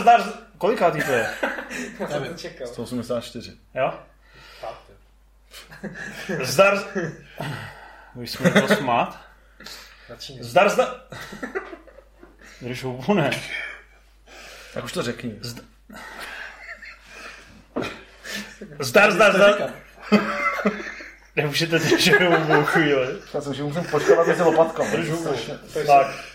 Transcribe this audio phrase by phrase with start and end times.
[0.00, 1.34] Zdar, zdar, kolikátý to je?
[1.98, 2.66] Já jsem to čekal.
[2.66, 3.58] 184.
[3.74, 4.00] Jo?
[6.42, 6.78] Zdar...
[8.14, 9.20] Už jsme to smát.
[10.40, 11.00] Zdar, zdar...
[12.60, 13.30] Když houbu ne.
[14.74, 15.38] Tak už to řekni.
[18.78, 19.72] Zdar, zdar, zdar.
[21.36, 23.18] Nemůžete držet houbu chvíli.
[23.34, 24.82] Já jsem, že musím počkat, aby se lopatka.
[24.90, 25.34] Drž hubu.
[25.86, 26.31] Tak.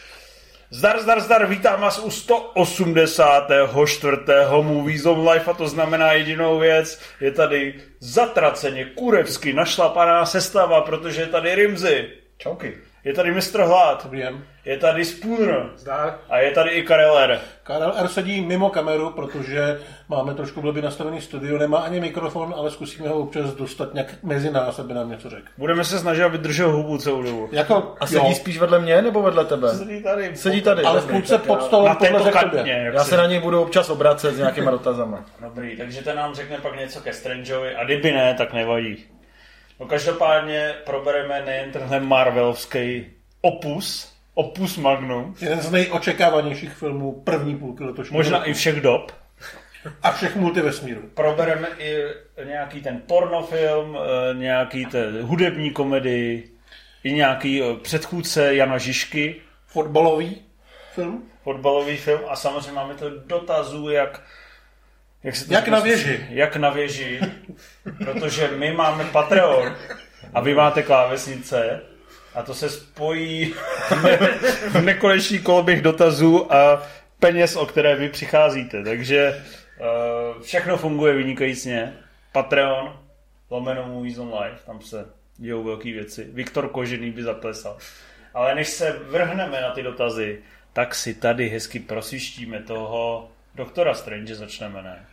[0.70, 4.18] Zdar, zdar, zdar, vítám vás u 184.
[4.62, 11.22] Movie Zone Life a to znamená jedinou věc, je tady zatraceně kurevsky našlapaná sestava, protože
[11.22, 12.78] je tady Rimzy, Čauky.
[13.08, 13.62] Je tady Mr.
[13.62, 14.44] Hlad, Dobrý den.
[14.66, 16.18] je tady Spooner Zdar.
[16.30, 17.40] a je tady i Karel R.
[17.64, 22.72] Karel R sedí mimo kameru, protože máme trošku blbě nastavený studio, nemá ani mikrofon, ale
[22.72, 25.46] zkusíme ho občas dostat nějak mezi nás, aby nám něco řekl.
[25.58, 27.50] Budeme se snažit, aby držel hubu celou dobu.
[27.52, 29.70] Jako, A sedí jo, spíš vedle mě nebo vedle tebe?
[29.76, 30.36] Sedí tady.
[30.36, 30.84] Sedí tady.
[30.84, 32.32] ale v půlce pod stolem podle
[32.94, 35.26] Já si- se na něj budu občas obracet s nějakýma dotazama.
[35.42, 39.06] Dobrý, takže ten nám řekne pak něco ke Strangeovi a kdyby ne, tak nevadí.
[39.80, 43.06] No každopádně probereme nejen tenhle Marvelovský
[43.42, 48.50] opus, opus magnum, Jeden z nejočekávanějších filmů první půlky letošního možná roku.
[48.50, 49.12] i všech dob.
[50.04, 51.02] A všech multivesmírů.
[51.14, 52.04] Probereme i
[52.44, 56.52] nějaký ten pornofilm, eh, nějaký ten hudební komedii,
[57.04, 59.36] i nějaký eh, předchůdce Jana Žižky,
[59.68, 60.42] Fotbalový
[60.94, 61.24] film.
[61.44, 64.22] fotbalový film a samozřejmě máme to dotazů, jak
[65.28, 66.26] jak, se to Jak na věži.
[66.30, 67.20] Jak na věži,
[67.98, 69.76] protože my máme Patreon
[70.34, 71.82] a vy máte klávesnice
[72.36, 73.54] a to se spojí
[73.90, 74.18] v, ne,
[74.70, 76.84] v nekonečný koloběh dotazů a
[77.20, 78.84] peněz, o které vy přicházíte.
[78.84, 79.44] Takže
[79.80, 81.94] uh, všechno funguje vynikajícně.
[82.32, 83.00] Patreon,
[83.50, 85.06] lomeno Movies on Live, tam se
[85.38, 86.28] dějou velké věci.
[86.34, 87.78] Viktor Kožený by zaplesal.
[88.34, 90.40] Ale než se vrhneme na ty dotazy,
[90.74, 95.06] tak si tady hezky prosvištíme toho doktora Strange, začneme, ne?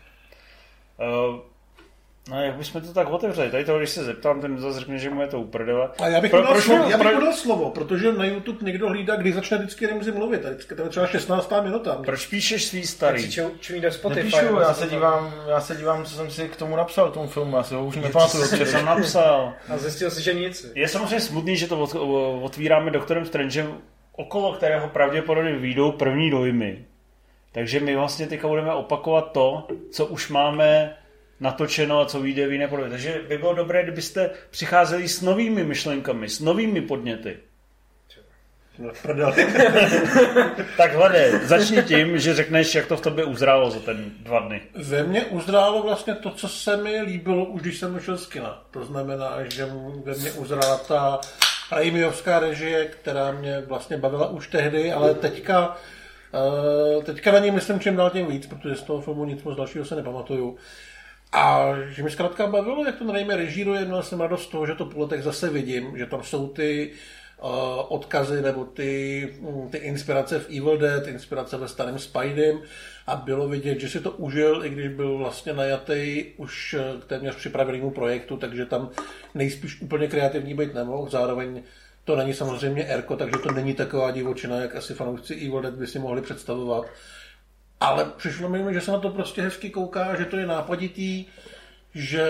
[0.99, 1.41] Uh,
[2.31, 3.51] no, jak bychom to tak otevřeli?
[3.51, 5.89] Tady to, když se zeptám, ten zase řekne, že mu je to uprdele.
[5.99, 9.17] A já bych Pro- proč- slovo, já bych podal slovo, protože na YouTube někdo hlídá,
[9.17, 10.43] kdy začne vždycky Remzi mluvit.
[10.77, 11.53] Tam je třeba 16.
[11.63, 11.99] minuta.
[12.07, 13.23] Proč píšeš svý starý?
[13.29, 14.37] ču- do Spotify.
[14.37, 17.29] Nepíšu, já co se dívám, já se dívám, co jsem si k tomu napsal, tomu
[17.29, 18.45] filmu, já si ho už Co nepamatuju.
[18.45, 18.71] jsi včera.
[18.73, 19.53] tam napsal?
[19.69, 20.73] A zjistil si, že nic.
[20.75, 23.75] Je samozřejmě smutný, že to ot- otvíráme doktorem Strangem,
[24.13, 26.85] okolo kterého pravděpodobně vyjdou první dojmy.
[27.55, 30.97] Takže my vlastně teďka budeme opakovat to, co už máme
[31.41, 32.91] natočeno a co vyjde v jiné podobě.
[32.91, 37.37] Takže by bylo dobré, kdybyste přicházeli s novými myšlenkami, s novými podněty.
[38.79, 39.33] No.
[40.77, 44.61] Tak hledej, začni tím, že řekneš, jak to v tobě uzrálo za ten dva dny.
[44.75, 48.63] Ve mně uzrálo vlastně to, co se mi líbilo, už když jsem šel z kina.
[48.71, 49.69] To znamená, že
[50.05, 51.21] ve mně uzrála ta
[51.73, 55.77] Raimiovská režie, která mě vlastně bavila už tehdy, ale teďka,
[57.05, 59.85] teďka na ní myslím čím dál tím víc, protože z toho filmu nic moc dalšího
[59.85, 60.57] se nepamatuju.
[61.33, 64.75] A že mi zkrátka bavilo, jak to Raimi režíruje, měl jsem radost z toho, že
[64.75, 66.91] to po letech zase vidím, že tam jsou ty
[67.43, 67.49] uh,
[67.89, 72.61] odkazy nebo ty, mm, ty inspirace v Evil Dead, inspirace ve starém Spidem
[73.07, 77.05] a bylo vidět, že si to užil, i když byl vlastně najatý už eh, k
[77.05, 78.91] téměř připravenému projektu, takže tam
[79.35, 81.11] nejspíš úplně kreativní být nemohl.
[81.11, 81.63] Zároveň
[82.05, 85.87] to není samozřejmě Erko, takže to není taková divočina, jak asi fanoušci Evil Dead by
[85.87, 86.87] si mohli představovat.
[87.81, 91.27] Ale přišlo mi, že se na to prostě hezky kouká, že to je nápaditý,
[91.95, 92.29] že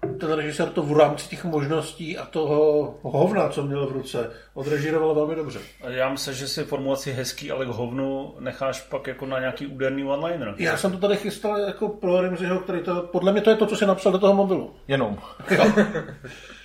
[0.00, 5.14] ten režisér to v rámci těch možností a toho hovna, co měl v ruce, odrežíroval
[5.14, 5.58] velmi dobře.
[5.82, 9.66] A Já myslím, že si formulaci hezký, ale k hovnu necháš pak jako na nějaký
[9.66, 10.54] úderný one-liner.
[10.58, 13.66] Já jsem to tady chystal jako pro Rimziho, který to, podle mě to je to,
[13.66, 14.74] co si napsal do toho mobilu.
[14.88, 15.18] Jenom.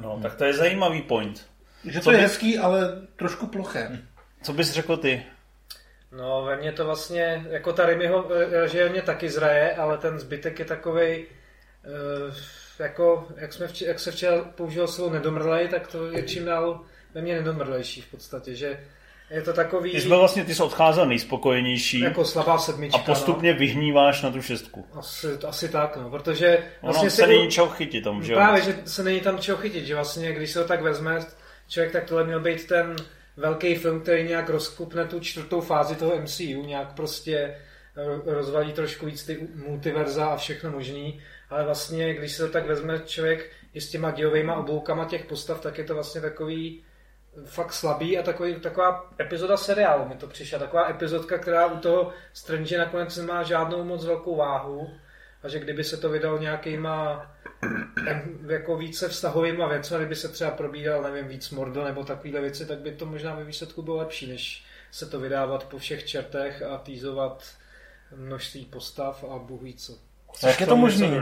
[0.00, 1.46] No, tak to je zajímavý point.
[1.84, 3.98] Že Co to je by- hezký, ale trošku ploché.
[4.42, 5.22] Co bys řekl ty?
[6.12, 10.58] No, ve mně to vlastně, jako ta Rimiho režie mě taky zraje, ale ten zbytek
[10.58, 11.26] je takovej,
[12.28, 12.34] uh,
[12.78, 16.80] jako, jak, jsme vče, jak se včera použil slovo nedomrlej, tak to je čím dál
[17.14, 18.80] ve mně nedomrlejší v podstatě, že
[19.30, 22.98] je to takový Ty jsi byl vlastně, ty jsi odcházel nejspokojenější jako slabá sedmička.
[22.98, 24.86] a postupně vyhníváš na tu šestku.
[24.94, 24.98] No.
[25.00, 28.38] Asi, asi tak, no, protože Ono vlastně se si- není čeho chytit tam, že jo?
[28.38, 31.20] Právě, že se není tam čeho chytit, že vlastně, když se to tak vezme,
[31.68, 32.96] člověk, tak tohle měl být ten
[33.36, 37.56] velký film, který nějak rozkupne tu čtvrtou fázi toho MCU, nějak prostě
[37.96, 42.66] ro- rozvalí trošku víc ty multiverza a všechno možný, ale vlastně, když se to tak
[42.66, 46.82] vezme člověk i s těma dějovými obloukama těch postav, tak je to vlastně takový
[47.44, 50.58] fakt slabý a takový, taková epizoda seriálu mi to přišla.
[50.58, 54.90] Taková epizodka, která u toho Strange nakonec nemá žádnou moc velkou váhu
[55.42, 57.26] a že kdyby se to vydal nějakýma
[58.46, 62.78] jako více vztahovýma věcmi, kdyby se třeba probíral, nevím, víc Mordor nebo takovýhle věci, tak
[62.78, 66.78] by to možná ve výsledku bylo lepší, než se to vydávat po všech čertech a
[66.78, 67.44] týzovat
[68.16, 69.92] množství postav a bůh ví co.
[70.46, 71.20] Jak je to možné?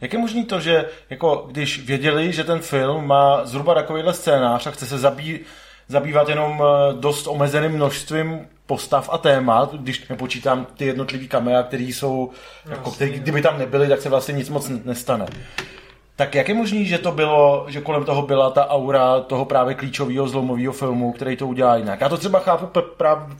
[0.00, 4.66] Jak je možné to, že jako, když věděli, že ten film má zhruba takovýhle scénář
[4.66, 5.40] a chce se zabý,
[5.88, 11.82] zabývat jenom eh, dost omezeným množstvím postav a témat, když nepočítám ty jednotlivý kamera, které
[11.84, 12.30] jsou,
[12.70, 15.26] jako, který, kdyby tam nebyly, tak se vlastně nic moc nestane.
[16.16, 19.74] Tak jak je možný, že to bylo, že kolem toho byla ta aura toho právě
[19.74, 22.00] klíčového zlomového filmu, který to udělá jinak?
[22.00, 23.36] Já to třeba chápu p- právě u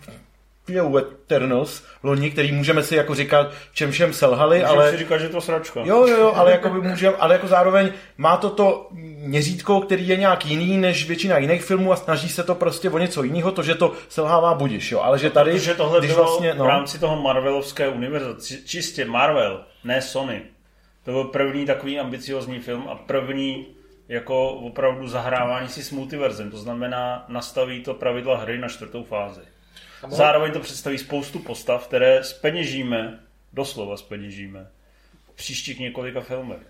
[0.68, 4.90] Eternals, loni, který můžeme si jako říkat, v čem všem selhali, Můžeme ale...
[4.90, 5.80] si říkat, že je to sračka.
[5.84, 8.88] Jo, jo, jo, ale jako by můžem, ale jako zároveň má to to
[9.26, 12.98] měřítko, který je nějak jiný než většina jiných filmů a snaží se to prostě o
[12.98, 16.24] něco jiného, to, že to selhává budiš, jo, ale že tady, Protože tohle když bylo
[16.24, 20.42] vlastně, v no, rámci toho Marvelovské univerza, či- čistě Marvel, ne Sony.
[21.04, 23.66] To byl první takový ambiciozní film a první
[24.08, 26.50] jako opravdu zahrávání si s multiverzem.
[26.50, 29.40] To znamená, nastaví to pravidla hry na čtvrtou fázi.
[30.08, 33.20] Zároveň to představí spoustu postav, které speněžíme,
[33.52, 34.66] doslova speněžíme,
[35.32, 36.66] v příštích několika filmech.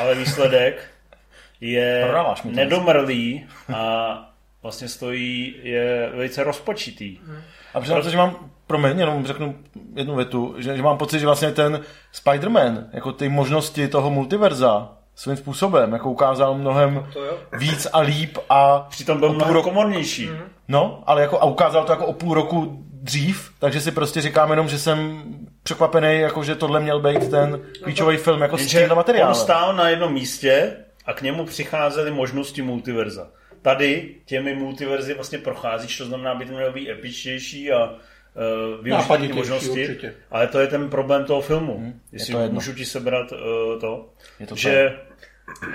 [0.00, 0.90] Ale výsledek
[1.60, 2.12] je
[2.44, 7.18] nedomrlý a vlastně stojí, je velice rozpočitý.
[7.74, 9.58] a přiznám se, že mám, promiň, jenom řeknu
[9.94, 11.80] jednu větu, že, že mám pocit, že vlastně ten
[12.14, 17.38] Spider-Man, jako ty možnosti toho multiverza, svým způsobem, jako ukázal mnohem To jo.
[17.58, 20.30] víc a líp a Přitom byl mnohem roku- komornější.
[20.68, 24.50] No, ale jako a ukázal to jako o půl roku dřív, takže si prostě říkám
[24.50, 25.22] jenom, že jsem
[25.62, 29.28] překvapený, jako že tohle měl být ten klíčový film jako s tímhle materiálem.
[29.34, 30.76] on stál na jednom místě
[31.06, 33.26] a k němu přicházely možnosti multiverza.
[33.62, 37.90] Tady těmi multiverzy vlastně procházíš, to znamená, aby to mělo být epičtější a
[38.34, 39.88] uh, využít ty možnosti.
[39.88, 40.14] určitě.
[40.30, 41.94] Ale to je ten problém toho filmu.
[42.12, 42.54] Jestli to jedno.
[42.54, 43.38] můžu ti sebrat uh,
[43.80, 44.08] to,
[44.40, 44.92] Je to že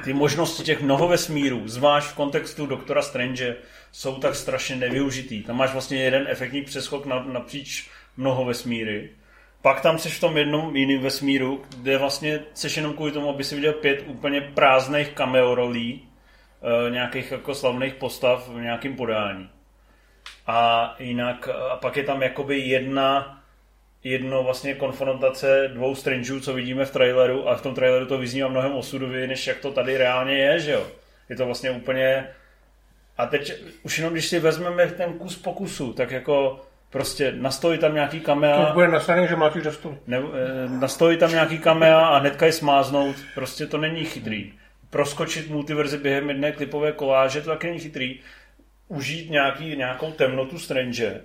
[0.04, 3.56] ty možnosti těch mnoho vesmírů, zvlášť v kontextu Doktora Strange,
[3.92, 5.44] jsou tak strašně nevyužitý.
[5.44, 9.10] Tam máš vlastně jeden efektní přeskok na, napříč mnoho vesmíry.
[9.62, 13.44] Pak tam seš v tom jednom jiném vesmíru, kde vlastně seš jenom kvůli tomu, aby
[13.44, 16.02] si viděl pět úplně prázdných cameo rolí,
[16.88, 19.50] e, nějakých jako slavných postav v nějakém podání.
[20.48, 23.42] A jinak, a pak je tam jakoby jedna,
[24.04, 28.48] jedno vlastně konfrontace dvou Strangeů, co vidíme v traileru a v tom traileru to vyznívá
[28.48, 30.88] mnohem osudově, než jak to tady reálně je, že jo.
[31.30, 32.28] Je to vlastně úplně...
[33.18, 33.54] A teď
[33.84, 38.20] už jenom když si vezmeme ten kus po kusu, tak jako prostě nastojí tam nějaký
[38.20, 39.98] To kamera, bude na straně, že mlátíš do stolu.
[40.08, 44.54] ne, eh, nastojí tam nějaký kamera a hnedka je smáznout, prostě to není chytrý.
[44.90, 48.20] Proskočit multiverzi během jedné klipové koláže, to taky není chytrý.
[48.90, 51.22] Užít nějaký, nějakou temnotu Strange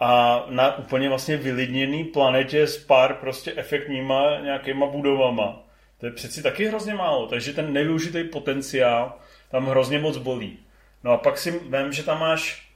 [0.00, 5.62] a na úplně vlastně vylidněný planetě s pár prostě efektníma nějakýma budovama.
[6.00, 9.18] To je přeci taky hrozně málo, takže ten nevyužitý potenciál
[9.50, 10.58] tam hrozně moc bolí.
[11.04, 12.68] No a pak si vím, že tam máš,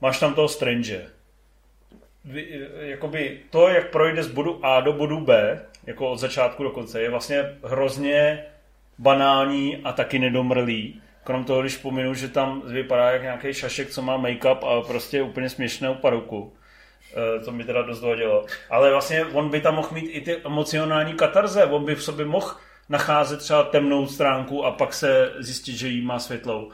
[0.00, 1.06] máš tam toho Strange.
[2.78, 7.02] Jakoby to, jak projde z bodu A do bodu B, jako od začátku do konce,
[7.02, 8.44] je vlastně hrozně
[8.98, 11.02] banální a taky nedomrlý.
[11.24, 15.22] Krom toho, když pominu, že tam vypadá jak nějaký šašek, co má make-up a prostě
[15.22, 16.52] úplně směšnou paruku.
[17.16, 18.46] Eh, To mi teda dost vadilo.
[18.70, 21.64] Ale vlastně on by tam mohl mít i ty emocionální katarze.
[21.64, 22.54] On by v sobě mohl
[22.88, 26.70] nacházet třeba temnou stránku a pak se zjistit, že jí má světlou.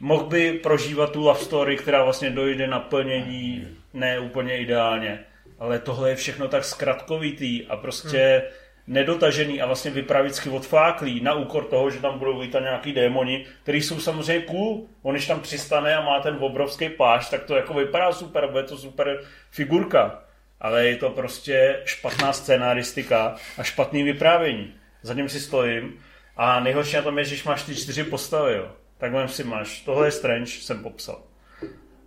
[0.00, 5.24] Mohl by prožívat tu love story, která vlastně dojde na plnění ne úplně ideálně.
[5.58, 8.42] Ale tohle je všechno tak zkratkovitý a prostě
[8.86, 13.82] nedotažený a vlastně vypravicky odfláklý na úkor toho, že tam budou vítat nějaký démoni, který
[13.82, 14.86] jsou samozřejmě cool.
[15.02, 18.62] On když tam přistane a má ten obrovský plášť, tak to jako vypadá super, bude
[18.62, 20.20] to super figurka.
[20.60, 24.74] Ale je to prostě špatná scénaristika a špatný vyprávění.
[25.02, 26.00] Za ním si stojím
[26.36, 28.68] a nejhorší na tom je, že když máš ty čtyři postavy, jo.
[28.98, 31.22] Tak vem si máš, tohle je Strange, jsem popsal.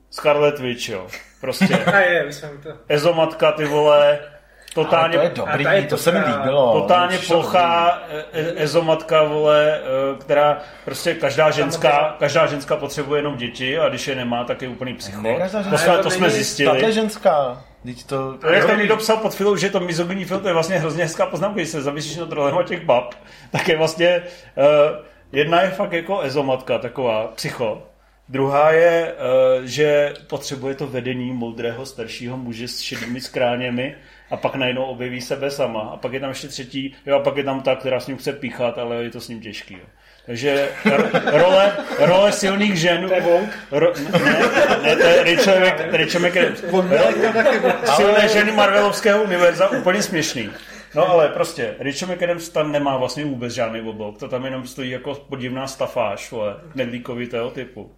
[0.10, 1.08] Scarlet Witch, jo.
[1.42, 2.30] Prostě A je,
[2.64, 2.78] toho.
[2.90, 4.20] Ezomatka, ty vole,
[4.78, 6.82] Ale totálně, to je dobrý, a ta je to se mi líbilo.
[6.82, 9.82] totálně to plochá e- e- ezomatka, vole, e,
[10.20, 14.68] která prostě každá ženská, každá ženská potřebuje jenom děti a když je nemá, tak je
[14.68, 15.22] úplný psycho.
[15.22, 16.94] Ne, To, ženská jsme, to to jsme zjistili.
[16.94, 18.34] ženská, teď to...
[18.38, 20.80] To, jak to někdo psal pod filou, že je to mizogyní film, to je vlastně
[20.80, 23.14] hrozně hezká poznámka, když se zavěsíš na trolema těch bab,
[23.52, 24.22] tak je vlastně,
[24.58, 24.64] uh,
[25.32, 27.84] jedna je fakt jako ezomatka, taková psycho.
[28.30, 29.14] Druhá je,
[29.64, 33.96] že potřebuje to vedení moudrého staršího muže s šedými skráněmi
[34.30, 35.82] a pak najednou objeví sebe sama.
[35.82, 38.18] A pak je tam ještě třetí, jo, a pak je tam ta, která s ním
[38.18, 39.74] chce píchat, ale je to s ním těžký.
[39.74, 39.86] Jo.
[40.26, 40.70] Takže
[41.26, 43.10] role, role silných žen...
[43.72, 44.40] Ro, ne,
[44.84, 46.64] ne, to je Rachel, Mc- Rachel McAdams.
[47.96, 50.50] Silné ženy Marvelovského univerza, úplně směšný.
[50.96, 54.90] No ale prostě, Rachel McAdams tam nemá vlastně vůbec žádný oblok, to tam jenom stojí
[54.90, 57.92] jako podivná stafáž, vole, nedlíkovitého typu.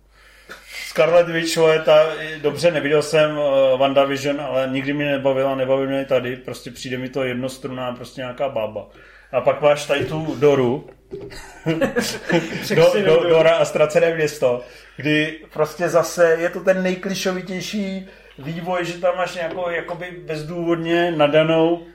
[0.99, 2.05] Scarlet Witch, vole, ta,
[2.41, 7.09] dobře, neviděl jsem uh, WandaVision, ale nikdy mě nebavila, nebaví mě tady, prostě přijde mi
[7.09, 8.87] to jednostrunná, prostě nějaká bába.
[9.31, 10.89] A pak máš tady tu Doru,
[12.75, 14.61] do, do, Dora a ztracené město,
[14.97, 18.07] kdy prostě zase je to ten nejklišovitější
[18.39, 21.85] vývoj, že tam máš nějakou jakoby bezdůvodně nadanou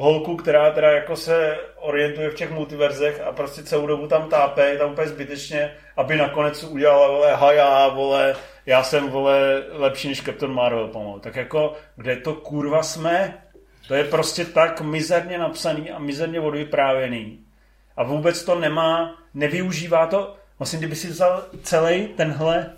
[0.00, 4.76] holku, která teda jako se orientuje v těch multiverzech a prostě celou dobu tam tápe,
[4.78, 10.52] tam úplně zbytečně, aby nakonec udělala, vole, haja, vole, já jsem, vole, lepší než Captain
[10.52, 11.18] Marvel pomalu.
[11.18, 13.42] Tak jako, kde to kurva jsme?
[13.88, 17.38] To je prostě tak mizerně napsaný a mizerně odvyprávěný.
[17.96, 22.72] A vůbec to nemá, nevyužívá to, vlastně kdyby si vzal celý tenhle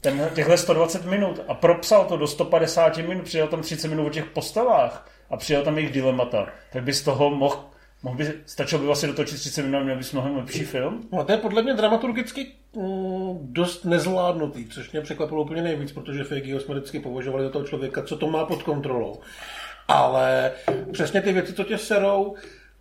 [0.00, 4.10] ten, těchhle 120 minut a propsal to do 150 minut, přijel tam 30 minut o
[4.10, 7.72] těch postavách a přijel tam jejich dilemata, tak by z toho mohl
[8.04, 11.08] Mohl by, stačilo by vlastně dotočit 30 minut měl bys mnohem lepší film?
[11.12, 16.24] No, to je podle mě dramaturgicky mm, dost nezvládnutý, což mě překvapilo úplně nejvíc, protože
[16.24, 19.20] Fegiho jsme vždycky považovali za toho člověka, co to má pod kontrolou.
[19.88, 20.52] Ale
[20.92, 22.34] přesně ty věci, co tě serou,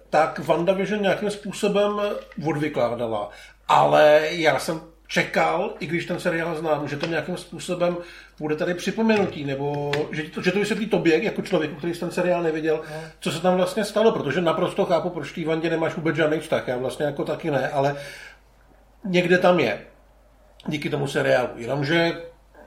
[0.09, 2.01] tak WandaVision nějakým způsobem
[2.47, 3.29] odvykládala.
[3.67, 4.81] Ale já jsem
[5.11, 7.97] čekal, i když ten seriál znám, že to nějakým způsobem
[8.39, 12.43] bude tady připomenutí, nebo že to, že to vysvětlí tobě, jako člověku, který ten seriál
[12.43, 12.81] neviděl,
[13.19, 16.67] co se tam vlastně stalo, protože naprosto chápu, proč té Vandě nemáš vůbec žádný vztah,
[16.67, 17.95] já vlastně jako taky ne, ale
[19.05, 19.81] někde tam je.
[20.67, 21.49] Díky tomu seriálu.
[21.55, 22.21] Jenomže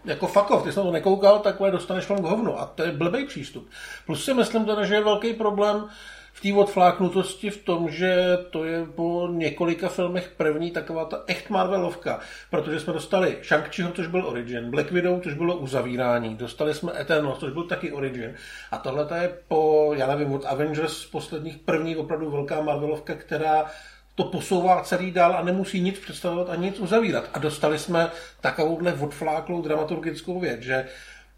[0.05, 2.61] jako fuck off, ty jsi na to nekoukal, takhle dostaneš vám k hovnu.
[2.61, 3.71] A to je blbý přístup.
[4.07, 5.89] Plus si myslím teda, že je velký problém,
[6.35, 11.51] v té odfláknutosti v tom, že to je po několika filmech první taková ta echt
[11.51, 17.01] Marvelovka, protože jsme dostali shang což byl Origin, Black Widow, což bylo uzavírání, dostali jsme
[17.01, 18.35] Eternals, což byl taky Origin.
[18.71, 23.67] A tohle je po, já nevím, od Avengers posledních první opravdu velká Marvelovka, která
[24.15, 27.31] to posouvá celý dál a nemusí nic představovat a nic uzavírat.
[27.35, 28.11] A dostali jsme
[28.41, 30.87] takovouhle odfláklou dramaturgickou věc, že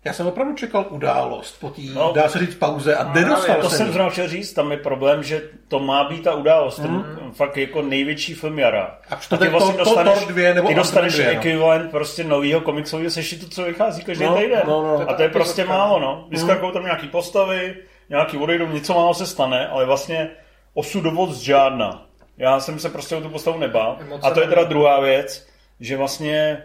[0.06, 3.70] já jsem opravdu čekal událost po té, no, dá se říct, pauze a nedostal To
[3.70, 6.84] jsem zrovna chtěl říct, tam je problém, že to má být ta událost, mm.
[6.84, 8.98] ten fakt jako největší film jara.
[9.10, 11.32] A, a ty vlastně to, dostaneš, to, dvě, nebo ty dostaneš dvě, no.
[11.32, 14.62] ekvivalent prostě nového komiksového sešitu, co vychází každý no, týden.
[14.66, 16.26] No, no, a to je prostě málo, no.
[16.30, 16.72] Vyskakují mm.
[16.72, 17.76] tam nějaký postavy,
[18.08, 20.30] nějaký odejdou, něco málo se stane, ale vlastně
[20.74, 22.06] osudovost žádná.
[22.38, 23.98] Já jsem se prostě o tu postavu nebál.
[24.22, 25.46] A to je teda druhá věc,
[25.80, 26.62] že vlastně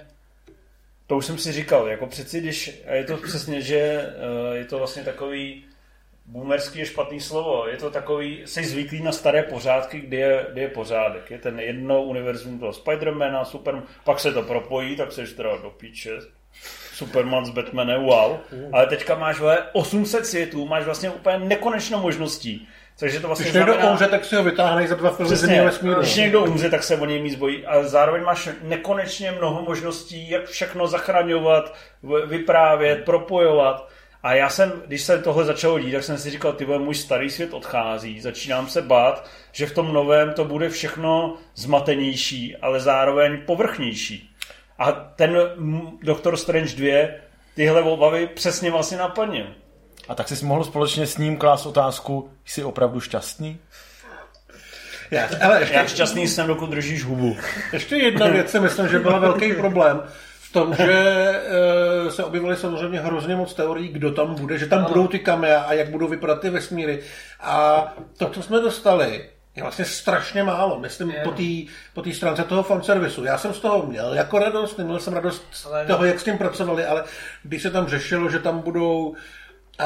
[1.12, 4.78] to už jsem si říkal, jako přeci, když, je to přesně, že eh, je to
[4.78, 5.64] vlastně takový,
[6.26, 10.62] boomerský je špatný slovo, je to takový, jsi zvyklý na staré pořádky, kde je, kde
[10.62, 11.32] je pořádek.
[11.32, 15.70] Je ten jedno univerzum toho Spidermana, Superman, pak se to propojí, tak seš teda do
[15.70, 16.12] píče,
[16.94, 18.38] Superman s Batmanem, wow.
[18.74, 22.68] Ale teďka máš vole, 800 světů, máš vlastně úplně nekonečnou možností.
[23.02, 23.92] Takže to vlastně když někdo znamená...
[23.92, 26.02] umře, tak si ho vytáhne za dva filmy Přesně, vesmíru.
[26.02, 27.66] Když někdo umře, tak se o něj mít bojí.
[27.66, 31.76] A zároveň máš nekonečně mnoho možností, jak všechno zachraňovat,
[32.26, 33.90] vyprávět, propojovat.
[34.24, 37.30] A já jsem, když se tohle začalo dít, tak jsem si říkal, ty můj starý
[37.30, 43.42] svět odchází, začínám se bát, že v tom novém to bude všechno zmatenější, ale zároveň
[43.46, 44.36] povrchnější.
[44.80, 45.38] A ten
[46.04, 47.08] Doctor Strange 2
[47.56, 49.48] tyhle obavy přesně vlastně naplnil.
[50.08, 53.60] A tak jsi mohl společně s ním klást otázku, jsi opravdu šťastný?
[55.12, 57.38] Já, ale ještě, Já šťastný jsem, dokud držíš hubu.
[57.74, 60.02] Ještě jedna věc si myslím, že byla velký problém
[60.42, 60.94] v tom, že
[62.08, 64.88] e, se objevily samozřejmě hrozně moc teorií, kdo tam bude, že tam ano.
[64.88, 67.00] budou ty kamea a jak budou vypadat ty vesmíry.
[67.40, 67.86] A
[68.18, 71.22] to, co jsme dostali, je vlastně strašně málo, myslím, je.
[71.24, 73.24] po té po tý stránce toho fanservisu.
[73.24, 76.38] Já jsem z toho měl jako radost, neměl jsem radost z toho, jak s tím
[76.38, 77.04] pracovali, ale
[77.44, 79.16] když se tam řešilo, že tam budou
[79.80, 79.86] uh,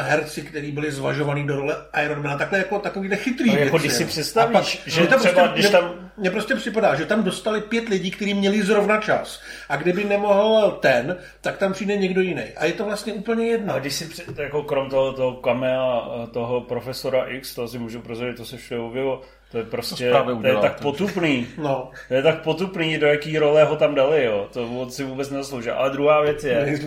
[0.00, 4.04] herci, kteří byli zvažovaní do role Ironmana, takhle jako takovýhle chytrý no, jako když si
[4.04, 6.10] představíš, pak, že tam třeba, prostě, když tam...
[6.16, 9.40] Mně prostě připadá, že tam dostali pět lidí, kteří měli zrovna čas.
[9.68, 12.42] A kdyby nemohl ten, tak tam přijde někdo jiný.
[12.56, 13.74] A je to vlastně úplně jedno.
[13.74, 14.08] A když si
[14.38, 18.80] jako krom toho, toho kamea, toho profesora X, to si můžu prozradit, to se všude
[18.80, 19.22] objevilo,
[19.52, 21.46] to je prostě, to, to je tak potupný.
[21.58, 21.90] No.
[22.08, 24.48] To je tak potupný, do jaký role ho tam dali, jo.
[24.52, 25.70] To si vůbec nezaslouží.
[25.70, 26.78] Ale druhá věc je,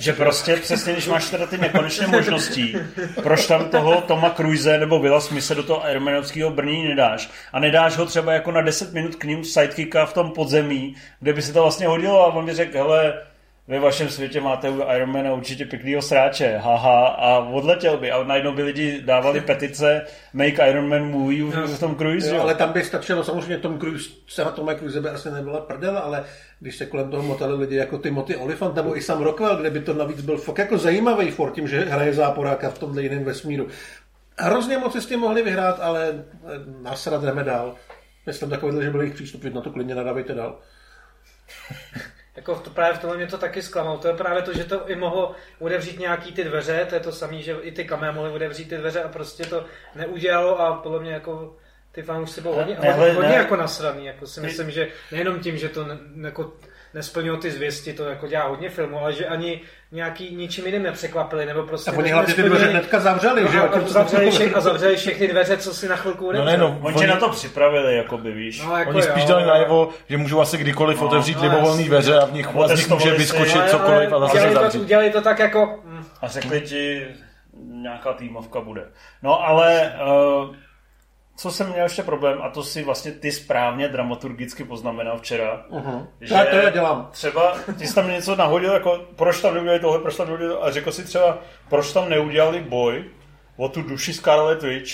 [0.00, 2.76] že prostě přesně, když máš teda ty nekonečné možností,
[3.22, 7.30] proč tam toho Toma Cruise nebo Vila Smise do toho Ironmanovského brní nedáš?
[7.52, 11.32] A nedáš ho třeba jako na 10 minut k ním sidekicka v tom podzemí, kde
[11.32, 13.14] by se to vlastně hodilo a on by řekl, hele,
[13.68, 18.10] ve vašem světě máte u Ironmana určitě pěknýho sráče, haha, a odletěl by.
[18.10, 22.34] A najednou by lidi dávali petice Make Iron Man movie no, v tom Cruise.
[22.34, 25.60] Jo, ale tam by stačilo, samozřejmě Tom Cruise, se na tom Cruise by asi nebyla
[25.60, 26.24] prdel, ale
[26.60, 29.80] když se kolem toho motali lidi jako Timothy Olyphant nebo i Sam Rockwell, kde by
[29.80, 33.68] to navíc byl fakt jako zajímavý for tím, že hraje záporáka v tomhle jiném vesmíru.
[34.38, 36.24] Hrozně moc s tím mohli vyhrát, ale
[36.82, 37.74] nasrat jdeme dál.
[38.26, 40.58] Myslím takovýhle, že byl jejich přístup, na to klidně nadávejte dál.
[42.36, 43.98] Jako to právě v tomhle mě to taky zklamalo.
[43.98, 47.12] To je právě to, že to i mohlo udevřít nějaký ty dveře, to je to
[47.12, 49.64] samé, že i ty kamery mohly udevřít ty dveře a prostě to
[49.94, 51.56] neudělalo a podle mě jako
[51.92, 53.34] ty fanoušci Ne, hodně, ne, hodně ne.
[53.34, 54.06] jako nasraný.
[54.06, 56.52] Jako si myslím, že nejenom tím, že to ne, jako
[56.94, 59.60] nesplnilo ty zvěsti, to jako dělá hodně filmů, ale že ani
[59.92, 63.60] nějaký ničím jiným nepřekvapili, nebo prostě A oni hlavně ty dveře hnedka zavřeli, No, že?
[63.60, 63.82] a, jo?
[63.86, 66.52] co zavřeli tam vše, a zavřeli všechny dveře, co si na chvilku No udevřeli.
[66.52, 68.62] ne, no, Oni oni, na to připravili, jakoby, víš.
[68.66, 71.84] No, jako oni spíš jo, dali najevo, že můžou asi kdykoliv No, otevřít no, libovolné
[71.84, 74.78] dveře a v nich, Nebo a z nich může vyskočit cokoliv a zase zavřít.
[74.78, 75.80] udělali to tak jako...
[76.22, 77.06] A řekli ti,
[77.82, 78.84] nějaká týmovka bude.
[79.22, 79.92] No ale
[80.48, 80.54] uh,
[81.36, 86.06] co jsem měl ještě problém, a to si vlastně ty správně dramaturgicky poznamenal včera, Mhm.
[86.20, 87.08] že Tak to já dělám.
[87.12, 90.70] třeba ty jsi tam něco nahodil, jako proč tam neudělali tohle, proč tam neudělali a
[90.70, 91.38] řekl si třeba,
[91.68, 93.04] proč tam neudělali boj
[93.56, 94.90] o tu duši Scarlet Witch,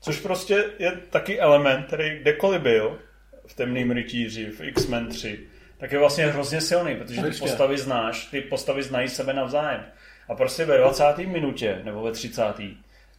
[0.00, 2.98] což prostě je taky element, který kdekoliv byl
[3.46, 5.40] v Temným rytíři, v X-Men 3,
[5.78, 9.84] tak je vlastně hrozně silný, protože ty postavy znáš, ty postavy znají sebe navzájem.
[10.28, 11.26] A prostě ve 20.
[11.26, 12.42] minutě, nebo ve 30.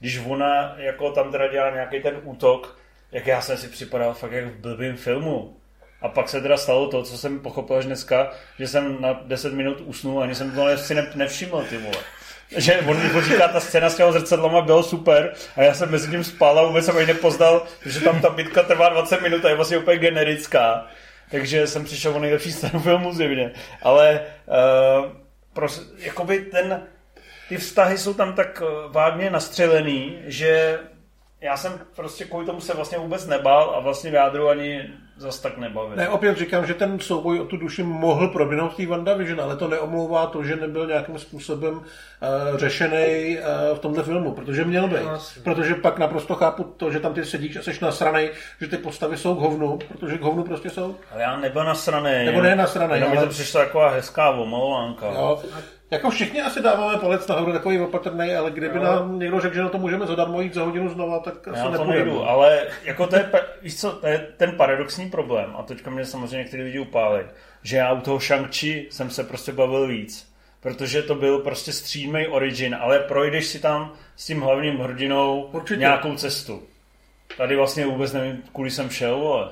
[0.02, 2.78] když ona jako tam teda dělá nějaký ten útok,
[3.12, 5.58] jak já jsem si připadal fakt jak v blbým filmu.
[6.02, 9.54] A pak se teda stalo to, co jsem pochopil až dneska, že jsem na 10
[9.54, 11.98] minut usnul, ani jsem to si ne- nevšiml, ty vole.
[12.58, 16.12] Že on mi říká, ta scéna s těma zrcadlama byla super a já jsem mezi
[16.12, 19.50] tím spal a vůbec jsem ani nepoznal, že tam ta bitka trvá 20 minut a
[19.50, 20.88] je vlastně úplně generická.
[21.32, 23.52] Takže jsem přišel o nejlepší scénu filmu zjevně.
[23.82, 25.12] Ale uh,
[25.54, 26.88] pros, jakoby ten,
[27.52, 30.80] ty vztahy jsou tam tak eh, vágně nastřelený, že
[31.42, 35.40] já jsem prostě kvůli tomu se vlastně vůbec nebál a vlastně v jádru ani zas
[35.40, 35.96] tak nebavil.
[35.96, 39.56] Ne, opět říkám, že ten souboj o tu duši mohl proběhnout v té WandaVision, ale
[39.56, 41.84] to neomlouvá to, že nebyl nějakým způsobem uh,
[42.58, 45.08] řešený uh, v tomhle filmu, protože měl být.
[45.14, 45.40] Asi.
[45.40, 49.18] protože pak naprosto chápu to, že tam ty sedíš a seš nasranej, že ty postavy
[49.18, 50.96] jsou k hovnu, protože k hovnu prostě jsou.
[51.12, 52.26] Ale já nebyl nasraný.
[52.26, 55.06] Nebo ne nasranej, Jenom mi ale- to přišlo taková hezká omalovánka.
[55.06, 55.42] Jo.
[55.92, 58.84] Jako všichni asi dáváme palec nahoru takový opatrný, ale kdyby Jo.
[58.84, 61.64] nám někdo řekl, že na to můžeme zadarmo jít za hodinu znova, tak asi Já
[61.66, 62.06] to nepůjdeme.
[62.06, 63.30] nejdu, ale jako to je,
[63.62, 67.24] víš co, to je ten paradoxní problém a teďka mě samozřejmě některý lidi upálí,
[67.64, 72.28] že já u toho Shang-Chi jsem se prostě bavil víc, protože to byl prostě střídmej
[72.32, 75.80] origin, ale projdeš si tam s tím hlavním hrdinou Určitě.
[75.80, 76.64] nějakou cestu.
[77.38, 79.50] Tady vlastně vůbec nevím, kudy jsem šel, ale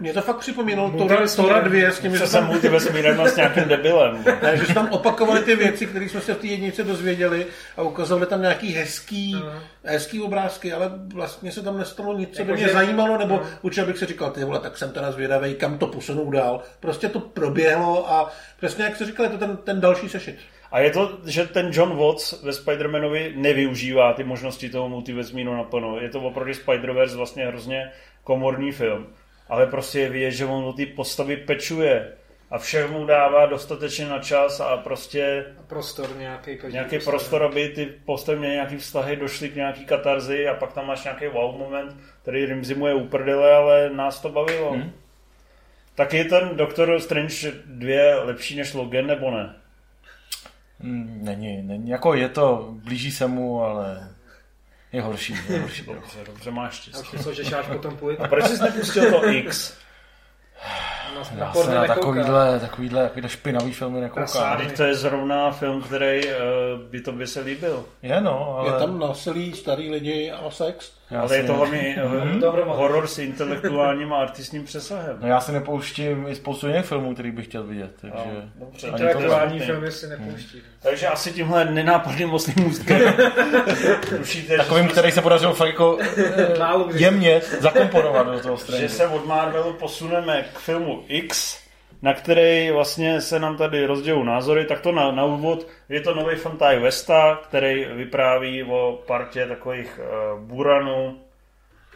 [0.00, 1.48] Mě to fakt připomínalo Tora, Multivesmírem.
[1.54, 4.24] Tora 2 s tím, se jsem tam, multivesmírem a s nějakým debilem.
[4.42, 7.82] ne, že se tam opakovaly ty věci, které jsme se v té jednice dozvěděli a
[7.82, 9.58] ukazovali tam nějaký hezký, Mhm.
[9.84, 13.34] hezký obrázky, ale vlastně se tam nestalo nic, co by Jako, mě že- zajímalo, nebo
[13.34, 13.46] Mhm.
[13.62, 16.60] určitě bych si říkal, ty vole, tak jsem teda zvědavý, kam to posunou dál.
[16.80, 20.36] Prostě to proběhlo a přesně jak jsi říkal, je to ten, ten další sešit.
[20.72, 25.98] A je to, že ten John Watts ve Spider-Manovi nevyužívá ty možnosti toho multivesmíru naplno.
[26.00, 27.90] Je to oproti Spider-Verse vlastně hrozně
[28.24, 29.06] komorní film.
[29.48, 32.12] Ale prostě je vidět, že on o ty postavy pečuje
[32.50, 36.56] a všem mu dává dostatečně na čas a prostě Prostor nějaký.
[36.56, 37.18] každý nějaký postavě.
[37.18, 41.04] prostor, aby ty postavy měly nějaký vztahy, došly k nějaký katarzi a pak tam máš
[41.04, 44.72] nějaký wow moment, který rimzimuje uprdele, ale nás to bavilo.
[44.72, 44.92] Hmm.
[45.94, 49.54] Tak je ten Doctor Strange 2 lepší než Logan, nebo ne?
[50.80, 54.08] Mm, Není, není, jako je to, blíží se mu, ale
[54.92, 55.84] je horší, je horší.
[55.86, 57.16] Dobře, dobře, máš štěstí.
[57.16, 58.24] myslel, že šáš potom půjde.
[58.24, 59.74] A proč jsi nepustil to X?
[61.14, 64.58] Na, na Já se na takovýhle, takovýhle, takovýhle špinavý filmy nekoukám.
[64.58, 66.32] Teď to je zrovna film, který uh,
[66.90, 67.84] by to by se líbil.
[68.02, 68.68] Je no, ale...
[68.68, 70.92] Je tam násilí, starý lidi a sex.
[71.10, 71.96] Já Ale si je to hlavně
[72.40, 72.78] Dohromady.
[72.78, 75.16] horor s intelektuálním a artistním přesahem.
[75.20, 78.14] No já si nepouštím i spoustu jiných filmů, který bych chtěl vidět, takže...
[78.14, 78.88] No, dobře.
[78.88, 80.62] Intelektuální filmy si nepouští.
[80.82, 83.00] Takže asi tímhle nenápadným můstkem
[84.18, 85.98] rušíte, Takovým, že, který se podařilo fakt jako
[86.94, 88.88] jemně zakomponovat do toho že Strange.
[88.88, 91.58] se od Marvelu posuneme k filmu X,
[92.02, 96.14] na který vlastně se nám tady rozdělou názory, tak to na, na úvod je to
[96.14, 101.18] nový film Ty Westa, který vypráví o partě takových uh, buranů,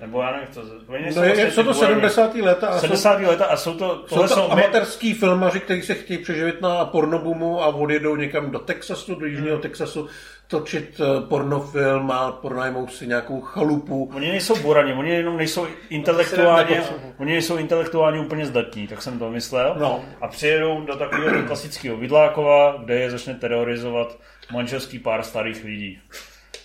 [0.00, 2.10] nebo já nevím, to, No jsou je, vlastně jsou to burani.
[2.10, 2.34] 70.
[2.34, 3.20] léta a jsou, 70.
[3.20, 6.60] leta a jsou to, jsou tohle to jsou, my, amatérský filmaři, kteří se chtějí přeživit
[6.60, 9.62] na pornobumu a odjedou někam do Texasu, do jižního Hmm.
[9.62, 10.08] Texasu,
[10.50, 14.10] točit eh, pornofilm a pronajmou si nějakou chalupu.
[14.14, 16.82] Oni nejsou burani, oni jenom nejsou intelektuálně,
[17.18, 19.76] oni nejsou intelektuálně úplně zdatní, tak jsem to myslel.
[19.78, 20.04] No.
[20.20, 24.18] A přijedou do takového klasického Vidlákova, kde je začne terorizovat
[24.52, 25.98] manželský pár starých lidí.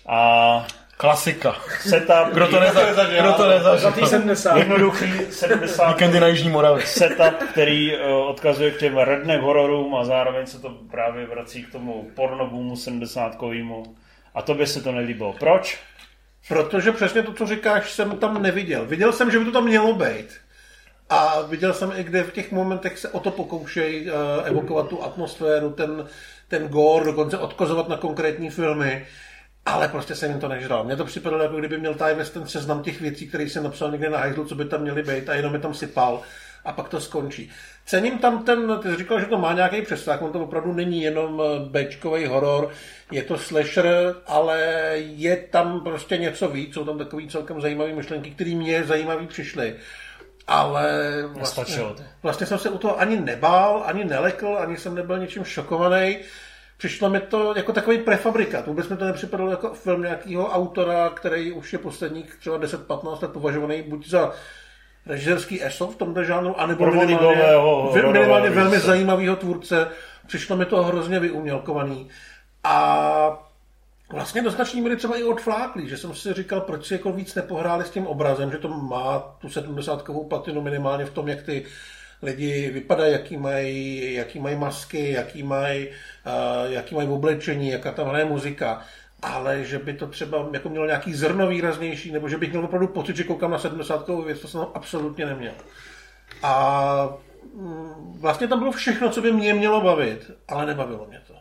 [0.08, 1.56] A Klasika.
[1.80, 2.82] setup, Kdo to, neza,
[3.20, 3.90] kdo to nezažil?
[3.90, 4.58] Za tý 70.
[4.58, 6.86] jednoduchý 70 Víkendy na Jižní Moravě.
[6.86, 11.72] setup, který uh, odkazuje k těm redneck hororům a zároveň se to právě vrací k
[11.72, 13.38] tomu pornoboomu 70
[14.36, 15.34] A to by se to nelíbilo.
[15.40, 15.80] Proč?
[16.48, 18.86] Protože přesně to, co říkáš, jsem tam neviděl.
[18.86, 20.28] Viděl jsem, že by to tam mělo být.
[21.10, 25.04] A viděl jsem i, kde v těch momentech se o to pokoušejí uh, evokovat tu
[25.04, 26.08] atmosféru, ten,
[26.48, 29.06] ten gore, dokonce odkozovat na konkrétní filmy.
[29.66, 30.84] Ale prostě jsem jim to nežral.
[30.84, 33.92] Mně to připadalo, jako kdyby měl Ty West ten seznam těch věcí, které jsem napsal
[33.92, 36.22] někde na hajzlu, co by tam měly být a jenom je tam sypal
[36.66, 37.52] a pak to skončí.
[37.86, 41.02] Cením tam ten, ty jsi říkal, že to má nějaký přesah, on to opravdu není
[41.02, 42.72] jenom eh, bečkový horor,
[43.12, 44.60] je to slasher, ale
[44.98, 49.76] je tam prostě něco víc, jsou tam takový celkem zajímavé myšlenky, které mě zajímavý přišly.
[50.48, 51.84] Ale vlastně,
[52.24, 56.18] vlastně jsem se u toho ani nebál, ani nelekl, ani jsem nebyl ničím šokovaný.
[56.78, 58.68] Přišlo mi to jako takový prefabrikát.
[58.68, 63.32] Vůbec mi to nepřipadalo jako film nějakého autora, který už je posledních třeba 10-15 let
[63.32, 64.32] považovaný buď za
[65.06, 67.44] režisérský ESO v tomto žánru, anebo minimálně,
[68.12, 69.88] minimálně velmi zajímavého tvůrce.
[70.28, 72.10] Přišlo mi to hrozně vyumělkovaný.
[72.64, 73.50] A
[74.12, 77.36] vlastně do značné míry třeba i odfláklý, že jsem si říkal, proč si jako víc
[77.36, 81.66] nepohráli s tím obrazem, že to má tu 70kovou platinu minimálně v tom, jak ty
[82.22, 88.08] lidi vypadají, jaký mají, jaký mají masky, jaký mají, uh, jaký mají oblečení, jaká tam
[88.08, 88.82] hraje muzika
[89.22, 92.88] ale že by to třeba jako mělo nějaký zrno výraznější, nebo že bych měl opravdu
[92.88, 95.54] pocit, že koukám na 70 věc, to jsem tam absolutně neměl.
[96.44, 97.18] A
[97.56, 101.34] mm, vlastně tam bylo všechno, co by mě mělo bavit, ale nebavilo mě to.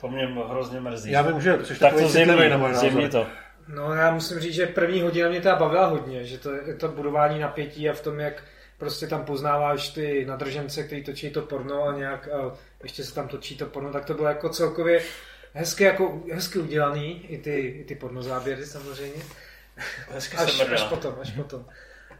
[0.00, 1.10] To mě hrozně mrzí.
[1.10, 3.26] Já vím, že jsi tak takový to zimní, na můj zimní to.
[3.68, 7.38] No já musím říct, že první hodina mě teda bavila hodně, že to, to budování
[7.38, 8.42] napětí a v tom, jak
[8.82, 13.28] prostě tam poznáváš ty nadržence, který točí to porno a nějak a ještě se tam
[13.28, 15.02] točí to porno, tak to bylo jako celkově
[15.52, 19.22] hezky, jako, hezky udělaný, i ty, i ty pornozáběry samozřejmě.
[20.10, 21.64] Hezky Až, se až potom, až potom.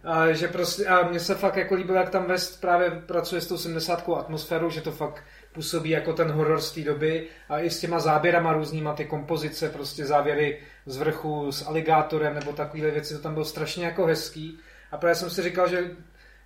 [0.04, 3.46] A, že prostě, a mně se fakt jako líbilo, jak tam West právě pracuje s
[3.46, 7.70] tou 70 atmosférou, že to fakt působí jako ten horor z té doby a i
[7.70, 13.14] s těma záběrama různýma, ty kompozice, prostě závěry z vrchu s aligátorem nebo takovéhle věci,
[13.14, 14.58] to tam bylo strašně jako hezký.
[14.92, 15.90] A právě jsem si říkal, že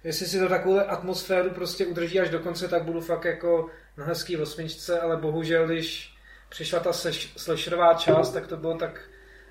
[0.07, 3.67] jestli si to takovou atmosféru prostě udrží až do konce, tak budu fakt jako
[3.97, 6.15] na hezký osmičce, ale bohužel, když
[6.49, 9.01] přišla ta slash- slasherová část, tak to bylo tak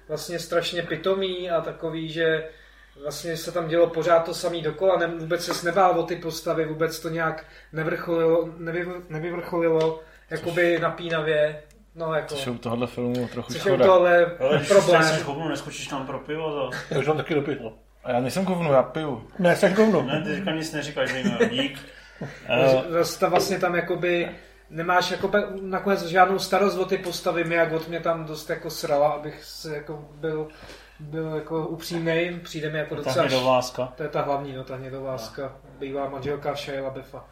[0.07, 2.49] vlastně strašně pitomý a takový, že
[3.01, 6.65] vlastně se tam dělo pořád to samý dokola, ne, vůbec se nebál o ty postavy,
[6.65, 11.63] vůbec to nějak nevrcholilo, nevy, nevyvrcholilo, jakoby napínavě,
[11.95, 13.85] no jako, Což je u tohohle filmu trochu což je u škoda.
[13.85, 15.03] tohle Ale když problém.
[15.23, 16.69] hovnu, neskočíš tam pro pivo, to...
[16.91, 17.73] Já už mám taky dopít, no.
[18.05, 19.27] A já nejsem kovnu, já piju.
[19.39, 20.01] Ne, jsi govno.
[20.01, 21.45] Ne, ty teďka nic neříkáš, zajímavé.
[21.49, 21.79] Dík.
[22.47, 24.29] Eh, Zase ta vlastně tam jakoby
[24.69, 28.49] nemáš jako pe- nakonec žádnou starost o ty postavy, mě jak od mě tam dost
[28.49, 30.47] jako srala, abych se jako byl,
[30.99, 33.27] byl jako upřímnej, přijde mi jako docela...
[33.27, 33.93] Do vláska.
[33.97, 37.25] To je ta hlavní, no, ta hnědovláska, bývá manželka Shia Beffa.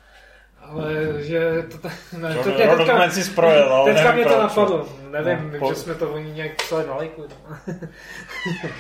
[0.70, 4.40] Ale že to, ne, to, To, mě to, teďka, si sprojel, ale teďka mě to
[4.40, 4.90] napadlo.
[5.12, 7.22] Nevím, No, po- že jsme to oni nějak psali na lajku.
[7.68, 7.74] No.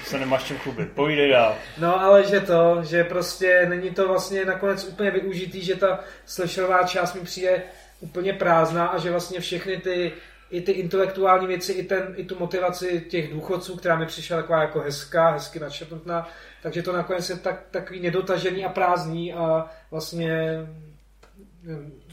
[0.05, 0.91] Se nemáš čím chlubit.
[0.91, 1.55] Povídej dál.
[1.77, 6.83] no ale že to, že prostě není to vlastně nakonec úplně využitý, že ta slasherová
[6.83, 7.61] část mi přijde
[7.99, 10.11] úplně prázdná a že vlastně všechny ty
[10.51, 14.61] i ty intelektuální věci, i, ten, i tu motivaci těch důchodců, která mi přišla taková
[14.61, 16.27] jako hezká, hezky načrtnutá,
[16.63, 20.57] takže to nakonec je tak, takový nedotažený a prázdný a vlastně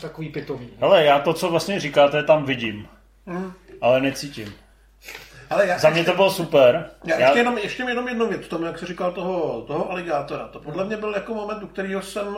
[0.00, 0.70] takový pitomý.
[0.80, 2.88] Hele, já to, co vlastně říkáte, tam vidím.
[3.26, 3.52] Mm.
[3.80, 4.54] Ale necítím.
[5.50, 6.90] Ale já, Za mě to bylo super.
[7.04, 10.48] já, ještě, jenom, ještě jenom jednu věc, tomu, jak jsi říkal toho, toho aligátora.
[10.48, 12.36] To podle mě byl jako moment, u kterého jsem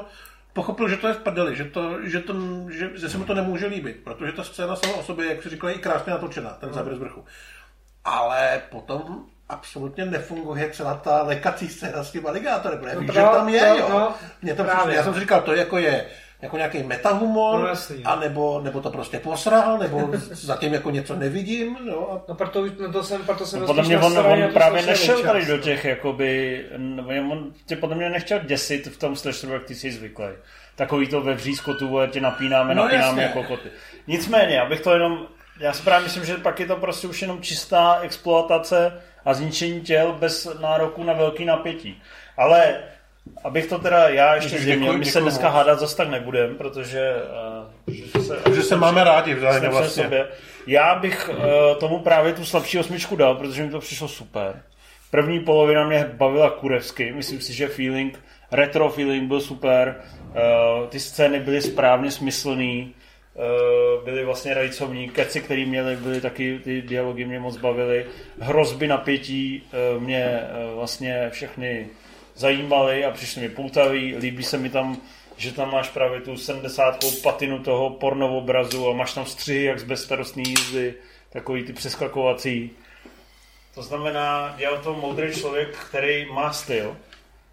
[0.53, 2.35] pochopil, že to je v prdeli, že, to, že, to,
[2.70, 5.48] že, že se mu to nemůže líbit, protože ta scéna sama o sobě, jak jsi
[5.48, 7.25] říkal, je i krásně natočená, ten záběr z vrchu.
[8.05, 13.20] Ale potom absolutně nefunguje celá ta lekací scéna s tím aligátorem, protože No víš, že
[13.20, 13.88] tam je, to- jo.
[13.90, 14.81] no, Mně to právě.
[14.81, 16.07] přišlo, já jsem si říkal, to jako je
[16.43, 18.05] jako nějaký metahumor, No jasný.
[18.05, 22.65] a nebo, nebo to prostě posral, nebo zatím jako něco nevidím, jo, a No proto,
[22.81, 25.85] no to jsem, proto jsem No, podle mě on, on právě nešel tady do těch,
[25.85, 26.65] jakoby,
[27.31, 30.27] on tě podle mě nechtěl děsit v tom slasheru, jak ty jsi zvyklý.
[30.77, 33.23] Takový to ve vřízkotu, tě napínáme, No, napínáme jasně.
[33.23, 33.69] jako koty.
[34.07, 35.27] Nicméně, abych to jenom,
[35.61, 39.81] já si právě myslím, že pak je to prostě už jenom čistá exploatace a zničení
[39.81, 42.03] těl bez nároku na velký napětí.
[42.37, 42.75] Ale
[43.45, 45.55] abych to teda já ještě zjemnil, my se dneska moc.
[45.55, 47.15] hádat zase tak nebudem, protože
[47.87, 50.03] uh, že se, že se máme rádi vzájemně vlastně.
[50.03, 50.29] sobě.
[50.67, 51.37] Já bych uh,
[51.81, 54.63] tomu právě tu slabší osmičku dal, protože mi to přišlo super.
[55.11, 58.21] První polovina mě bavila kurevsky, myslím si, že feeling,
[58.53, 59.97] retro feeling byl super,
[60.29, 62.95] uh, ty scény byly správně smyslný,
[63.35, 68.07] uh, byly vlastně rajcovní, keci, který měli, byly taky, ty dialogy mě moc bavily,
[68.41, 69.63] hrozby napětí
[69.97, 71.89] uh, mě uh, vlastně všechny
[72.35, 74.97] zajímaly a přišly mi poutavý, líbí se mi tam
[75.37, 79.83] že tam máš právě tu 70 patinu toho pornovobrazu a máš tam střihy jak z
[79.83, 80.95] bezstarostný jízdy,
[81.31, 82.71] takový ty přeskakovací.
[83.75, 86.97] To znamená, dělal to moudrý člověk, který má styl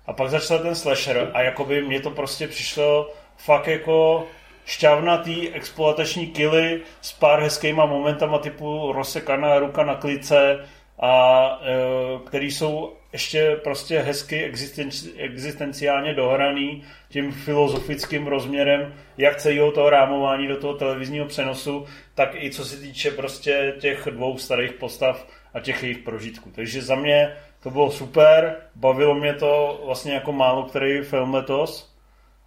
[0.07, 4.27] a pak začal ten slasher a jakoby mně to prostě přišlo fakt jako
[4.65, 12.51] šťavnatý exploatační kily s pár hezkýma momentama typu rozsekaná ruka na klice a e, který
[12.51, 20.57] jsou ještě prostě hezky existenci, existenciálně dohraný tím filozofickým rozměrem jak celého toho rámování do
[20.57, 25.83] toho televizního přenosu, tak i co se týče prostě těch dvou starých postav a těch
[25.83, 26.51] jejich prožitků.
[26.55, 31.95] Takže za mě to bylo super, bavilo mě to vlastně jako málo který film letos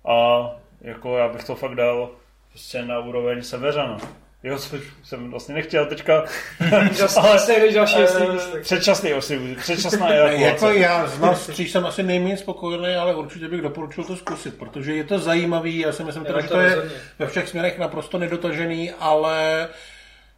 [0.04, 2.10] a jako já bych to fakt dal
[2.50, 4.21] prostě na úroveň Severana.
[4.44, 6.24] Jo, což jsem vlastně nechtěl teďka.
[7.16, 10.44] ale další eh, předčasný osm, předčasná evakuace.
[10.44, 14.58] Jako já z nás tří jsem asi nejméně spokojený, ale určitě bych doporučil to zkusit,
[14.58, 18.18] protože je to zajímavý, já si myslím, teda, že to je ve všech směrech naprosto
[18.18, 19.68] nedotažený, ale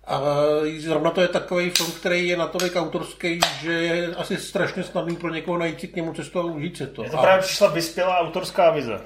[0.06, 0.20] a
[0.78, 5.30] zrovna to je takový film, který je natolik autorský, že je asi strašně snadný pro
[5.30, 7.04] někoho najít si k němu cestu a užít se to.
[7.04, 9.00] Je to právě přišla vyspělá autorská vize.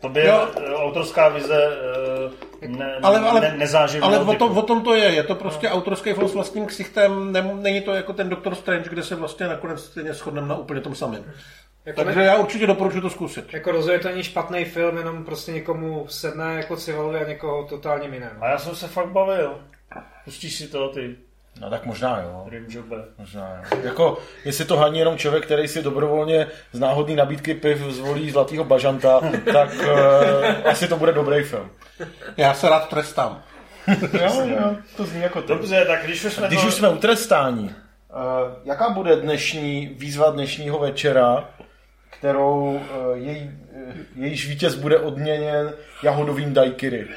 [0.00, 0.48] To by jo.
[0.74, 1.68] autorská vize
[2.62, 3.66] eh, ne, ale, ale, ne,
[4.02, 5.04] Ale o tom, o tom to je.
[5.04, 5.74] Je to prostě no.
[5.74, 7.32] autorský film s vlastním ksichtem.
[7.62, 10.94] Není to jako ten Doctor Strange, kde se vlastně nakonec stejně shodneme na úplně tom
[10.94, 11.24] samém.
[11.84, 12.24] Jako Takže ne...
[12.24, 13.54] já určitě doporučuji to zkusit.
[13.54, 18.08] Jako rozhodně to není špatný film, jenom prostě někomu sedne jako civilovi a někoho totálně
[18.08, 18.36] minem.
[18.40, 19.60] A já jsem se fakt bavil.
[20.24, 21.16] Pustíš si to ty.
[21.60, 22.46] No tak možná jo.
[22.48, 22.96] Rimjobe.
[23.18, 23.80] Možná jo.
[23.82, 28.64] Jako, jestli to haní jenom člověk, který si dobrovolně z náhodné nabídky piv zvolí zlatýho
[28.64, 29.20] bažanta,
[29.52, 31.70] tak uh, asi to bude dobrý film.
[32.36, 33.42] Já se rád trestám.
[34.12, 35.54] jo, jo, to zní jako to.
[35.54, 36.68] Dobře, tak když už jsme, když to...
[36.68, 37.70] už jsme u trestání, uh,
[38.64, 41.48] jaká bude dnešní výzva dnešního večera,
[42.10, 42.80] kterou uh,
[43.14, 47.08] jej, uh, jejíž vítěz bude odměněn jahodovým daiquiri?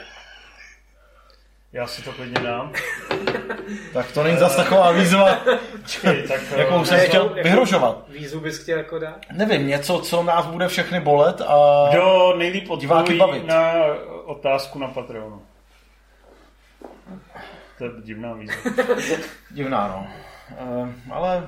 [1.73, 2.71] Já si to klidně dám.
[3.93, 5.39] tak to není zase taková výzva,
[5.85, 8.09] Čekej, tak, jakou eh, jsem ne, chtěl jako, vyhrožovat.
[8.09, 9.19] Výzvu bys chtěl jako dát?
[9.31, 13.73] Nevím, něco, co nás bude všechny bolet a Kdo nejlíp odpoví na
[14.25, 15.41] otázku na Patreonu.
[17.77, 18.55] To je divná výzva.
[19.51, 20.07] divná, no.
[20.81, 21.47] Uh, ale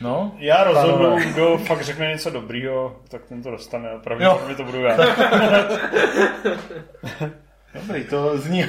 [0.00, 3.88] No, já rozhodnu, kdo fakt řekne něco dobrýho, tak ten to dostane.
[4.04, 4.96] Pravděpodobně to budu já.
[7.74, 8.66] Dobrý, to zní,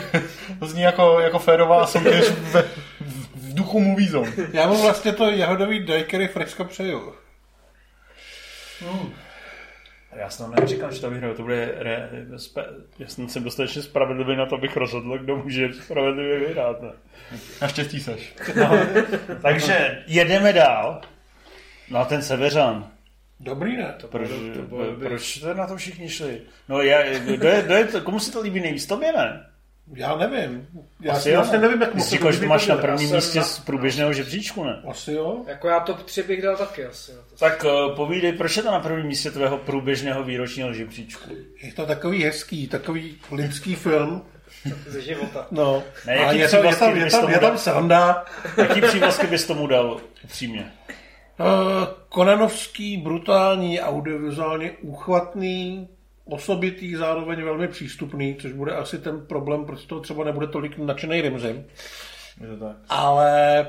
[0.59, 2.55] to zní jako, jako férová soutěž v,
[3.35, 4.31] v duchu movie zone.
[4.53, 7.13] Já mu vlastně to jahodový daiquiri fresco přeju.
[8.81, 9.13] Hmm.
[10.15, 11.33] Já jsem nečekal, že to vyhraju.
[11.33, 12.65] To bude re, spe,
[12.99, 16.81] já jsem dostatečně spravedlivý na to, abych rozhodl, kdo může spravedlivě vyhrát.
[16.81, 16.89] Ne?
[17.61, 18.33] Naštěstí seš.
[18.55, 18.79] No,
[19.41, 21.01] takže jedeme dál.
[21.89, 22.91] No a ten Severan.
[23.39, 23.95] Dobrý ne?
[23.97, 26.41] To proč, to bylo, proč to na to všichni šli?
[26.69, 28.85] No já, kdo je, kdo je, komu si to líbí nejvíc?
[28.85, 29.45] Tobě ne?
[29.95, 30.67] Já nevím.
[31.01, 33.45] Já Asi vlastně nevím, jak moc to máš na prvním místě na...
[33.45, 34.81] z průběžného žebříčku, ne?
[34.89, 35.43] Asi jo.
[35.47, 37.11] Jako já to tři bych dal taky asi.
[37.11, 37.17] Jo.
[37.39, 41.29] Tak uh, povídej, proč je to na prvním místě tvého průběžného výročního žebříčku?
[41.63, 44.25] Je to takový hezký, takový lidský film.
[44.87, 45.47] Ze života.
[45.51, 45.83] No.
[46.05, 48.25] Ne, jaký je, tam, je, tam, je, tam, je tam sranda.
[48.57, 50.71] Jaký přívlastky bys tomu dal upřímně?
[51.39, 51.45] Uh,
[52.09, 55.89] Konanovský, brutální, audiovizuálně úchvatný,
[56.25, 61.21] osobitý, zároveň velmi přístupný, což bude asi ten problém, proč to třeba nebude tolik nadšený
[61.21, 61.65] Rimzim.
[62.89, 63.67] Ale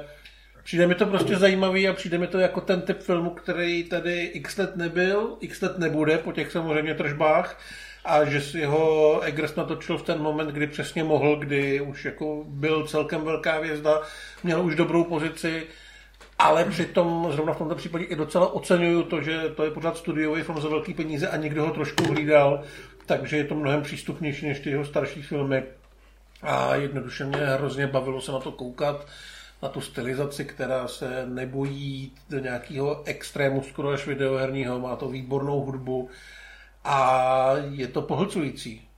[0.64, 4.22] přijde mi to prostě zajímavý a přijde mi to jako ten typ filmu, který tady
[4.22, 7.60] x let nebyl, x let nebude po těch samozřejmě tržbách
[8.04, 12.44] a že si ho Eggers natočil v ten moment, kdy přesně mohl, kdy už jako
[12.48, 14.00] byl celkem velká hvězda,
[14.44, 15.66] měl už dobrou pozici,
[16.40, 20.42] ale přitom zrovna v tomto případě i docela oceňuju to, že to je pořád studiový
[20.42, 22.62] film za velký peníze a někdo ho trošku hlídal,
[23.06, 25.62] takže je to mnohem přístupnější než ty jeho starší filmy.
[26.42, 29.06] A jednoduše mě hrozně bavilo se na to koukat,
[29.62, 35.60] na tu stylizaci, která se nebojí do nějakého extrému skoro až videoherního, má to výbornou
[35.60, 36.10] hudbu
[36.84, 38.89] a je to pohlcující.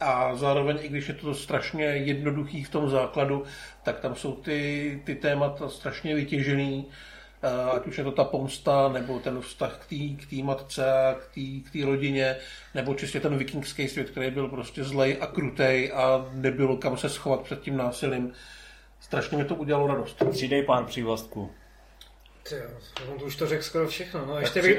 [0.00, 3.44] A zároveň, i když je to strašně jednoduchý v tom základu,
[3.82, 6.86] tak tam jsou ty, ty témata strašně vytěžený,
[7.72, 10.84] ať už je to ta pomsta, nebo ten vztah k té k matce,
[11.64, 12.36] k té rodině,
[12.74, 17.08] nebo čistě ten vikingský svět, který byl prostě zlej a krutej a nebylo kam se
[17.08, 18.32] schovat před tím násilím.
[19.00, 20.22] Strašně mi to udělalo radost.
[20.30, 21.50] Přidej pár přívlastků.
[22.48, 22.54] Ty
[23.12, 24.26] on to už to řekl skoro všechno.
[24.26, 24.78] No, ještě bych,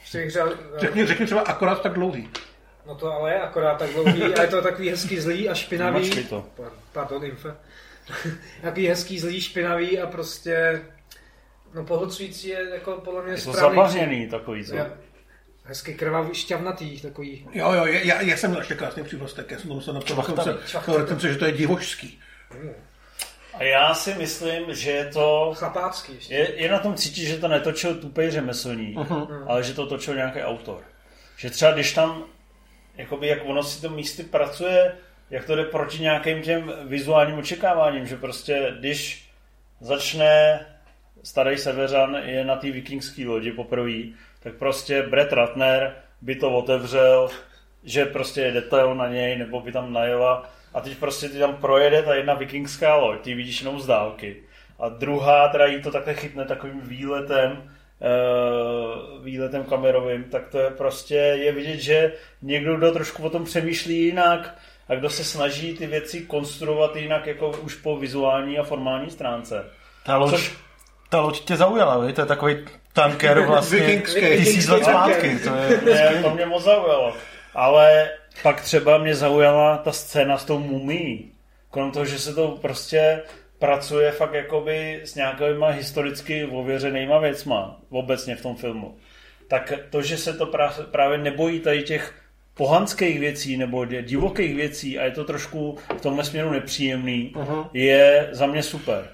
[0.00, 2.30] ještě bych řekl, řekni, řekni třeba akorát tak dlouhý.
[2.86, 6.24] No to ale je akorát tak dlouhý a je to takový hezký zlý a špinavý.
[6.24, 6.44] to.
[6.92, 7.56] Pardon, infe.
[8.62, 10.82] takový hezký zlý, špinavý a prostě
[11.74, 14.74] no pohlcující je jako podle mě je to zabahněný takový, co?
[15.64, 17.48] Hezky krvavý, šťavnatý, takový.
[17.52, 21.36] Jo, jo, já, já jsem měl ještě krásný přívlastek, já jsem to musel napsat, že
[21.36, 22.20] to je divošský.
[23.54, 25.54] A já si myslím, že je to...
[25.56, 26.34] Chlapácky ještě.
[26.34, 29.44] Je, je na tom cítit, že to netočil tupej řemeslník, uh-huh.
[29.46, 30.82] ale že to točil nějaký autor.
[31.36, 32.24] Že třeba když tam,
[32.96, 34.92] jakoby jak ono si to místy pracuje,
[35.30, 39.30] jak to jde proti nějakým těm vizuálním očekáváním, že prostě když
[39.80, 40.60] začne
[41.22, 44.02] starý Severan je na té vikingské lodi poprvé,
[44.40, 47.28] tak prostě Brett Ratner by to otevřel,
[47.84, 51.56] že prostě je detail na něj, nebo by tam najela a teď prostě ty tam
[51.56, 54.36] projede ta jedna vikingská loď, ty vidíš jenom z dálky.
[54.78, 60.70] A druhá teda jí to takhle chytne takovým výletem, uh, výletem kamerovým, tak to je
[60.70, 65.74] prostě, je vidět, že někdo, kdo trošku o tom přemýšlí jinak a kdo se snaží
[65.74, 69.64] ty věci konstruovat jinak jako už po vizuální a formální stránce.
[70.04, 70.54] Ta loď, Což...
[71.08, 72.12] ta loď tě zaujala, vy?
[72.12, 72.56] to je takový
[72.92, 74.20] tanker vlastně Vikingský.
[74.20, 75.38] tisíc let zpátky.
[75.38, 77.12] To, je, ne, to mě moc zaujalo.
[77.54, 78.10] Ale
[78.42, 81.32] pak třeba mě zaujala ta scéna s tou mumí.
[81.70, 83.22] Krom toho, že se to prostě
[83.58, 88.96] pracuje fakt jakoby s nějakýma historicky ověřenýma věcma obecně v tom filmu.
[89.48, 90.50] Tak to, že se to
[90.90, 92.14] právě nebojí tady těch
[92.54, 97.68] pohanských věcí nebo divokých věcí a je to trošku v tomhle směru nepříjemný, uh-huh.
[97.72, 99.08] je za mě super.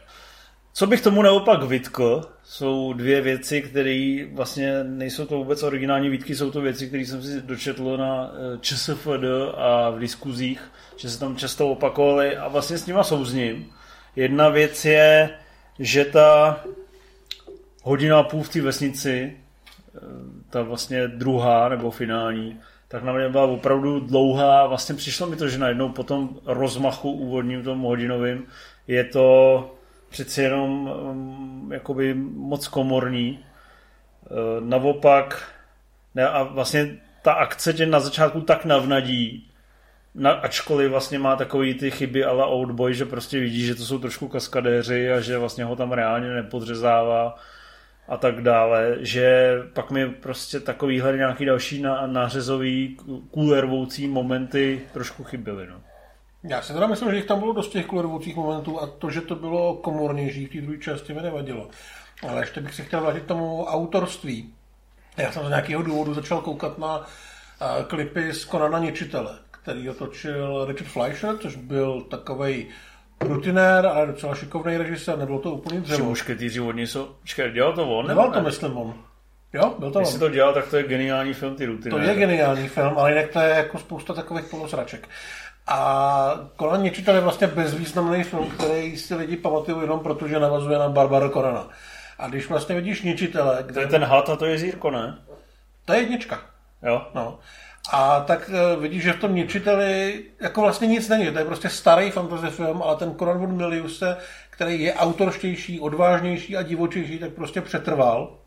[0.75, 6.35] Co bych tomu naopak vytkl, jsou dvě věci, které vlastně nejsou to vůbec originální výtky,
[6.35, 9.25] jsou to věci, které jsem si dočetl na eh, ČSFD
[9.57, 13.73] a v diskuzích, že se tam často opakovaly a vlastně s nima souzním.
[14.17, 15.31] Jedna věc je,
[15.79, 16.61] že ta
[17.83, 19.37] hodina a půl v té vesnici,
[19.97, 20.01] eh,
[20.51, 24.67] ta vlastně druhá nebo finální, tak na mě byla opravdu dlouhá.
[24.67, 28.47] Vlastně přišlo mi to, že najednou po tom rozmachu úvodním, tom hodinovým,
[28.87, 29.71] je to
[30.09, 33.39] přeci jenom um, jakoby moc komorní.
[34.31, 35.53] Uh, naopak,
[36.15, 39.52] ne, a vlastně ta akce tě na začátku tak navnadí,
[40.15, 43.99] na, ačkoliv vlastně má takový ty chyby ala Oldboy, že prostě vidí, že to jsou
[43.99, 47.37] trošku kaskadéři a že vlastně ho tam reálně nepodřezává
[48.09, 52.97] a tak dále, že pak mi prostě takovýhle nějaký další nářezový
[53.31, 55.67] kůlervoucí momenty trošku chyběly.
[55.67, 55.81] No.
[56.45, 59.21] Já si teda myslím, že jich tam bylo dost těch kulervoucích momentů a to, že
[59.21, 61.69] to bylo komornější v té druhé části mi nevadilo.
[62.29, 64.55] Ale ještě bych se chtěl vrátit tomu autorství.
[65.17, 67.05] Já jsem z nějakého důvodu začal koukat na uh,
[67.87, 72.67] klipy z Konana Ničitele, který otočil Richard Fleischer, což byl takový
[73.21, 76.05] rutinér, ale docela šikovný režisér, nebylo to úplně dřevo.
[76.05, 77.09] mušketýři od něj jsou...
[77.25, 78.07] Čekaj, dělal to on?
[78.07, 78.43] Nebyl to, ne?
[78.43, 78.95] myslím, on.
[79.53, 80.21] Jo, byl to Když on.
[80.21, 82.05] to dělal, tak to je geniální film, ty rutinéry.
[82.05, 85.09] To je geniální film, ale jinak to je jako spousta takových polosraček.
[85.67, 90.79] A Conan Ničitel je vlastně bezvýznamný film, který si lidi pamatují jenom proto, že navazuje
[90.79, 91.69] na Barbara Korana.
[92.19, 93.59] A když vlastně vidíš Ničitele...
[93.63, 93.75] Kde...
[93.75, 95.19] To je ten had a to je zírko, ne?
[95.85, 96.41] To je jednička.
[96.83, 97.07] Jo.
[97.15, 97.39] No.
[97.91, 101.31] A tak uh, vidíš, že v tom Ničiteli jako vlastně nic není.
[101.31, 104.17] To je prostě starý fantasy film, ale ten Conan von Miliuse,
[104.51, 108.39] který je autorštější, odvážnější a divočejší, tak prostě přetrval.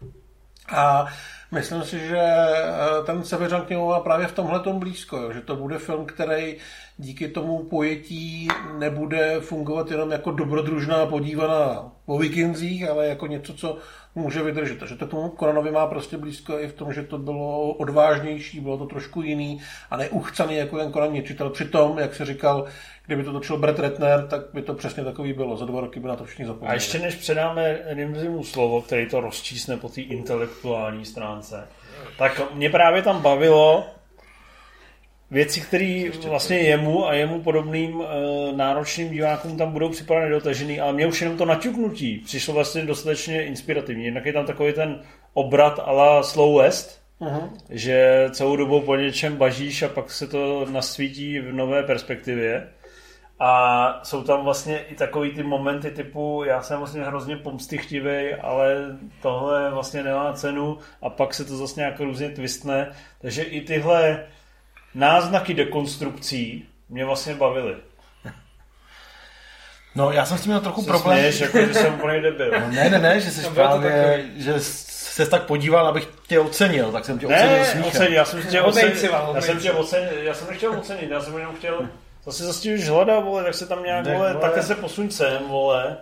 [0.76, 1.06] A
[1.52, 5.34] myslím si, že eh, ten Severan k němu má právě v tomhle tom blízko, jo,
[5.34, 6.56] že to bude film, který
[6.98, 8.48] díky tomu pojetí
[8.80, 13.78] nebude fungovat jenom jako dobrodružná podívaná o vikingzích, ale jako něco, co
[14.16, 14.80] může vydržet.
[14.80, 18.78] Takže to tomu Konanovi má prostě blízko i v tom, že to bylo odvážnější, bylo
[18.78, 21.50] to trošku jiný a neuchcaný jako ten Konan Něčitel.
[21.50, 22.66] Přitom, jak se říkal,
[23.06, 25.58] kdyby to točil Brett Ratner, tak by to přesně takový bylo.
[25.58, 26.72] Za dva roky by na to všichni zapomněli.
[26.72, 31.68] A ještě než předáme Rimzimu slovo, který to rozčísne po té intelektuální stránce,
[32.18, 33.84] tak mě právě tam bavilo,
[35.32, 38.06] věci, které vlastně jemu a jemu podobným e,
[38.56, 43.46] náročným divákům tam budou připadat nedotažený, ale mě už jenom to naťuknutí přišlo vlastně dostatečně
[43.46, 44.06] inspirativní.
[44.06, 45.02] Jednak je tam takový ten
[45.34, 47.50] obrat ala Slow West, uh-huh.
[47.70, 52.68] že celou dobu po něčem bažíš a pak se to nasvítí v nové perspektivě.
[53.40, 58.98] A jsou tam vlastně i takový ty momenty typu, já jsem vlastně hrozně pomstychtivý, ale
[59.22, 62.92] tohle vlastně nemá cenu a pak se to zase nějak různě twistne.
[63.22, 64.26] Takže i tyhle
[64.96, 67.76] náznaky dekonstrukcí mě vlastně bavily.
[69.96, 71.18] No, já jsem s tím měl trochu problém.
[71.18, 72.52] Směš, jako, že jsem úplně debil.
[72.52, 77.06] No, ne, ne, ne, že jsi právě, že se tak podíval, abych tě ocenil, tak
[77.06, 77.88] jsem tě ne, ocenil smíchem.
[77.88, 78.90] Ocenil, já jsem tě ocenil,
[79.36, 81.90] já jsem tě ocenil, já jsem nechtěl ocenit, já jsem jenom chtěl,
[82.26, 85.48] zase zase už hledá, vole, tak se tam nějak, vole, vole, takhle se posuň sem,
[85.48, 85.98] vole.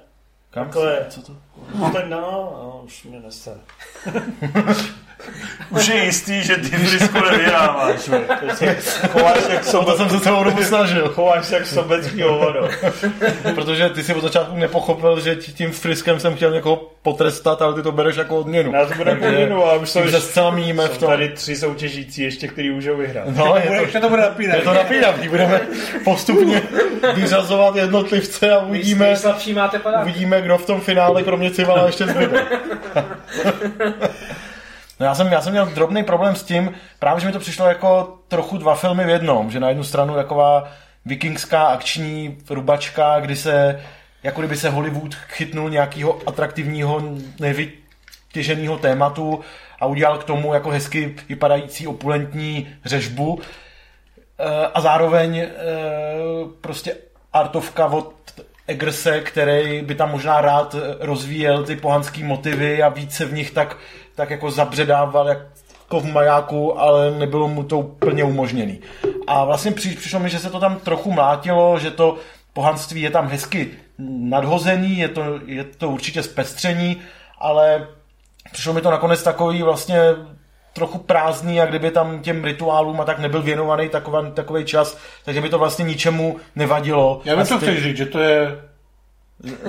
[0.49, 1.35] Kam Takhle, co to?
[1.75, 3.57] No, tak no, no, už mě nese.
[5.69, 8.07] Už je jistý, že ty Frisku nevyhráváš.
[8.07, 8.21] vole.
[8.39, 8.75] Teď se
[9.07, 11.09] Chováš jak O to sobec, jsem se celou dobu snažil.
[11.09, 12.69] chováš jak sobecký hovado.
[13.55, 17.73] Protože ty si od začátku nepochopil, že ti- tím friskem jsem chtěl někoho potrestat, ale
[17.73, 18.71] ty to bereš jako odměnu.
[18.73, 21.09] Já to bude Takže podměnu, a už jsou, tím se míníme v tom.
[21.09, 23.25] tady tři soutěžící ještě, který můžou vyhrát.
[23.35, 24.63] No, je to, Ještě to bude je napínat.
[24.63, 25.29] to napínavý.
[25.29, 25.61] Budeme
[26.03, 26.61] postupně
[27.15, 29.15] vyřazovat jednotlivce a uvidíme,
[30.01, 32.45] uvidíme, kdo v tom finále kromě Civala ještě zbyde.
[35.03, 37.67] No já jsem, já jsem měl drobný problém s tím, právě že mi to přišlo
[37.67, 40.67] jako trochu dva filmy v jednom, že na jednu stranu taková
[41.05, 43.81] vikingská akční rubačka, kdy se,
[44.23, 47.01] jako kdyby se Hollywood chytnul nějakého atraktivního,
[47.39, 49.39] nevytěženého tématu
[49.79, 53.41] a udělal k tomu jako hezky vypadající opulentní řežbu.
[54.39, 55.49] Eh, a zároveň eh,
[56.61, 56.95] prostě
[57.33, 58.13] artovka od
[58.67, 63.77] Eggerse, který by tam možná rád rozvíjel ty pohanský motivy a více v nich tak,
[64.15, 68.79] tak jako zabředával jako v majáku, ale nebylo mu to úplně umožněný.
[69.27, 72.17] A vlastně při, přišlo mi, že se to tam trochu mlátilo, že to
[72.53, 73.71] pohanství je tam hezky
[74.07, 77.01] nadhozený, je to, je to určitě zpestření,
[77.39, 77.87] ale
[78.51, 79.99] přišlo mi to nakonec takový vlastně
[80.73, 85.41] trochu prázdný a kdyby tam těm rituálům a tak nebyl věnovaný takový, takový čas, takže
[85.41, 87.21] by to vlastně ničemu nevadilo.
[87.25, 88.61] Já co stej- chceš říct, že to je...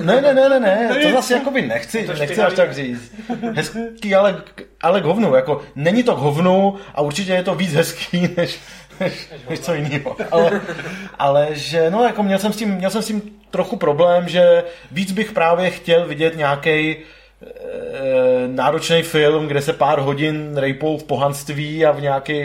[0.01, 3.15] ne, ne, ne, ne, ne, to zase jakoby nechci, To nechci až tak říct.
[3.53, 4.43] Hezký, ale,
[4.81, 8.59] ale k hovnu, jako není to k hovnu a určitě je to víc hezký, než,
[8.99, 10.15] než, než co jiného.
[10.31, 10.61] Ale,
[11.19, 13.21] ale že, no jako měl jsem, s tím, měl jsem s tím
[13.51, 16.95] trochu problém, že víc bych právě chtěl vidět nějaký
[18.47, 22.43] náročný film, kde se pár hodin rejpou v pohanství a v nějaký,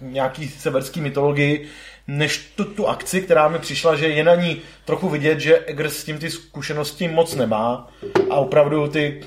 [0.00, 1.66] nějaký severský mytologii,
[2.08, 5.96] než tu, tu akci, která mi přišla, že je na ní trochu vidět, že Eggers
[5.96, 7.90] s tím ty zkušenosti moc nemá
[8.30, 9.20] a opravdu ty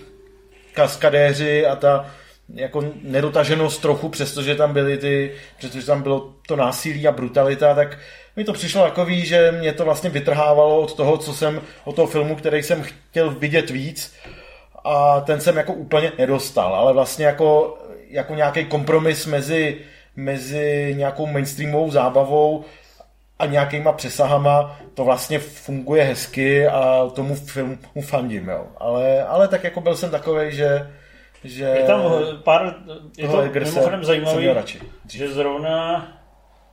[0.73, 2.05] kaskadéři a ta
[2.53, 7.97] jako nedotaženost trochu, přestože tam byly ty, přestože tam bylo to násilí a brutalita, tak
[8.35, 12.07] mi to přišlo takový, že mě to vlastně vytrhávalo od toho, co jsem, od toho
[12.07, 14.15] filmu, který jsem chtěl vidět víc.
[14.83, 17.77] A ten jsem jako úplně nedostal, ale vlastně jako,
[18.09, 19.77] jako nějaký kompromis mezi,
[20.19, 22.65] mezi nějakou mainstreamovou zábavou
[23.39, 28.67] a nějakýma přesahama to vlastně funguje hezky a tomu filmu fandím, jo.
[28.77, 30.91] Ale, ale tak jako byl jsem takový, že
[31.43, 32.01] že Je tam
[32.43, 32.75] pár,
[33.17, 34.47] je to mimochodem zajímavý,
[35.09, 36.07] že zrovna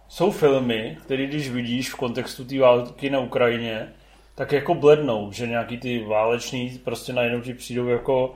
[0.08, 3.92] jsou filmy, které když vidíš v kontextu té války na Ukrajině,
[4.34, 8.34] tak jako blednou, že nějaký ty váleční prostě najednou ti přijdou jako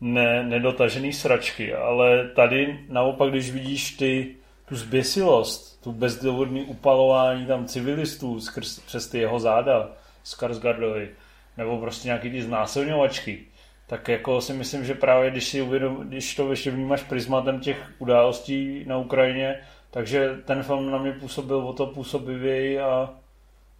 [0.00, 4.34] ne, nedotažený sračky, ale tady naopak, když vidíš ty,
[4.68, 9.88] tu zběsilost, tu bezdůvodný upalování tam civilistů skrz, přes ty jeho záda,
[10.24, 11.10] Skarsgardovi,
[11.56, 13.44] nebo prostě nějaký ty znásilňovačky,
[13.86, 17.92] tak jako si myslím, že právě když, si uvědom, když to ještě vnímáš prismatem těch
[17.98, 19.60] událostí na Ukrajině,
[19.90, 23.10] takže ten film na mě působil o to působivěji a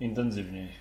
[0.01, 0.75] intenzivněji.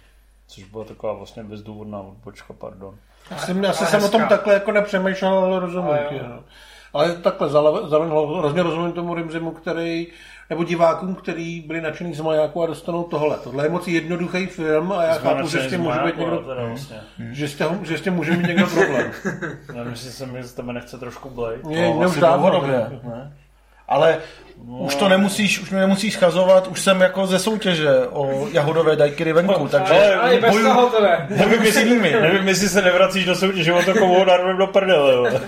[0.47, 2.97] Což byla taková vlastně bezdůvodná odbočka, pardon.
[3.31, 6.43] Já jsem, já jsem o tom takhle jako nepřemýšlel, ale rozumím no.
[6.93, 7.61] Ale takhle za-
[8.39, 10.07] hrozně rozumím tomu Rimzimu, který,
[10.49, 13.37] nebo divákům, který byli nadšený z majáku a dostanou tohle.
[13.43, 16.65] Tohle je moc jednoduchý film a já chápu, že s tím může být někdo, Teda
[16.65, 16.97] vlastně.
[17.31, 19.11] že s tím, že s tím může mít někdo problém.
[19.73, 21.57] Nevím, jestli se mi z tebe nechce trošku blej.
[21.65, 23.33] Mě, No, mě už dávno dlouhodobě, ne?
[23.89, 24.17] Ale
[24.67, 29.33] už to nemusíš, už mě nemusíš schazovat, už jsem jako ze soutěže o jahodové dajkyry
[29.33, 31.27] venku, takže Ale Ale i bez bojuju- toho to ne.
[31.29, 35.41] Nevím, jestli, nevím, jestli se nevracíš do soutěže o takovou narvem do prdele.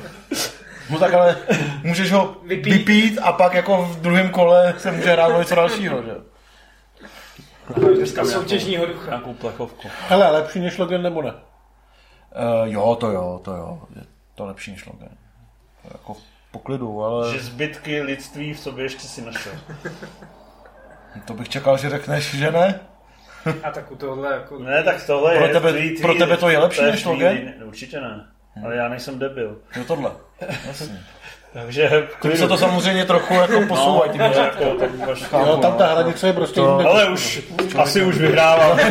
[0.89, 1.37] No tak ale
[1.83, 2.73] můžeš ho Vypít.
[2.73, 6.15] vypít a pak jako v druhém kole se může hrát o něco dalšího, že?
[8.25, 9.05] Soutěžního ducha.
[9.05, 9.87] Nějakou plechovku.
[10.07, 11.31] Hele, lepší než Logan nebo ne?
[11.31, 11.37] Uh,
[12.63, 14.01] jo, to jo, to jo, je
[14.35, 15.09] to lepší než Logan.
[15.81, 16.19] To je jako v
[16.51, 19.51] poklidu, ale Že zbytky lidství v sobě ještě si našel.
[21.25, 22.79] to bych čekal, že řekneš, že ne.
[23.63, 24.59] A tak u tohle jako...
[24.59, 27.09] Ne, tak tohle Pro je tebe- tvý- pro tvý- tebe to je lepší než tvý-
[27.11, 27.37] Logan?
[27.65, 28.25] Určitě ne.
[28.65, 29.57] Ale já nejsem debil.
[29.75, 30.11] Jo, tohle.
[30.67, 30.99] Jasně.
[31.53, 34.11] Takže Ty se to samozřejmě trochu jako posouvají.
[34.17, 36.79] no, ty jako, tak máš- Jo, tam ta hranice je prostě To-.
[36.87, 37.41] Ale už,
[37.77, 38.79] asi už vyhrávám.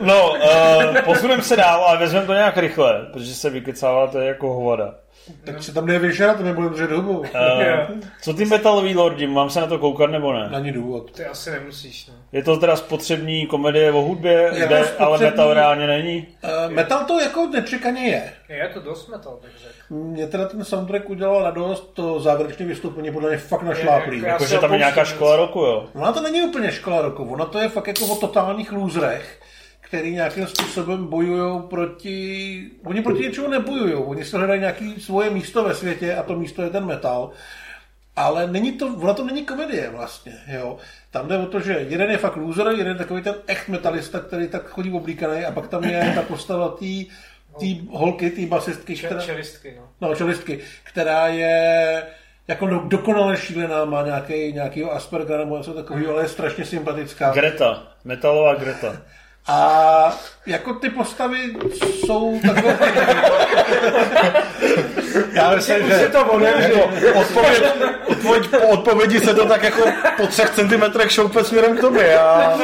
[0.00, 4.94] no, uh, posuneme se dál, ale vezmeme to nějak rychle, protože se vykecáváte jako hovada.
[5.44, 7.18] Tak se tam nevyšel, to mi bude držet hubu.
[7.18, 7.26] Uh,
[8.22, 10.48] co ty metalový lordi, mám se na to koukat nebo ne?
[10.50, 11.10] Není důvod.
[11.12, 12.14] Ty asi nemusíš, no.
[12.32, 16.26] Je to teda spotřební komedie o hudbě, Jako kde ale spotřební- metal reálně není?
[16.66, 18.32] Uh, metal to jako nečekaně je.
[18.48, 19.72] Je to dost metal, bych řekl.
[19.94, 24.22] Mě teda ten soundtrack udělal radost, to závěrečné vystoupení podle mě fakt našláplý.
[24.22, 25.86] Je- si ho tam je nějaká škola roku, jo?
[25.94, 29.40] Ona to není úplně škola roku, ono to je fakt jako o totálních lůzrech,
[29.86, 32.70] který nějakým způsobem bojují proti...
[32.84, 36.62] Oni proti něčemu nebojují, oni se hledají nějaké svoje místo ve světě a to místo
[36.62, 37.30] je ten metal.
[38.16, 40.76] Ale není to, ona to není komedie vlastně, jo.
[41.10, 44.20] Tam jde o to, že jeden je fakt loser, jeden je takový ten echt metalista,
[44.20, 46.86] který tak chodí oblíkaný a pak tam je ta postava té
[47.58, 50.08] tý holky, té basistky, která, Čelistky, no.
[50.08, 52.02] no, čelistky, která je
[52.48, 57.32] jako do, dokonale šílená, má nějaký, nějakýho Aspergera nebo něco takového, ale je strašně sympatická.
[57.32, 57.92] Greta.
[58.04, 58.96] Metalová Greta.
[59.48, 61.38] A jako ty postavy
[61.80, 62.78] jsou takové...
[65.32, 66.90] Já myslím, Už se to odevřelo.
[67.20, 67.62] odpověď,
[68.06, 69.82] odpověď, po odpovědi se to tak jako
[70.16, 72.18] po třech centimetrech šoupe směrem k tobě.
[72.18, 72.58] A...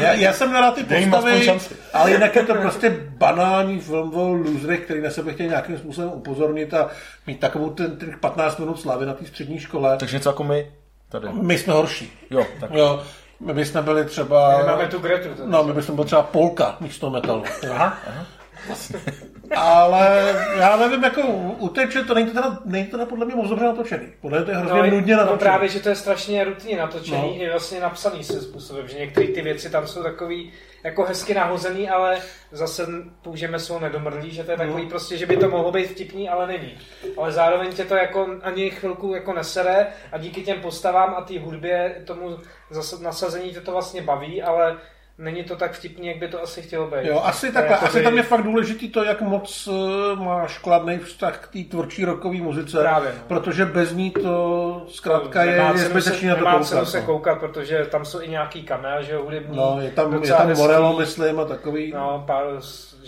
[0.00, 1.58] já, já jsem rád ty postavy,
[1.92, 6.10] ale jinak je to prostě banální film o loserech, který na sebe chtějí nějakým způsobem
[6.14, 6.90] upozornit a
[7.26, 9.96] mít takovou ten, ten 15 minut slavy na té střední škole.
[9.96, 10.72] Takže něco jako my
[11.08, 11.28] tady.
[11.32, 12.12] My jsme horší.
[12.30, 12.70] Jo, tak.
[12.74, 13.02] Jo,
[13.40, 14.66] my bychom byli třeba...
[14.66, 15.28] Máme tu Gretu.
[15.44, 17.44] No, my bychom byli třeba polka místo metalu.
[17.70, 18.26] Aha, aha.
[19.56, 21.22] Ale já nevím, jako
[21.58, 24.06] uteče, to není to teda, není to teda podle mě moc dobře natočený.
[24.20, 25.38] Podle mě to je hrozně No, nudně no natočený.
[25.38, 27.26] právě, že to je strašně rutinně natočený No.
[27.26, 27.42] no.
[27.42, 30.52] i vlastně napsaný se způsobem, že některé ty věci tam jsou takový
[30.84, 32.18] jako hezky nahozený, ale
[32.52, 32.86] zase
[33.22, 34.88] použijeme svou nedomrlý, že to je takový No.
[34.90, 36.78] prostě, že by to mohlo být vtipný, ale není.
[37.18, 41.38] Ale zároveň tě to jako ani chvilku jako nesere a díky těm postavám a té
[41.38, 42.38] hudbě tomu
[42.70, 44.76] zase nasazení tě to vlastně baví, ale
[45.18, 47.06] není to tak vtipný, jak by to asi chtělo být.
[47.06, 47.72] Jo, asi takhle.
[47.72, 51.58] jako Asi tam je fakt důležitý to, jak moc uh, máš kladný vztah k té
[51.70, 52.78] tvrdší rokové muzice.
[52.80, 53.22] Právě, no.
[53.26, 56.68] Protože bez ní to zkrátka je, Nemá je cenu zbytečný se, na to nemá koukat.
[56.68, 57.06] cenu se no.
[57.06, 59.56] koukat, protože tam jsou i nějaký kamera, že jo, hudební.
[59.56, 60.56] No, je tam, je tam.
[60.56, 61.92] Morello, myslím, a takový.
[61.92, 62.44] No, pár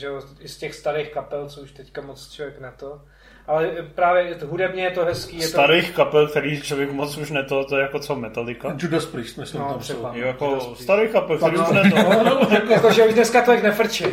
[0.01, 3.01] že jo, i z těch starých kapel, co už teďka moc člověk na to.
[3.47, 5.37] Ale právě je to, hudebně je to hezký.
[5.37, 8.77] Je to, Starých kapel, který člověk moc už neto, to je jako co Metallica.
[8.79, 10.13] Judas Priest, myslím, No, tam třeba.
[10.13, 10.19] jsou.
[10.19, 11.83] Jo, jako starých kapel, který už no.
[11.83, 11.97] neto.
[11.97, 14.05] No, no, jako, jako, že už dneska tolik nefrčí.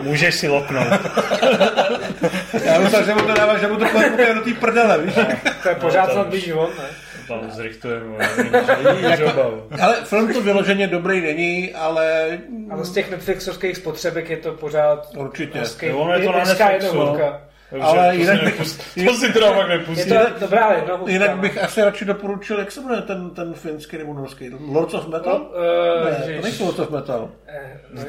[0.00, 0.86] Můžeš si loknout.
[2.64, 3.84] já myslel, že mu to dává, že mu to
[4.34, 5.14] do té prdele, víš?
[5.62, 6.88] To je pořád to snad on, ne?
[7.28, 8.28] Tam zrichtujeme.
[9.16, 9.52] Žobav.
[9.82, 12.38] Ale film to vyloženě dobrý není, ale
[12.70, 15.58] Ale z těch Netflixovských spotřebek je to pořád určitě.
[15.58, 15.86] hezký.
[15.86, 16.98] Jo, ono je to na Netflixu,
[17.74, 18.00] jednohouka.
[18.02, 20.10] Ale jinak to, bych- si nepust- to si teda fakt Je nepustí.
[20.10, 21.12] to dobrá jednohouka.
[21.12, 21.36] Jinak no.
[21.36, 24.50] bych asi radši doporučil, jak se jmenuje ten, ten finský nebo norský?
[24.68, 25.38] Lords of Metal?
[25.38, 27.30] No, uh, ne, to nejsou Lords of Metal.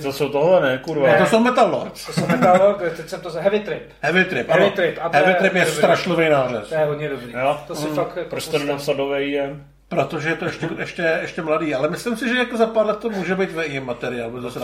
[0.01, 1.13] To jsou tohle, ne, kurva.
[1.13, 2.05] A to jsou Metal Lords.
[2.05, 3.83] To jsou metal, teď jsem to za Heavy Trip.
[4.01, 4.71] Heavy Trip, Heavy ano.
[4.75, 6.69] Trip, a je- Heavy Trip je to je strašlivý nářez.
[6.69, 7.33] To je hodně dobrý.
[7.33, 7.59] Jo?
[7.67, 9.63] To si fakt jako Proč to do VIM?
[9.89, 12.97] Protože je to ještě, ještě, ještě mladý, ale myslím si, že jako za pár let
[12.99, 14.57] to může být VI materiál, bez.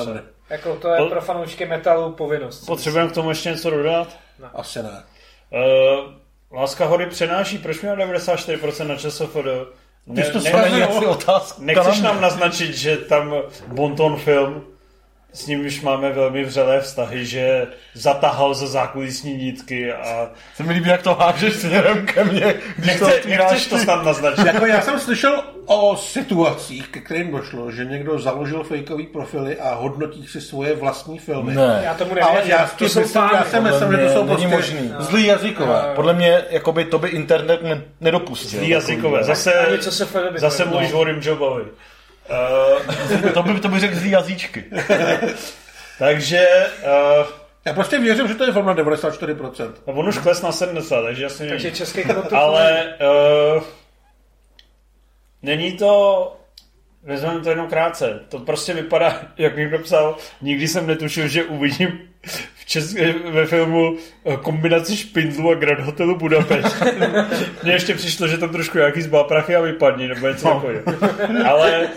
[0.50, 2.66] Jako to je pro fanoušky metalu povinnost.
[2.66, 4.08] Potřebujeme k tomu ještě něco dodat?
[4.54, 5.04] Asi ne.
[5.50, 6.14] Uh,
[6.54, 9.36] Láska hory přenáší, proč měl 94% na ČSFD?
[10.08, 10.90] Ne, Ty jsi to ne, jo?
[10.90, 11.62] asi otázka.
[11.62, 13.34] nechceš nám naznačit, že tam
[13.68, 14.64] Bonton film,
[15.34, 20.74] s ním už máme velmi vřelé vztahy, že zatahal za zákulisní nítky a Se mi
[20.74, 24.46] líbí, jak to hážeš směrem ke mně, když to nechce, otvíráš nechceš to snad naznačit.
[24.46, 29.74] Jako já jsem slyšel o situacích, ke kterým došlo, že někdo založil fejkový profily a
[29.74, 31.56] hodnotí si svoje vlastní filmy.
[31.56, 31.82] Ne.
[31.84, 32.52] Já tomu Ale nevěřím.
[32.52, 34.94] já, to to jsou myslím, já si myslím, že to jsou prostě možný.
[35.00, 35.92] zlý jazykové.
[35.96, 38.60] Podle mě, jakoby to by internet ne, nedopustil.
[38.60, 39.24] Zlý jazykové.
[39.24, 39.54] Zase,
[40.36, 41.64] zase to- mluvíš o Rimjobovi.
[42.30, 44.64] Uh, To by, to by řekl zlý jazyčky.
[46.00, 46.48] takže
[47.20, 47.28] uh,
[47.66, 49.74] Já prostě věřím, že to je film na 94%.
[49.88, 51.76] no on už kles na 70, takže asi Takže není.
[51.78, 52.04] český.
[52.32, 52.94] Ale
[53.58, 53.64] uh,
[55.42, 56.38] není to
[57.04, 58.20] Vezmeme to jenom krátce.
[58.30, 62.00] To prostě vypadá, jak někdo psal, nikdy jsem netušil, že uvidím
[62.72, 63.96] české, ve filmu
[64.26, 66.76] eh, kombinaci špindlu a Grand Hotelu Budapešť.
[67.64, 70.54] Mně ještě přišlo, že tam trošku nějaký zbá prachy a vypadní, nebo něco No.
[70.54, 70.84] takového.
[71.50, 71.88] Ale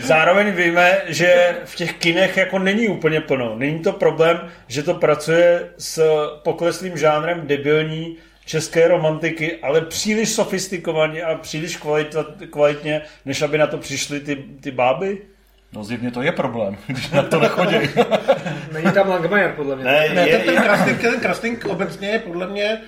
[0.00, 3.54] zároveň víme, že v těch kinech jako není úplně plno.
[3.58, 6.02] Není to problém, že to pracuje s
[6.44, 13.66] pokleslým žánrem debilní české romantiky, ale příliš sofistikovaně a příliš kvalita, kvalitně, než aby na
[13.66, 15.18] to přišly ty, ty báby.
[15.72, 17.76] No zjevně to je problém, když na to nechodí.
[18.72, 19.84] Není tam Langmajer, podle mě.
[19.84, 22.80] Ne, Ne, je, ten, ten, je, casting, ten casting obecně je podle mě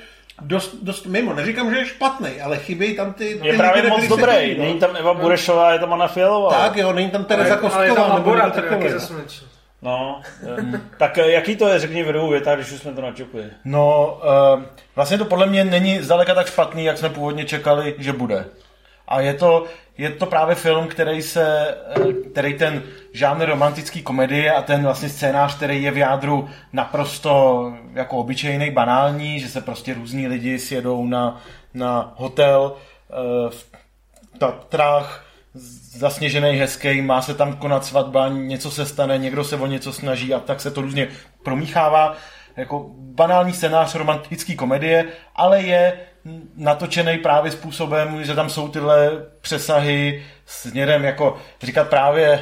[0.43, 1.35] dost, dost mimo.
[1.35, 4.32] Neříkám, že je špatný, ale chybí tam ty, ty je právě moc dobrý.
[4.32, 4.64] chodí, no.
[4.64, 6.51] Není tam Eva Burešová, je tam Anna Fialová.
[6.51, 8.89] Tak jo, není tam Tereza ale, ale je tam taky.
[9.82, 10.20] No,
[10.59, 13.45] eh, tak eh, jaký to je, řekni v dvou větách, když už jsme to načupli.
[13.64, 14.18] No,
[14.57, 14.62] uh,
[14.97, 18.45] vlastně to podle mě není zdaleka tak špatný, jak jsme původně čekali, že bude.
[19.09, 19.64] A je to,
[19.98, 22.82] je to právě film, který se, eh, který ten
[23.12, 29.40] žánr romantický komedie a ten vlastně scénář, který je v jádru naprosto jako obyčejný, banální,
[29.40, 31.40] že se prostě různí lidi sjedou na,
[31.74, 32.72] na hotel
[33.11, 33.66] eh, v
[34.38, 35.24] Tatrách,
[35.96, 40.34] zasněžený, hezký, má se tam konat svatba, něco se stane, někdo se o něco snaží
[40.34, 41.09] a tak se to různě
[41.42, 42.16] promíchává.
[42.57, 45.05] Jako banální scénář romantické komedie,
[45.36, 45.98] ale je
[46.57, 49.11] natočený právě způsobem, že tam jsou tyhle
[49.41, 52.41] přesahy směrem jako říkat právě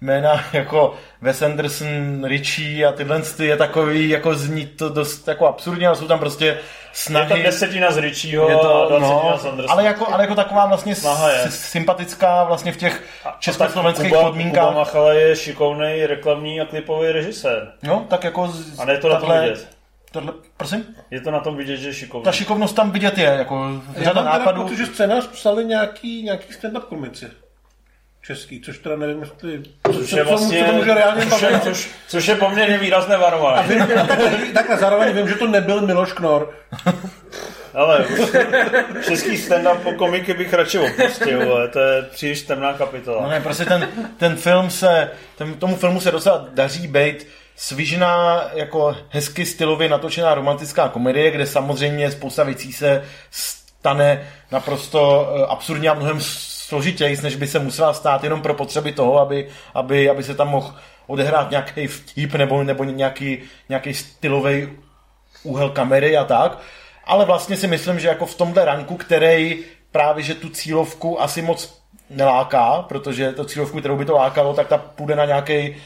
[0.00, 5.46] jména jako Wes Anderson, Richie a tyhle ty je takový, jako zní to dost jako
[5.46, 6.58] absurdně, ale jsou tam prostě
[6.92, 7.32] snahy.
[7.32, 10.66] Je to desetina z Richieho je to, a no, z ale, jako, ale jako taková
[10.66, 11.38] vlastně Snaha je.
[11.38, 13.02] s- sympatická vlastně v těch
[13.38, 14.66] československých Kuba, podmínkách.
[14.68, 17.72] Kuba Machala je šikovný reklamní a klipový režisér.
[17.82, 19.68] No, tak jako z, A ne to na tahle- vidět.
[20.12, 20.84] Tohle, prosím?
[21.10, 22.24] Je to na tom vidět, že je šikovný.
[22.24, 24.62] Ta šikovnost tam vidět je, jako Já řada teda nápadů.
[24.62, 27.26] pocit, že scénář psali nějaký, nějaký stand-up komici.
[28.22, 29.62] Český, což teda nevím, jestli...
[29.92, 32.78] Což je co- co- vlastně, co to může reálně což, je, což, což je poměrně
[32.78, 33.68] výrazné varování.
[33.68, 36.54] Vím, takhle, takhle, zároveň vím, že to nebyl Miloš Knor.
[37.74, 38.20] Ale už
[39.04, 43.22] český stand-up komiky bych radši opustil, ale to je příliš temná kapitola.
[43.22, 47.26] No ne, prostě ten, ten film se, ten, tomu filmu se docela daří být
[47.56, 55.46] svižná, jako hezky stylově natočená romantická komedie, kde samozřejmě spousta věcí se stane naprosto eh,
[55.46, 60.10] absurdně a mnohem složitěji, než by se musela stát jenom pro potřeby toho, aby, aby,
[60.10, 60.74] aby se tam mohl
[61.06, 63.38] odehrát nějaký vtip nebo, nebo nějaký,
[63.68, 64.68] nějaký stylový
[65.42, 66.58] úhel kamery a tak.
[67.04, 71.42] Ale vlastně si myslím, že jako v tomhle ranku, který právě, že tu cílovku asi
[71.42, 71.81] moc
[72.16, 75.76] neláká, protože to cílovku, kterou by to lákalo, tak ta půjde na nějaký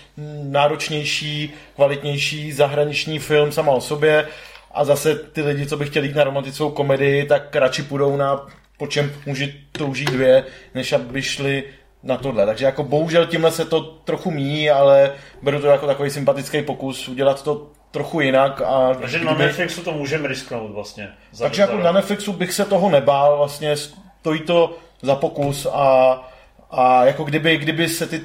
[0.43, 4.29] náročnější, kvalitnější zahraniční film sama o sobě
[4.75, 8.47] a zase ty lidi, co by chtěli jít na romantickou komedii, tak radši půjdou na
[8.79, 11.65] po čem může touží dvě, než aby šli
[12.03, 12.47] na tohle.
[12.47, 15.13] Takže jako bohužel tímhle se to trochu míjí, ale
[15.43, 18.61] beru to jako takový sympatický pokus udělat to trochu jinak.
[18.61, 21.09] A Takže na Netflixu to můžeme risknout vlastně.
[21.39, 26.19] Takže jako na Netflixu bych se toho nebál, vlastně stojí to za pokus a,
[26.71, 28.25] a jako kdyby, kdyby se ty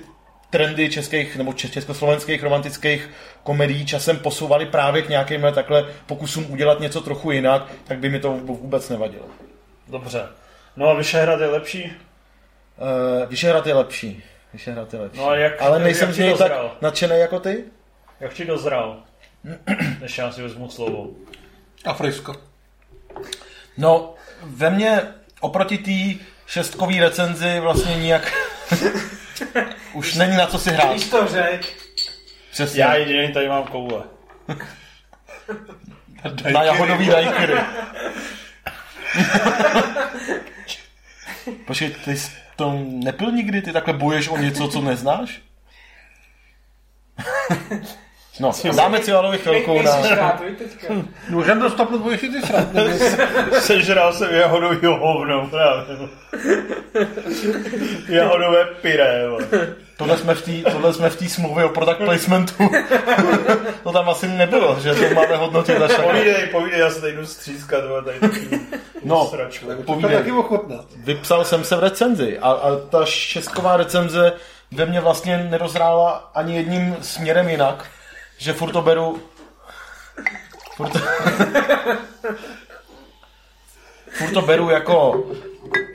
[0.49, 3.09] trendy českých nebo če- československých romantických
[3.43, 8.19] komedií časem posouvaly právě k nějakým takhle pokusům udělat něco trochu jinak, tak by mi
[8.19, 9.25] to vůbec nevadilo.
[9.87, 10.27] Dobře.
[10.75, 11.83] No a Vyšehrad je lepší?
[11.83, 14.23] Uh, Vyšehrad je lepší.
[14.53, 15.19] Vyšehrad je lepší.
[15.19, 16.51] No a jak- Ale jak nejsem z ti něj tak
[16.81, 17.63] nadšený jako ty?
[18.19, 19.03] Jak ti dozral?
[20.01, 21.07] Než já si vezmu slovo.
[21.85, 22.35] A Frisko.
[23.77, 24.13] No,
[24.43, 25.01] ve mně
[25.41, 28.33] oproti té šestkový recenzi vlastně nijak
[29.93, 30.91] už není na co si hrát.
[30.91, 31.73] Když to řek,
[32.51, 32.81] Přesně.
[32.81, 34.03] Já jediný tady mám koule.
[36.53, 37.53] na jahodový dajkery.
[41.67, 43.61] Počkej, ty jsi to nepil nikdy?
[43.61, 45.41] Ty takhle boješ o něco, co neznáš?
[48.39, 49.95] No, dáme si Alovi chvilku na...
[49.95, 50.93] nejsi rád, víš teďka.
[51.29, 52.67] Můžeme dostopnout bojiště ty srát.
[53.59, 55.85] Sežral jsem jahodový hovno, právě.
[58.09, 59.23] Jahodové pyré.
[59.97, 62.53] Tohle jsme v té tohle jsme v té smlouvě o product placementu.
[63.83, 66.13] to tam asi nebylo, že to máme hodnotit až takhle.
[66.13, 68.19] Povídej, povídej, já se tady jdu střískat, tady
[69.03, 69.65] No, sračku.
[69.65, 70.17] To povídej.
[70.17, 70.75] taky ochotná.
[70.97, 74.33] Vypsal jsem se v recenzi a, a ta šestková recenze
[74.71, 77.85] ve mně vlastně nerozhrála ani jedním směrem jinak,
[78.41, 79.21] že furt to beru
[80.75, 80.99] furt to,
[84.09, 85.23] furt to beru jako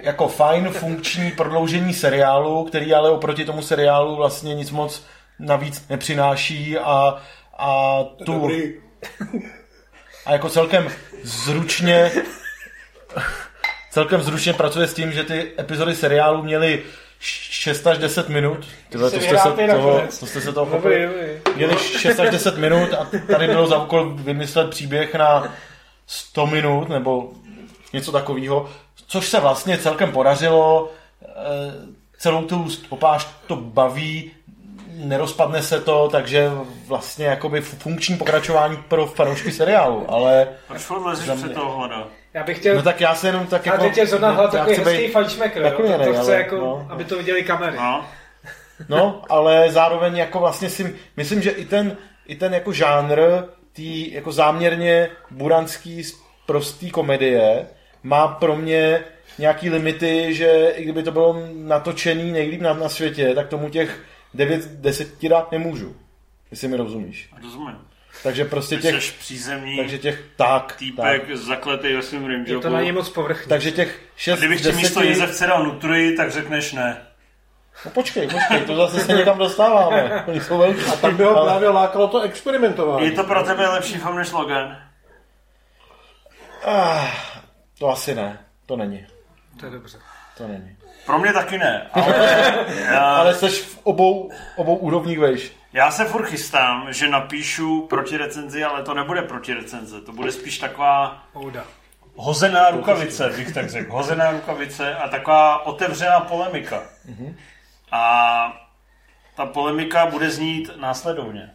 [0.01, 5.03] jako fajn funkční prodloužení seriálu, který ale oproti tomu seriálu vlastně nic moc
[5.39, 7.23] navíc nepřináší a,
[7.59, 8.75] a tu, Dobrý.
[10.27, 10.91] a jako celkem
[11.23, 12.13] zručně
[13.91, 16.83] celkem zručně pracuje s tím, že ty epizody seriálu měly
[17.27, 18.67] 6 až 10 minut.
[18.89, 21.07] Tyhle, to, jste se toho, to jste se toho Dobrý, chopili.
[21.07, 21.57] dobrý.
[21.57, 25.53] Měli 6 až 10 minut a tady bylo za úkol vymyslet příběh na
[26.07, 27.31] 100 minut nebo
[27.93, 28.71] něco takového,
[29.07, 30.93] což se vlastně celkem podařilo.
[31.23, 34.31] Eh, Celou tu stopáž to baví,
[34.95, 36.51] nerozpadne se to, takže
[36.87, 40.83] vlastně jakoby funkční pokračování pro fanoušky seriálu, ale Proč
[41.15, 42.09] Za před toho hlada?
[42.37, 42.75] Já bych chtěl...
[42.75, 43.85] no tak já se jenom tak a jako...
[43.85, 45.71] teď je zrovna hlad já takový hezký být- fajčmekr, jo?
[45.71, 46.87] takový To, to chce ale, jako, no.
[46.91, 47.77] aby to viděli kamery.
[47.77, 48.05] No,
[48.89, 53.21] No, ale zároveň jako vlastně si, myslím, že i ten, i ten jako žánr
[53.73, 56.03] tý jako záměrně buranský
[56.47, 57.67] prostý komedie
[58.03, 59.05] má pro mě
[59.39, 64.01] nějaký limity, že i kdyby to bylo natočený nejlíp na, na světě, tak tomu těch
[64.35, 65.97] 9 10 dát nemůžu.
[66.51, 67.31] Jestli mi rozumíš.
[67.43, 67.77] rozumím.
[68.27, 70.77] Takže prostě těch, jsi přízemní takže těch, tak, tak.
[70.77, 72.61] týpek zakletý ve svém Je rimjobu.
[72.61, 73.49] to na něj moc povrchní.
[73.49, 76.97] Takže těch 6 Kdybych ti místo jezevce dal nutry, tak řekneš ne.
[77.85, 80.25] No počkej, počkej, to zase se někam dostáváme.
[80.27, 80.81] Oni jsou velký.
[80.93, 83.05] A tak by ho právě lákalo to experimentování.
[83.07, 84.77] Je to pro tebe lepší film než Logan?
[86.65, 87.07] Ah,
[87.79, 89.07] to asi ne, to není.
[89.61, 89.99] To je dobře.
[90.39, 90.77] To není.
[91.07, 92.15] Pro mě taky ne, ale
[92.87, 95.53] já, Ale jsi v obou, obou úrovních vejš.
[95.73, 100.33] Já se furt chystám, že napíšu proti recenzi, ale to nebude proti recenze, to bude
[100.33, 101.65] spíš taková Ouda.
[102.17, 103.93] hozená rukavice, bych tak řekl.
[103.93, 106.83] Hozená rukavice a taková otevřená polemika.
[107.93, 108.53] A
[109.37, 111.51] ta polemika bude znít následovně.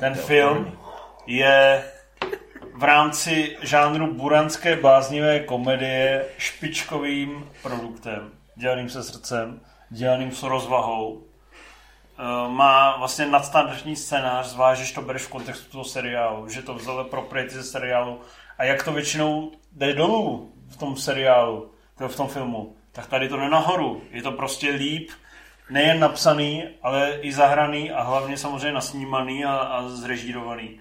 [0.00, 0.78] Ten film
[1.26, 1.84] je
[2.74, 9.60] v rámci žánru buranské bláznivé komedie špičkovým produktem, dělaným se srdcem,
[9.90, 11.24] dělaným s rozvahou.
[12.18, 16.74] Eh, Má vlastně nadstandardní scénář, zvlášť, když to bereš v kontextu toho seriálu, že to
[16.74, 18.20] vzali propriety ze seriálu
[18.58, 21.70] a jak to většinou jde dolů v tom seriálu,
[22.08, 24.02] v tom filmu, tak tady to jde nahoru.
[24.10, 25.10] Je to prostě líp,
[25.70, 30.80] nejen napsaný, ale i zahraný a hlavně samozřejmě nasnímaný a, a zrežírovaný.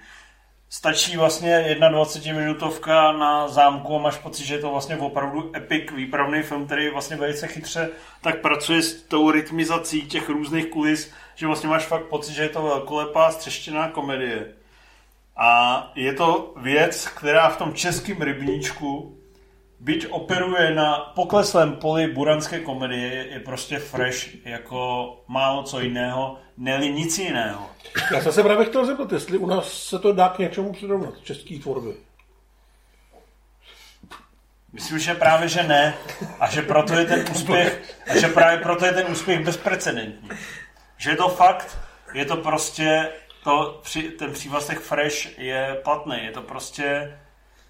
[0.70, 6.42] Stačí vlastně 21-minutovka na zámku a máš pocit, že je to vlastně opravdu epic výpravný
[6.42, 7.90] film, který vlastně velice chytře
[8.22, 12.50] tak pracuje s tou rytmizací těch různých kulis, že vlastně máš fakt pocit, že je
[12.50, 14.54] to velkolepá střeštěná komedie.
[15.38, 19.18] A je to věc, která v tom českém rybníčku
[19.80, 26.90] byť operuje na pokleslém poli buranské komedie, je prostě fresh jako málo co jiného, neli
[26.90, 27.70] nic jiného.
[28.14, 31.14] Já jsem se právě chtěl zeptat, jestli u nás se to dá k něčemu přirovnat,
[31.24, 31.94] český tvorby.
[34.74, 35.94] Myslím, že právě, že ne.
[36.40, 40.30] A že proto je ten úspěch, a že právě proto je ten úspěch bezprecedentní.
[40.98, 41.78] Že je to fakt,
[42.14, 43.10] je to prostě,
[43.44, 46.16] to, při- ten přívlastek fresh je platný.
[46.24, 47.18] Je to prostě,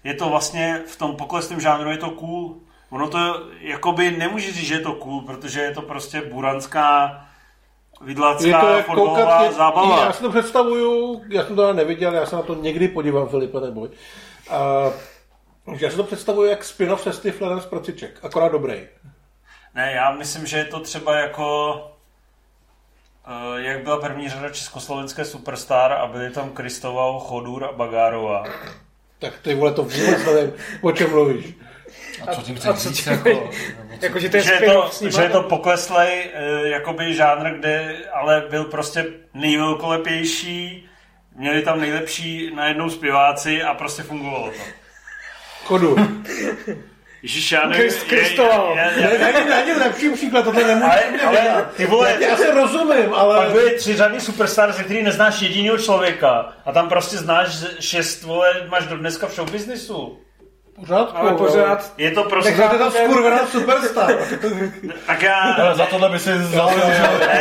[0.04, 2.56] je to vlastně v tom pokleslém žánru je to cool.
[2.90, 7.20] Ono to jakoby nemůže říct, že je to cool, protože je to prostě buranská
[8.00, 10.04] Je vidlácká to fotbalová je, zábava.
[10.04, 13.60] já si to představuju, já jsem to neviděl, já se na to někdy podívám, Filipe,
[13.60, 13.88] neboj.
[14.50, 14.84] A,
[15.80, 18.88] já si to představuju jak spin-off se Stiflerem z Prociček, akorát dobrý.
[19.74, 21.74] Ne, já myslím, že je to třeba jako
[23.56, 28.44] jak byla první řada československé superstar a byli tam Kristová, Chodur a Bagárová.
[29.18, 31.46] Tak ty vole, to vůbec nevím, o čem mluvíš.
[32.28, 33.04] A co tím chceš říct?
[33.04, 33.50] tím- Jako,
[34.00, 37.96] Jako, že to je Že je to, že je to pokleslej eh, jakoby žánr, kde
[38.12, 40.88] ale byl prostě nejvelkolepější,
[41.36, 44.58] měli tam nejlepší najednou zpěváci a prostě fungovalo to.
[45.64, 45.96] Chodu.
[47.22, 48.72] Ježíš, já nevím, Krist- Kristoval.
[48.76, 50.86] je- je- je- Ne, Najdi, najdi lepší příklad, tohle nemůžu.
[51.26, 53.48] ale, ale ty vole, Já se rozumím, Pak ale...
[53.52, 56.52] byly tři řady superstar, ze kterých neznáš jediného člověka.
[56.66, 57.48] A tam prostě znáš
[57.80, 60.18] šest, vole, máš do dneska v showbiznisu.
[60.80, 62.52] Pořádku, Ale pořád, Je to prostě...
[62.52, 64.14] Tak To je tam skurvená superstar.
[65.06, 65.34] Tak já...
[65.38, 66.30] ale za tohle by si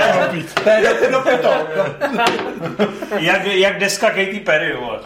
[0.09, 0.53] koupit.
[0.63, 1.53] To je do, do pito.
[3.17, 4.99] Jak, jak deska Katy Perry, vole.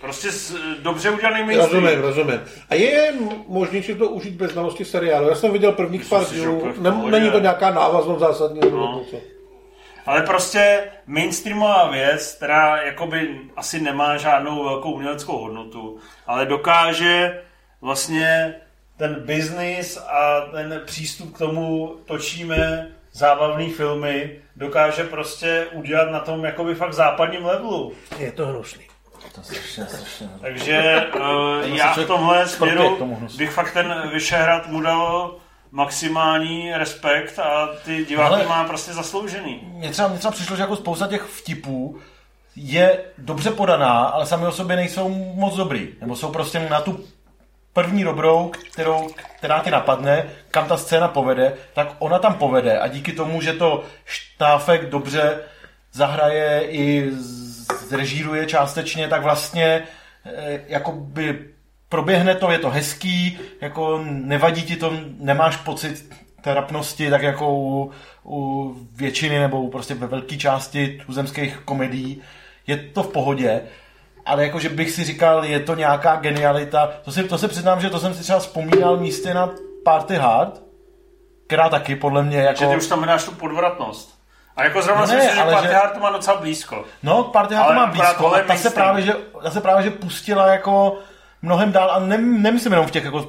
[0.00, 1.84] Prostě s, dobře udělaný mainstream.
[1.84, 2.40] Rozumím, rozumím.
[2.70, 3.12] A je
[3.46, 5.28] možné si to užít bez znalosti seriálu?
[5.28, 6.74] Já jsem viděl prvních pár dílů,
[7.10, 9.02] není to nějaká návaznost zásadní No.
[10.06, 17.42] Ale prostě mainstreamová věc, která jakoby asi nemá žádnou velkou uměleckou hodnotu, ale dokáže
[17.80, 18.54] vlastně
[18.96, 26.44] ten business a ten přístup k tomu točíme zábavné filmy, dokáže prostě udělat na tom
[26.44, 27.92] jakoby fakt západním levelu.
[28.18, 28.87] Je to hnusný.
[29.34, 30.28] To strašně, strašně.
[30.40, 35.36] Takže uh, já v tomhle směru bych fakt ten Vyšehrad mu dal
[35.70, 39.60] maximální respekt a ty diváky Ale- má prostě zasloužený.
[39.62, 41.98] Mně třeba, mně třeba přišlo, že jako spousta těch vtipů
[42.56, 45.88] je dobře podaná, ale sami o sobě nejsou moc dobrý.
[46.00, 47.04] Nebo jsou prostě na tu
[47.72, 49.08] první dobrou, kterou,
[49.38, 53.52] která ti napadne, kam ta scéna povede, tak ona tam povede a díky tomu, že
[53.52, 55.38] to štáfek dobře
[55.92, 57.10] zahraje i
[57.88, 59.82] zrežíruje částečně, tak vlastně
[60.24, 61.44] eh, jakoby
[61.88, 66.12] proběhne to, je to hezký, jako nevadí ti to, nemáš pocit
[66.42, 67.90] trapnosti, tak jako u,
[68.24, 72.22] u většiny nebo prostě ve velké části tuzemských komedií.
[72.66, 73.60] Je to v pohodě,
[74.26, 76.86] ale jakože bych si říkal, je to nějaká genialita.
[77.04, 79.50] To, si, to se přiznám, že to jsem si třeba vzpomínal místy na
[79.84, 80.62] Party Hard,
[81.46, 82.58] která taky podle mě jako...
[82.58, 84.17] Že ty už tam hledáš tu podvratnost.
[84.58, 86.84] A jako zrovna No si ne, myslím, že Party že- Hard to má docela blízko.
[87.02, 90.98] No, Party Hard má blízko ta se, právě, že, ta se právě že pustila jako
[91.42, 93.26] mnohem dál a ne, nemyslím jenom v těch jako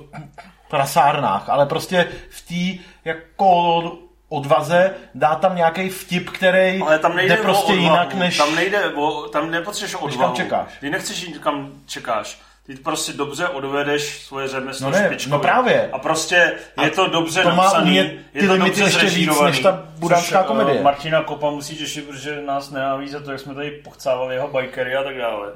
[0.70, 3.82] prasárnách, ale prostě v té jako
[4.30, 7.82] odvaze dá tam nějaký vtip, který Ale tam nejde jde prostě odvahu.
[7.84, 8.38] jinak, než...
[8.38, 10.36] Tam nejde o, tam nepotřebuješ odvahu.
[10.36, 10.68] čekáš.
[10.80, 12.40] Ty nechceš jít kam čekáš.
[12.70, 15.32] Ty prostě dobře odvedeš svoje řemeslo No ne, špičkově.
[15.32, 15.90] no právě.
[15.92, 16.54] A prostě
[16.84, 19.60] je to dobře to má napsaný, umět ty je to limity dobře ještě víc, než
[19.60, 20.82] ta buránská Což, eh, komedie.
[20.84, 24.96] Martina Kopa musí těšit, protože nás nenáví za to, jak jsme tady pochcávali jeho bikery
[24.96, 25.54] a tak dále.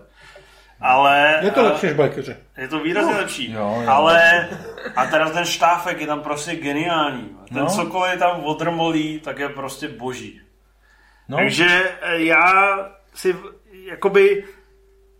[0.81, 1.39] Ale...
[1.41, 2.35] Je to eh, lepší než bajkeři.
[2.57, 3.51] Je to výrazně lepší.
[3.51, 3.89] jo, jo.
[3.89, 4.49] Ale
[4.95, 7.29] a teda ten štáfek je tam prostě geniální.
[7.53, 7.69] Ten No.
[7.69, 10.41] cokoliv tam odrmolí, tak je prostě boží.
[11.29, 12.77] No, Takže eh, já
[13.13, 13.35] si
[13.89, 14.43] jakoby,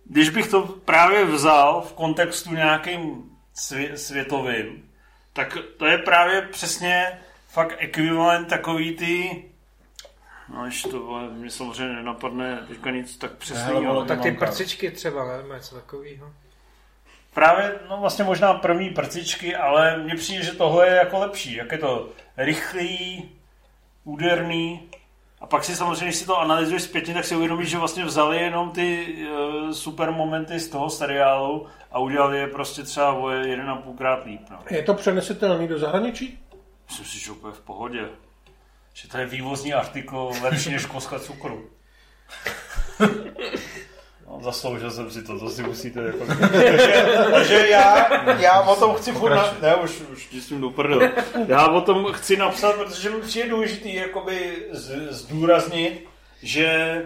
[0.06, 4.90] když bych to právě vzal v kontextu nějakým svě- světovým,
[5.34, 9.44] tak to je právě přesně fakt ekvivalent takový ty
[10.50, 13.82] No, ještě to vole, mě samozřejmě nenapadne teďka nic tak přesného.
[13.84, 15.56] vole, Tak ty prcičky třeba, ne?
[15.56, 16.34] Něco takového.
[17.34, 21.56] Právě, no vlastně možná první prcičky, ale mně přijde, že tohle je jako lepší.
[21.56, 23.30] Jak je to rychlý,
[24.04, 24.90] úderný.
[25.44, 28.38] A pak si samozřejmě, když si to analyzuješ zpětně, tak si uvědomíš, že vlastně vzali
[28.38, 33.70] jenom ty uh, super momenty z toho seriálu a udělali je prostě třeba o jeden
[33.70, 34.42] a půlkrát líp.
[34.52, 34.60] No.
[34.70, 36.40] Je to přenesitelný do zahraničí?
[36.88, 38.10] Myslím si, že úplně v pohodě.
[38.94, 41.70] Že to je vývozní artikl lepší než koska cukru.
[44.42, 46.26] Zasloužil jsem si to, to si musíte jako...
[47.32, 49.54] takže, já, já o tom chci furt na...
[49.62, 51.10] Ne, už, už ti s tím doprdel.
[51.48, 56.08] Já o tom chci napsat, protože mi přijde důležitý jakoby z, zdůraznit,
[56.42, 57.02] že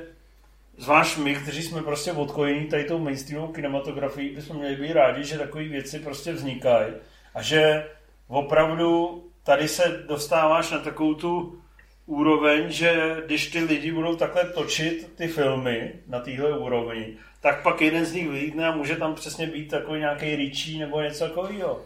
[0.78, 5.38] zvlášť my, kteří jsme prostě odkojení tady tou mainstreamovou kinematografií, bychom měli být rádi, že
[5.38, 6.93] takové věci prostě vznikají
[7.34, 7.86] a že
[8.28, 11.61] opravdu tady se dostáváš na takovou tu
[12.08, 17.08] úroveň, že když ty lidi budou takhle točit ty filmy na téhle úrovni,
[17.41, 21.01] tak pak jeden z nich vyjde a může tam přesně být takový nějaký ričí nebo
[21.01, 21.82] něco takového.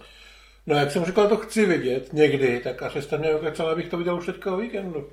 [0.68, 3.98] No jak jsem říkal, to chci vidět někdy, tak asi jste mě okecel, abych to
[3.98, 5.10] viděl už teďka o víkendu.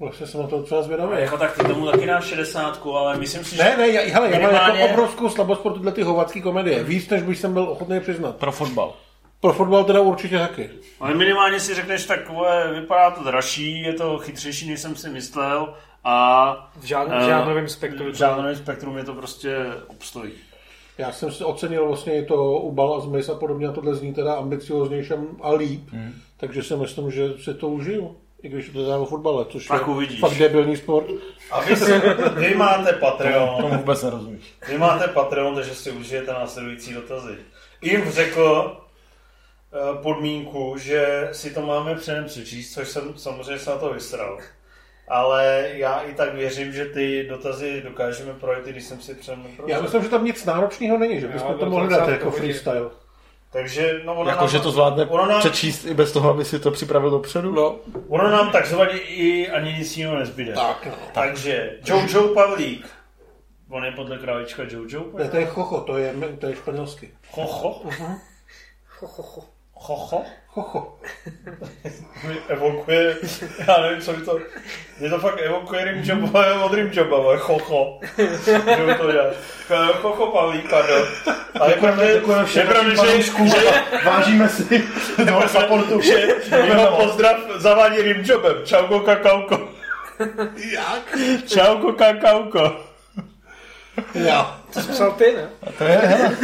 [0.00, 1.12] Vlastně jsem na to docela zvědavý.
[1.22, 3.62] Jako tak ty tomu taky dáš 60, ale myslím si, že...
[3.62, 6.84] Ne, ne, já, hele, já mám Minimálně- jako obrovskou slabost pro tyhle ty hovacké komedie.
[6.84, 8.36] Víc, než bych jsem byl ochotný přiznat.
[8.36, 8.94] pro fotbal.
[9.42, 10.70] Pro fotbal teda určitě taky.
[11.00, 15.10] Ale minimálně si řekneš, tak vole, vypadá to dražší, je to chytřejší, než jsem si
[15.10, 15.74] myslel
[16.04, 18.12] a V žádném, Eh, v žádném spektru.
[18.12, 20.32] v žádném spektrum je to prostě obstojí.
[20.98, 23.94] Já jsem si ocenil vlastně i to u Bal a Zmys a podobně a tohle
[23.94, 25.12] zní teda ambicioznější
[25.42, 25.88] a líp.
[25.92, 26.12] Hmm.
[26.36, 28.16] Takže si myslím, že si to užiju.
[28.42, 30.20] I když to teda o fotbale, což Pak je uvidíš.
[30.20, 31.06] fakt debilní sport.
[31.50, 31.74] A vy,
[32.36, 34.54] vy máte Patreon, Tomu vůbec nerozumíš.
[34.68, 37.34] vy máte Patreon, takže si užijete následující dotazy.
[37.82, 38.81] Jim řekl eh,
[40.02, 44.38] podmínku, že si to máme předem přečíst, což jsem samozřejmě se na to vysral.
[45.08, 49.80] Ale já i tak věřím, že ty dotazy dokážeme projít, když jsem si předem Já
[49.80, 52.90] myslím, že tam nic náročného není, že bychom to mohli dát jako freestyle.
[53.52, 56.44] Takže no, ono, Jako, nám, že to zvládne ono, nám, přečíst i bez toho, aby
[56.44, 57.52] si to připravil dopředu?
[57.52, 57.76] No,
[58.08, 60.52] ono nám takzvaně i ani nic jiného nezbyde.
[60.52, 60.92] tak no.
[61.14, 62.86] Takže Jojo Pavlík.
[63.70, 65.04] On je podle králička Jojo?
[65.18, 67.10] Ne, to je chocho, to je, to je španělsky.
[67.30, 67.68] Chocho?
[69.00, 69.44] Ho, ho, ho.
[69.82, 70.24] Chocho?
[70.46, 70.98] Chocho.
[72.28, 73.16] Mi evokuje,
[73.68, 74.38] já nevím, co mi to...
[75.00, 78.00] Je to fakt evokuje Rimjob, ale od Rimjoba, ale chocho.
[78.86, 79.30] Mu to dělá.
[80.02, 81.02] Chocho Pavlík, pardon.
[81.60, 83.58] Ale je pravda, je pravda, že, že,
[84.04, 84.88] Vážíme si
[85.28, 86.00] toho supportu.
[86.00, 88.56] že jeho pozdrav zavádí Rimjobem.
[88.64, 89.68] Čauko kakauko.
[90.72, 91.18] Jak?
[91.46, 92.91] Čauko kakauko.
[94.14, 94.60] Já.
[94.72, 95.48] To jsi psal ty, ne?
[95.78, 96.36] To je, hele,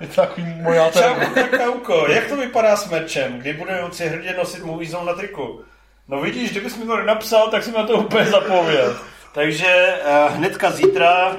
[0.00, 0.76] je to takový můj
[1.34, 2.06] kakauko.
[2.08, 5.64] Jak to vypadá s merčem, kdy bude si hrdě nosit Movie Zone na triku?
[6.08, 8.98] No vidíš, kdybys mi to nenapsal, tak jsem na to úplně zapomněl.
[9.34, 11.36] Takže uh, hnedka zítra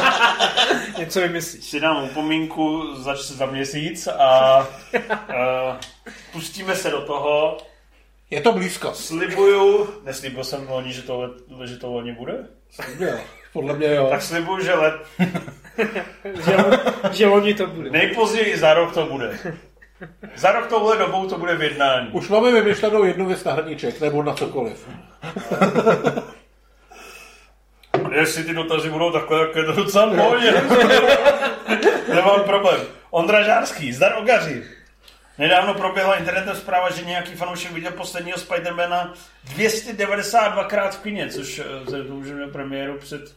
[0.98, 1.64] Něco vymyslíš.
[1.64, 4.58] si dám upomínku za, za měsíc a
[4.94, 5.76] uh,
[6.32, 7.58] pustíme se do toho.
[8.30, 8.94] Je to blízko.
[8.94, 11.30] Slibuju, neslibuju jsem loni, že to,
[11.64, 12.46] že to loni bude?
[12.98, 13.18] Jo,
[13.52, 14.06] podle mě jo.
[14.10, 14.94] Tak slibuju, že let,
[16.44, 16.56] Že,
[17.12, 17.90] že loni to bude.
[17.90, 19.38] nejpozději za rok to bude.
[20.36, 22.08] Za rok touhle dobou to bude v jednání.
[22.12, 24.88] Už máme vymyšlenou jednu věc na hrníček, nebo na cokoliv.
[28.12, 30.52] Jestli ty dotazy budou takhle, tak je to docela pohodě.
[32.14, 32.80] Nemám problém.
[33.10, 34.64] Ondra Žárský, zdar Ogaři.
[35.38, 39.14] Nedávno proběhla internetem zpráva, že nějaký fanoušek viděl posledního Spidermana
[39.56, 43.34] 292krát v kině, což eh, vzhledem k tomu, že měl premiéru před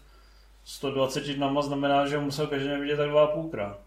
[0.65, 3.77] 120 dnama, znamená, že musel každý den vidět tak dva a půlkrát.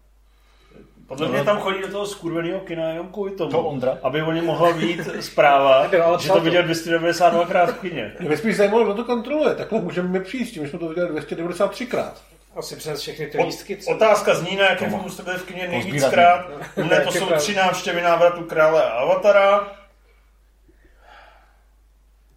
[1.07, 3.97] Podle mě tam chodí do toho skurveného kina jenom kvůli tomu, To Ondra?
[4.03, 5.87] aby o něm mohla být zpráva,
[6.19, 8.15] že to viděl 292krát v kině.
[8.19, 9.55] Mě spíš zajímalo, kdo to kontroluje.
[9.55, 12.11] Takhle můžeme mi přijít, my jsme to viděli 293krát.
[12.55, 13.77] Asi přes všechny ty lístky.
[13.77, 13.91] co?
[13.91, 16.45] Otázka zní, na jakém filmu jste byli v kině nejvíckrát.
[16.75, 19.71] U mne to jsou tři návštěvy návratu krále a avatara.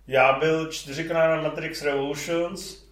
[0.07, 2.90] Já byl čtyřikrát na Matrix Revolutions.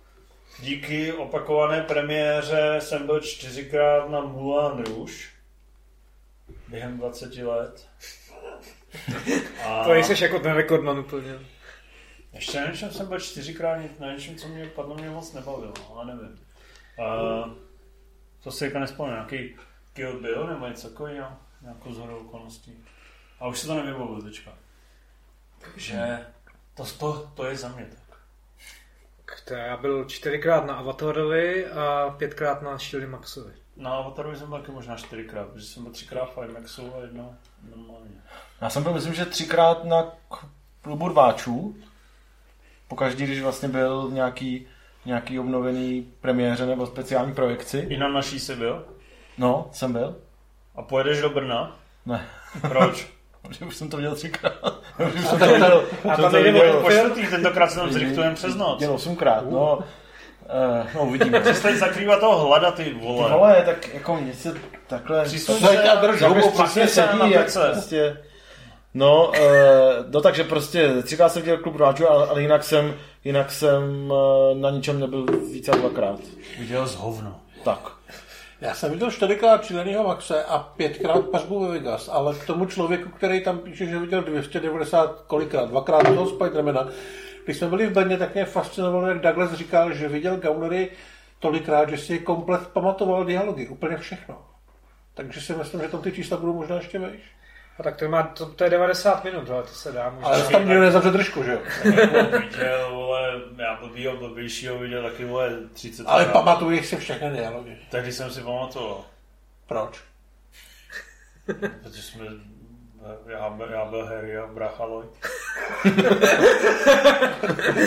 [0.60, 5.14] Díky opakované premiéře jsem byl čtyřikrát na Moulin Rouge.
[6.68, 7.88] Během 20 let.
[9.66, 11.38] A To jsi jako ten rekordman úplně.
[12.32, 16.04] ještě na něčem jsem byl čtyřikrát, na něčem, co mě padlo mě moc nebavilo, ale
[16.04, 16.40] nevím.
[16.98, 17.52] Uh,
[18.42, 19.56] To si jako nespomínám, nějaký
[19.92, 21.28] Kill Bill nebo něco takového,
[21.62, 22.84] nějakou zhodou okolností.
[23.40, 24.52] A už se to nevybavil teďka.
[25.58, 26.26] Takže
[26.74, 28.07] to, to, to je za mě tak.
[29.44, 33.52] To já byl čtyřikrát na Avatarovi a pětkrát na Shirley Maxovi.
[33.76, 37.34] Na Avatarovi jsem byl taky možná čtyřikrát, protože jsem byl třikrát v IMAXu a jedno
[37.76, 38.10] normálně.
[38.60, 40.12] Já jsem byl, myslím, že třikrát na
[40.82, 41.76] klubu rváčů.
[42.88, 44.66] Po každý, když vlastně byl nějaký,
[45.04, 47.78] nějaký obnovený premiéře nebo speciální projekci.
[47.78, 48.84] I na naší si byl?
[49.38, 50.16] No, jsem byl.
[50.74, 51.76] A pojedeš do Brna?
[52.06, 52.28] Ne,
[52.60, 53.08] Proč?
[53.42, 54.52] protože už jsem to viděl třikrát.
[55.14, 58.54] už A jsem tak to a jsem tam Po čtvrtý, tentokrát se tam zrychtujeme přes
[58.56, 58.80] noc.
[58.80, 59.78] viděl osmkrát, no.
[59.78, 61.40] Uh, no, uvidíme.
[61.40, 63.30] Přestaň zakrývat toho hlada, ty Ty vole.
[63.30, 64.54] vole, tak jako mě se
[64.86, 65.24] takhle...
[65.24, 68.16] Přisuň Zeď a drž hubu, přesně se sedí, jak prostě...
[68.94, 69.34] No, uh,
[70.10, 74.58] no takže prostě třikrát jsem viděl klub rváčů, ale, ale jinak jsem, jinak jsem uh,
[74.58, 76.20] na ničem nebyl více dvakrát.
[76.58, 77.40] Viděl z hovno.
[77.64, 77.97] Tak.
[78.60, 83.10] Já jsem viděl čtyřikrát Čílenýho Maxe a pětkrát pařbu ve Vegas, ale k tomu člověku,
[83.10, 86.88] který tam píše, že viděl 290 kolikrát, dvakrát toho Spidermana,
[87.44, 90.90] když jsme byli v Brně, tak mě fascinovalo, jak Douglas říkal, že viděl Gaunery
[91.38, 94.46] tolikrát, že si je komplet pamatoval dialogy, úplně všechno.
[95.14, 97.22] Takže si myslím, že tam ty čísla budou možná ještě vejš.
[97.78, 100.28] A tak to, má, to, to je 90 minut, ale to se dá možná.
[100.28, 101.58] Ale tam nikdo nezavře držku, že jo?
[102.40, 106.32] Viděl, vole, já blbýho, blbějšího viděl taky, vole, 30 Ale krát.
[106.32, 107.76] pamatuješ si všechny dialogy.
[107.90, 109.04] Tehdy jsem si pamatoval.
[109.66, 110.00] Proč?
[111.82, 112.24] Protože jsme,
[113.26, 115.10] já, byl- já byl Harry a brácha Lloyd.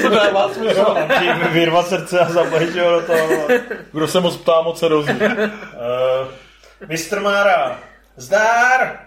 [0.02, 0.96] To dává smysl.
[1.20, 3.48] Ti vyrvat srdce a zabalit ho do toho.
[3.92, 5.20] Kdo se moc ptá, moc se rozumí.
[5.20, 7.80] Uh, Mistr Mára,
[8.16, 9.00] zdár!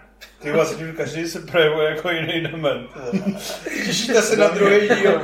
[0.45, 2.89] Ty vlastně každý se projevuje jako jiný dement.
[3.85, 5.21] Těšíte se na druhý díl.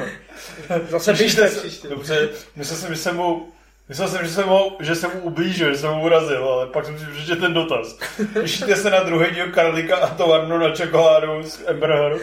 [0.89, 1.88] Zase běžte příště.
[1.88, 3.51] Dobře, myslel jsem, že jsem mu
[3.89, 6.86] Myslel jsem, že jsem, ho, že jsem mu ublížil, že jsem mu urazil, ale pak
[6.86, 7.97] jsem si přečetl ten dotaz.
[8.41, 12.13] Těšíte se na druhý díl Karlíka a továrnu na čokoládu z Amber Heard?
[12.13, 12.19] Uh,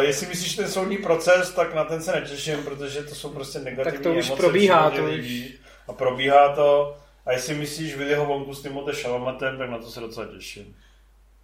[0.00, 3.98] jestli myslíš ten soudní proces, tak na ten se netěším, protože to jsou prostě negativní
[3.98, 5.54] Tak to už emoce probíhá, to lidí.
[5.88, 6.96] A probíhá to.
[7.26, 10.76] A jestli myslíš Willyho Wonku s Timothée Chalamatem, tak na to se docela těším.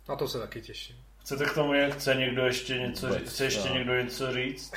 [0.09, 0.97] Na to se taky těším.
[1.21, 3.33] Chcete k tomu, je- chce někdo ještě něco Vůbec, říct?
[3.33, 3.75] Chce ještě já.
[3.75, 4.73] někdo něco říct?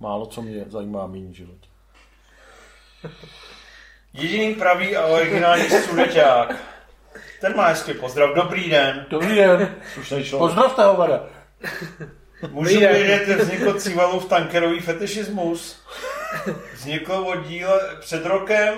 [0.00, 1.58] Málo co mě zajímá méně život.
[4.12, 6.54] Jediný pravý a originální sudeťák.
[7.40, 8.34] Ten má hezký pozdrav.
[8.34, 9.06] Dobrý den.
[9.10, 9.74] Dobrý den.
[9.94, 10.48] Slušný člověk.
[10.48, 11.26] Pozdravte hovada.
[12.50, 12.92] Můžu Dobrý den.
[12.92, 15.82] vědět, vznikl Civalův tankerový fetišismus.
[16.74, 18.74] Vznikl od díle před rokem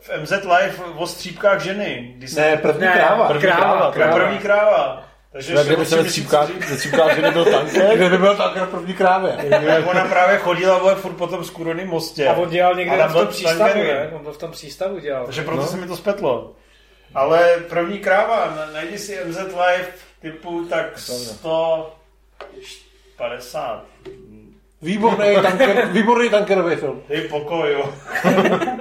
[0.00, 2.16] v MZ Live o střípkách ženy.
[2.36, 3.26] Ne, první Ne, kráva.
[3.28, 4.14] První kráva, kráva, Kráva.
[4.16, 5.09] První kráva.
[5.32, 6.48] Takže Tak kdyby se ve střípkách,
[7.16, 9.36] že nebyl tanker, Kde by byl tanker první krávě?
[9.86, 12.28] ona právě chodila vole, furt po tom skůroným mostě.
[12.28, 14.10] A on dělal někde v tom přístavu, ne?
[14.12, 15.24] On byl v tom přístavu dělal.
[15.24, 15.68] Takže proto no.
[15.68, 16.52] se mi to spetlo.
[17.14, 19.86] Ale první kráva, na- najdi si MZ Live
[20.20, 23.84] typu tak 150.
[24.82, 27.02] Výborný, tanker, výborný tankerový film.
[27.08, 27.94] Dej pokoj, jo.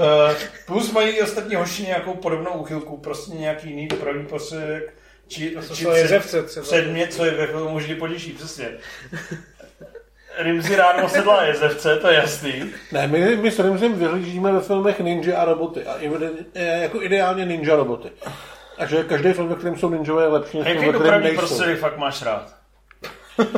[0.00, 4.94] Eh, Plus mají i ostatní hoši nějakou podobnou úchylku, prostě nějaký jiný dopravní prostředek,
[5.28, 6.66] či, To či jsou jezevce třeba.
[6.66, 8.68] předmět, co je ve filmu vždy potěší, přesně.
[10.38, 12.64] Rimzi ráno sedla jezevce, to je jasný.
[12.92, 15.84] Ne, my, my s Rimzim vyhlížíme ve filmech ninja a roboty.
[15.84, 15.94] A
[16.54, 18.08] eh, jako ideálně ninja roboty.
[18.78, 21.04] A že každý film, ve kterém jsou ninjové, je lepší A než film, jaký ve
[21.04, 21.38] kterém nejsou.
[21.38, 22.54] prostředek fakt máš rád?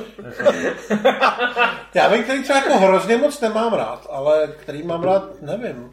[1.94, 5.92] Já vím, který třeba jako hrozně moc nemám rád, ale který mám rád, nevím.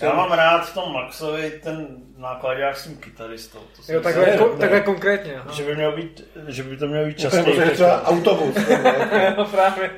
[0.00, 1.86] Já mám rád v tom Maxovi ten
[2.16, 3.58] nákladák s tím kytaristou.
[3.76, 4.58] To jsem Jo, si- takhle, ko, ne.
[4.58, 5.34] takhle konkrétně.
[5.36, 5.52] Aha.
[5.52, 7.56] že by, měl být, že by to mělo být Nebo častěji.
[7.56, 8.54] že třeba autobus.
[9.36, 9.90] No právě.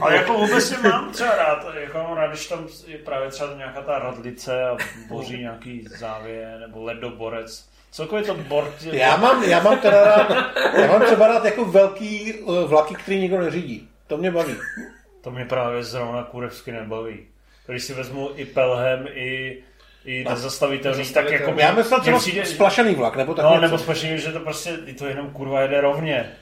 [0.00, 3.54] Ale jako vůbec je mám třeba rád, jako mám rád, když tam je právě třeba
[3.54, 4.76] nějaká ta radlice a
[5.08, 7.68] boří nějaký závěr nebo ledoborec.
[7.90, 8.74] Celkově to bor...
[8.92, 10.30] Já mám, já mám teda rád,
[10.80, 13.88] já mám třeba rád jako velký eh, vlaky, který nikdo neřídí.
[14.06, 14.54] To mě baví.
[15.20, 17.26] To mě právě zrovna kurevsky nebaví.
[17.72, 19.58] Když si vezmu i Pelhem, i,
[20.04, 21.54] i nezastavitelný, tak jako...
[21.56, 23.60] Já třeba mně přijde- splašený vlak, nebo tak No, něco.
[23.60, 26.32] nebo spíš, že to prostě, to jenom kurva jede rovně.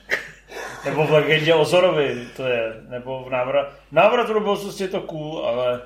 [0.85, 5.01] Nebo v legendě o Zorovi to je, nebo v návrat, návratu do budoucnosti je to
[5.01, 5.81] cool, ale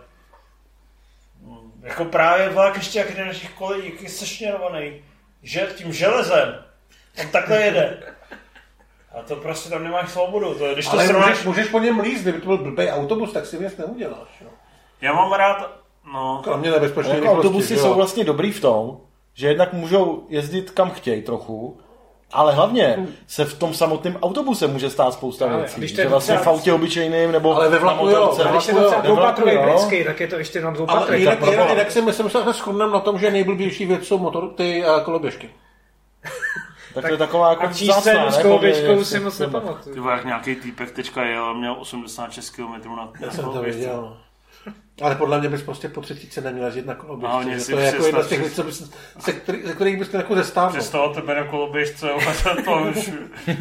[1.39, 5.03] mm, jako právě vlak ještě jak jde na těch kolejích, jak je sešněrovaný,
[5.43, 6.65] že tím železem,
[7.21, 8.03] on takhle jede.
[9.15, 11.79] A to prostě tam nemáš svobodu, to je, když to Ale srovnáš, můžeš, můžeš po
[11.79, 14.29] něm líst, kdyby to byl blbý autobus, tak si věc neuděláš.
[14.41, 14.47] Jo.
[15.01, 15.71] Já mám rád,
[16.13, 18.97] no, Kromě nebezpečné jako autobusy jsou vlastně dobrý v tom,
[19.33, 21.77] že jednak můžou jezdit kam chtějí trochu,
[22.33, 25.77] Ale hlavně se v tom samotném autobuse může stát spousta Ale věcí.
[25.77, 28.67] když to je Že vlastně v autě obyčejným nebo Ale ve na vlaku jo, Když
[28.67, 31.19] je jo, dvoupatrový britský, tak je to ještě na Ale dvoupatrový.
[31.19, 31.73] jinak, pro jinak, boha.
[31.73, 35.03] jinak si myslím, že se shodneme na tom, že nejblbější věc jsou motor, ty uh,
[35.03, 35.49] koloběžky.
[36.93, 40.03] Tak to je taková jako A scénu s ne, koloběžkou si moc Ty nepamatuju.
[40.03, 43.89] vole, jak nějaký týpek teďka jel a měl 86 km na Já jsem to koloběžce.
[45.01, 47.59] Ale podle mě bys prostě po třicíce neměl jezdit na No, koloběžce.
[47.65, 50.17] si to je jako jedna z těch věcí, bys- se, který, ze kterých bys to
[50.17, 50.79] jako zestávnul.
[50.79, 53.11] Představa tebe na koloběžce, ale to už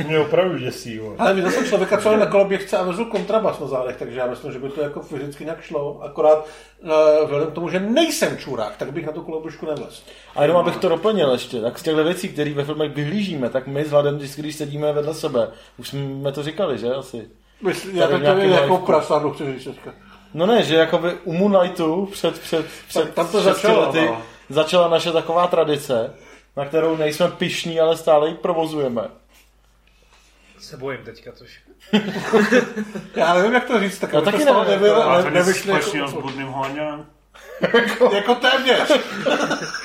[0.07, 1.01] Mě opravdu děsí.
[1.19, 4.27] Ale viděl jsem člověka, co je na koloběžce a vezl kontrabas na zádech, takže já
[4.27, 6.03] myslím, že by to jako fyzicky nějak šlo.
[6.03, 6.47] Akorát
[6.83, 6.91] uh,
[7.25, 10.03] vzhledem k tomu, že nejsem čurák, tak bych na tu koloběžku nevlez.
[10.37, 13.67] A jenom abych to doplnil ještě, tak z těchto věcí, které ve filmech vyhlížíme, tak
[13.67, 15.49] my vzhledem, když, když sedíme vedle sebe,
[15.79, 17.29] už jsme to říkali, že asi?
[17.63, 19.79] Myslím, já Tady to nějaký jako prasádlu chci říct.
[20.35, 24.23] No ne, že jakoby u Moonlightu před, před, před tam to začalo, lety no.
[24.49, 26.15] začala naše taková tradice,
[26.57, 29.03] na kterou nejsme pišní, ale stále ji provozujeme.
[30.59, 31.71] Se bojím teďka trošku.
[33.17, 35.63] Já nevím, jak to říct, tak to taky nevím, nebyl, jako- Máte ale nic nevyšli
[35.63, 37.07] společného s jako, Budným Hoňanem?
[38.13, 38.89] jako téměř.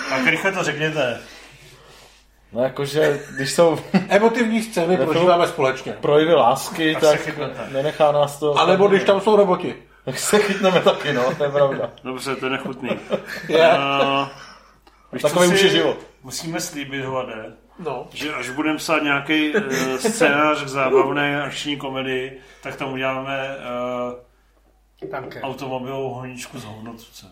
[0.10, 1.20] Tak rychle to řekněte.
[2.54, 3.80] No jakože, když jsou
[4.10, 5.92] Emotivní scény prožíváme společně.
[5.92, 8.54] projevy lásky, Tak tak nenechá nás to...
[8.60, 9.76] A nebo když tam jsou roboti.
[10.06, 11.92] Tak se chytneme taky, no, to je pravda.
[12.04, 12.90] Dobře, to je nechutný.
[13.50, 13.70] Je.
[13.70, 14.28] Uh,
[15.14, 15.98] víš, co Takový už je život.
[16.24, 18.08] Musíme slíbit, Hlade, No.
[18.14, 23.56] že až budeme psát nějaký uh, scénář k zábavné akční komedii, tak tam uděláme
[25.02, 27.30] uh, automobilovou honičku s hovnocucem.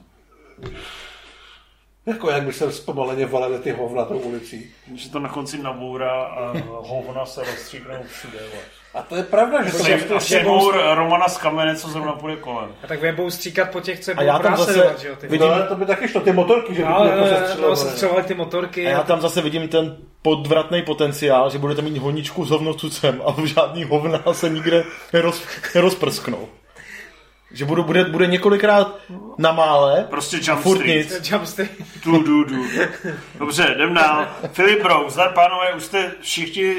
[2.06, 4.72] Jako jak by se zpomaleně valili ty hovna tou ulicí.
[4.96, 8.38] Že to na konci nabourá a hovna se rozstříknou všude.
[8.40, 8.64] vole.
[8.94, 10.36] A to je pravda, že to Prostě prostě...
[10.36, 12.70] Sejmour Romana z kamene, co zrovna půjde kolem.
[12.84, 15.16] A tak budou stříkat po těch, co A já tam zase že jo?
[15.16, 15.28] Ty.
[15.28, 17.62] vidím- No, ale to by taky šlo, ty motorky, že by No, to ale jako
[17.62, 18.88] no, se střelovali ty motorky.
[18.88, 23.36] A já tam zase vidím ten podvratný potenciál, že budete mít honičku s hovnocucem a
[23.46, 24.84] žádný hovna se nikde
[25.14, 25.44] neroz,
[25.76, 26.48] nerozprsknou.
[27.52, 28.96] Že budu, bude, bude několikrát
[29.38, 31.10] na mále, Prostě Jump furt Street.
[31.12, 31.30] nic.
[31.32, 31.72] Jumpstreet.
[32.06, 32.66] Du, du, du.
[33.40, 34.28] Dobře, jdem dál.
[34.54, 36.76] Filip zdar pánové, už jste všichni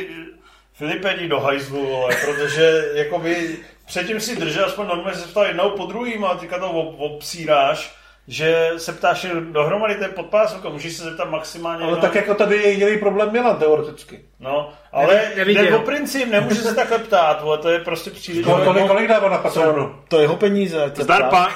[0.74, 3.56] Filipe jdi do hajzlu, vole, protože jakoby
[3.86, 7.94] předtím si držel aspoň normálně se ptal jednou po druhým a teďka to ob- obsíráš,
[8.28, 12.56] že se ptáš dohromady ten podpásovka, můžeš se zeptat maximálně Ale jenom- tak jako tady
[12.56, 14.24] je jediný problém Milan, teoreticky.
[14.40, 18.46] No, ale jde o princip, nemůže se takhle ptát, vole, to je prostě příliš...
[18.46, 19.94] No, kolik, kolik dává na patronu?
[20.08, 20.84] To je jeho peníze.
[20.84, 21.30] ať se Zdar, ptá.
[21.30, 21.52] pán,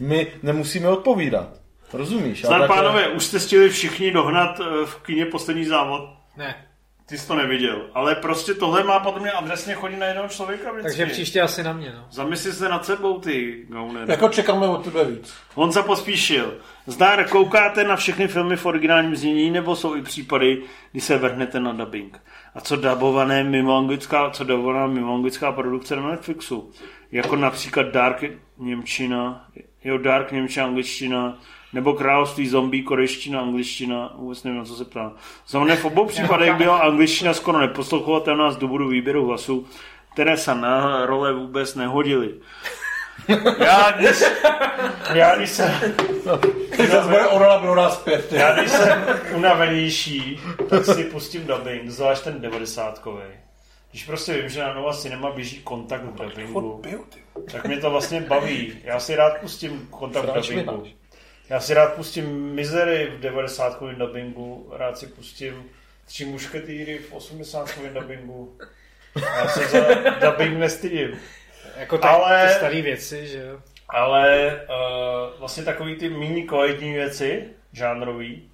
[0.00, 1.48] My nemusíme odpovídat.
[1.92, 2.44] Rozumíš?
[2.44, 6.10] zdar pánové, už jste chtěli všichni dohnat eh, v kyně poslední závod.
[6.36, 6.54] Ne.
[7.06, 10.72] Ty jsi to neviděl, ale prostě tohle má podle mě adresně chodit na jednoho člověka
[10.72, 10.88] vždycky.
[10.88, 12.04] Takže příště asi na mě, no.
[12.10, 14.10] Zamysli se nad sebou, ty gauner.
[14.10, 15.34] Jako čekáme od tebe víc.
[15.54, 16.54] Honza pospíšil.
[16.86, 21.60] Zdár, koukáte na všechny filmy v originálním znění, nebo jsou i případy, kdy se vrhnete
[21.60, 22.20] na dubbing?
[22.54, 26.70] A co dabované mimo anglická, co dabovaná mimo anglická produkce na Netflixu?
[27.12, 28.24] Jako například Dark
[28.58, 29.46] Němčina,
[29.84, 31.38] jo, Dark Němčina, angličtina,
[31.74, 35.12] nebo Království zombie, korejština, angličtina, vůbec nevím, na co se ptá.
[35.48, 39.66] Za mne v obou případech byla angličtina skoro neposlouchovatelná z důvodu výběru hlasu,
[40.12, 42.34] které se na role vůbec nehodily.
[43.58, 44.24] Já když,
[45.14, 45.74] já když jsem,
[46.90, 48.32] zase bude Orla pro nás pět.
[48.32, 49.04] já když jsem
[49.34, 53.02] unavenější, tak si pustím dubbing, zvlášť ten 90
[53.90, 56.82] Když prostě vím, že na Nova Cinema běží kontakt v dubbingu,
[57.52, 58.72] tak mě to vlastně baví.
[58.84, 60.84] Já si rád pustím kontakt v dubbingu.
[61.48, 65.64] Já si rád pustím Misery v 90 dubbingu, rád si pustím
[66.06, 68.58] Tři mušketýry v 80 dubbingu.
[69.16, 69.80] Já se za
[70.30, 71.18] dubbing nestydím.
[71.76, 73.60] Jako tak, Ale- ty staré věci, že jo.
[73.88, 78.50] Ale uh, vlastně takový ty méně kvalitní věci, žánrový,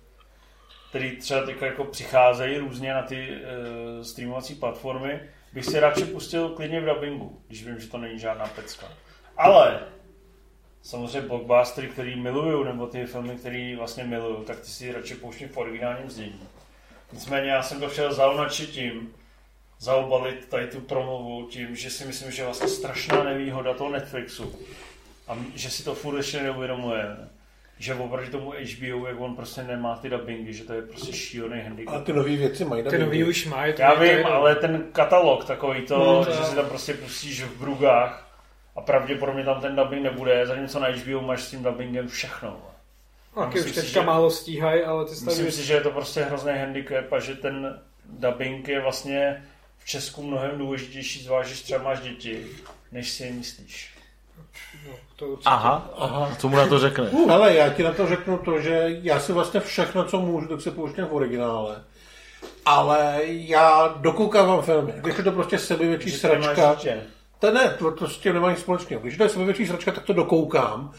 [0.89, 5.21] který třeba teď jako přicházejí různě na ty uh, streamovací platformy,
[5.53, 8.87] bych si radši pustil klidně v dubbingu, když vím, že to není žádná pecka.
[9.37, 9.81] Ale
[10.83, 15.49] samozřejmě blockbustery, který miluju, nebo ty filmy, který vlastně miluju, tak ty si radši pouštím
[15.49, 16.41] v originálním znění.
[17.13, 19.15] Nicméně já jsem to chtěl zaunačit tím,
[19.79, 24.55] zaobalit tady tu promluvu tím, že si myslím, že je vlastně strašná nevýhoda toho Netflixu.
[25.29, 27.17] A že si to furt ještě neuvědomuje.
[27.79, 31.63] Že oproti tomu HBO, jak on prostě nemá ty dubbingy, že to je prostě šílený
[31.63, 31.95] handicap.
[31.95, 33.05] Ale ty nový věci mají Ty dubbingy.
[33.05, 33.75] nový už mají.
[33.79, 36.45] Já vím, ale ten katalog takový to, No, to že jo.
[36.45, 38.30] si tam prostě pustíš v brugách
[38.81, 42.57] a pravděpodobně tam ten dubbing nebude, zatímco na HBO máš s tím dubbingem všechno.
[43.37, 45.81] No, taky Myslím už si, teďka že- málo stíhají, ale ty Myslím si, že je
[45.81, 49.45] to prostě hrozný handicap a že ten dubbing je vlastně
[49.79, 52.47] v Česku mnohem důležitější, zvlášť když třeba máš děti,
[52.93, 53.91] než si je myslíš.
[54.89, 55.49] No, to určitě.
[55.49, 56.37] Aha, aha.
[56.39, 57.09] Co mu na to řekne?
[57.11, 60.49] Uh, ale já ti na to řeknu to, že já si vlastně všechno, co můžu,
[60.49, 61.83] tak si pouštím v originále.
[62.65, 64.93] ale já dokoukávám filmy.
[64.97, 67.03] Když je to prostě sebevětší sračka, dítě.
[67.41, 69.03] To ne, to, nemá nic společného.
[69.03, 70.93] Když to je sebevětší sračka, tak to dokoukám.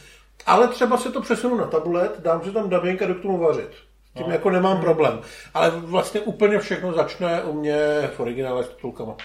[0.46, 3.38] Ale třeba se to přesunu na tablet, dám si tam dubbing a jdu k tomu
[3.38, 3.72] vařit.
[4.12, 5.22] S tím jako nemám problém.
[5.54, 7.78] Ale vlastně úplně všechno začne u mě
[8.16, 9.16] v originále s titulkama.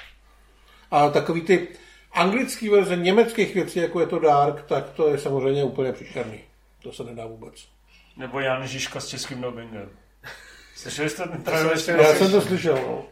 [0.90, 1.68] A takový ty
[2.12, 6.40] anglický verze německých věcí, jako je to Dark, tak to je samozřejmě úplně příšerný.
[6.82, 7.68] To se nedá vůbec.
[8.16, 9.90] Nebo Jan Žižka s českým dubbingem.
[10.76, 12.06] Slyšeli jste ten jsem trailer?
[12.06, 13.05] Já jsem to slyšel, no.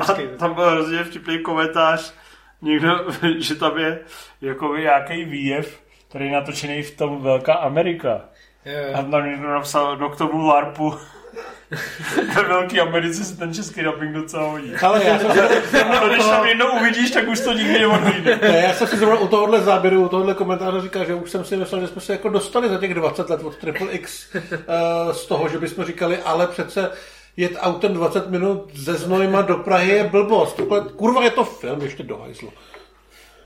[0.00, 2.14] A tam byl hrozně vtipný komentář,
[2.64, 2.88] někdo,
[3.38, 3.98] že tam je
[4.40, 8.20] jako nějaký výjev, který je natočený v tom Velká Amerika.
[8.64, 10.94] Jo, A tam někdo napsal, no k tomu LARPu.
[12.34, 14.72] Ve Velké Americe se ten český dubbing docela hodí.
[14.82, 18.38] Ale já jsem, se, A když tam jednou uvidíš, tak už to nikdy neodvíde.
[18.42, 21.44] ne, já jsem si zrovna u tohohle záběru, u tohohle komentáře říkal, že už jsem
[21.44, 25.12] si myslel, že jsme se jako dostali za těch 20 let od Triple X uh,
[25.12, 26.90] z toho, že bychom říkali, ale přece
[27.36, 30.56] jet autem 20 minut ze Znojma do Prahy je blbost.
[30.56, 32.52] Tohle, kurva, je to film, ještě do hajzlu.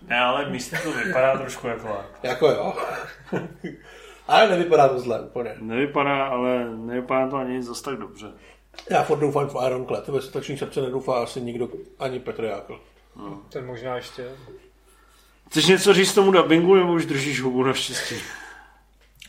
[0.08, 1.96] Ne, ale místně to vypadá trošku jako.
[2.22, 2.74] Jako jo.
[4.28, 5.54] ale nevypadá to zle úplně.
[5.60, 8.26] Nevypadá, ale nevypadá to ani nic zase tak dobře.
[8.90, 10.08] Já furt doufám v Ironclad.
[10.08, 12.80] Ve stační srdce nedoufá asi nikdo, ani Petr Jákl.
[13.48, 14.28] Ten možná ještě.
[15.50, 18.14] Chceš něco říct tomu dubbingu, nebo už držíš hubu naštěstí?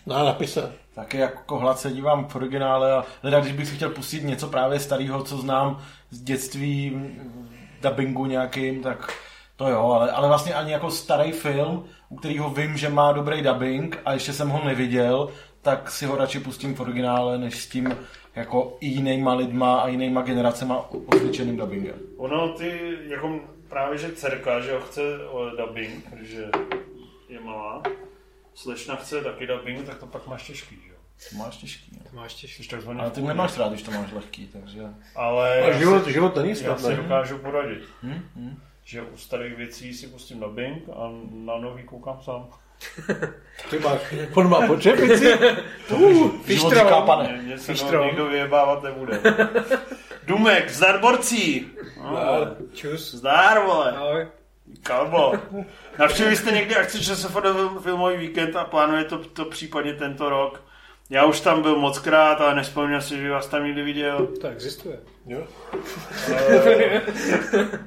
[0.06, 0.74] Na napise.
[0.96, 4.48] Taky jako hlad se dívám v originále a teda když bych si chtěl pustit něco
[4.48, 7.02] právě starého, co znám z dětství,
[7.82, 9.14] dubbingu nějakým, tak
[9.56, 13.42] to jo, ale, ale vlastně ani jako starý film, u kterého vím, že má dobrý
[13.42, 15.30] dubbing a ještě jsem ho neviděl,
[15.62, 17.98] tak si ho radši pustím v originále, než s tím
[18.36, 21.96] jako i jinýma lidma a jinýma generacema osvědčeným dubbingem.
[22.18, 23.40] Ono, ty, jako
[23.70, 26.46] právě, že dcerka, že ho chce o dubbing, protože
[27.30, 27.84] je malá,
[28.62, 30.96] slečna chce taky dubbing, tak to pak máš těžký, že jo?
[31.32, 31.92] To máš těžký.
[31.98, 32.10] No.
[32.10, 32.64] To máš těžší.
[32.64, 34.82] Jsi takzvaný Ale ty nemáš rád, když to máš lehký, takže...
[35.16, 36.86] Ale A já život, si, život není já snadný.
[36.88, 38.22] si dokážu poradit, Hm?
[38.36, 38.62] Hm?
[38.84, 42.48] že u starých věcí si pustím dubbing a na nový koukám sám.
[43.70, 44.00] Ty máš,
[44.34, 45.38] on má počepici.
[46.48, 47.34] Život říká pane.
[47.34, 48.04] Mě, mě se to?
[48.04, 49.20] nikdo vyjebávat nebude.
[50.28, 51.68] Dumek, zdar borcí!
[51.98, 52.16] No,
[52.74, 53.14] Čus.
[53.16, 53.92] zdar, vole!
[53.92, 54.28] Ahoj.
[54.84, 55.34] Kalbo.
[56.00, 57.46] Navštívili jste někdy akci ČSFD
[57.84, 60.64] filmový víkend a plánuje to, to případně tento rok?
[61.12, 64.28] Já už tam byl moc krát, ale nespomínám si, že vás tam někdy viděl.
[64.42, 65.00] To existuje.
[65.26, 65.44] Jo.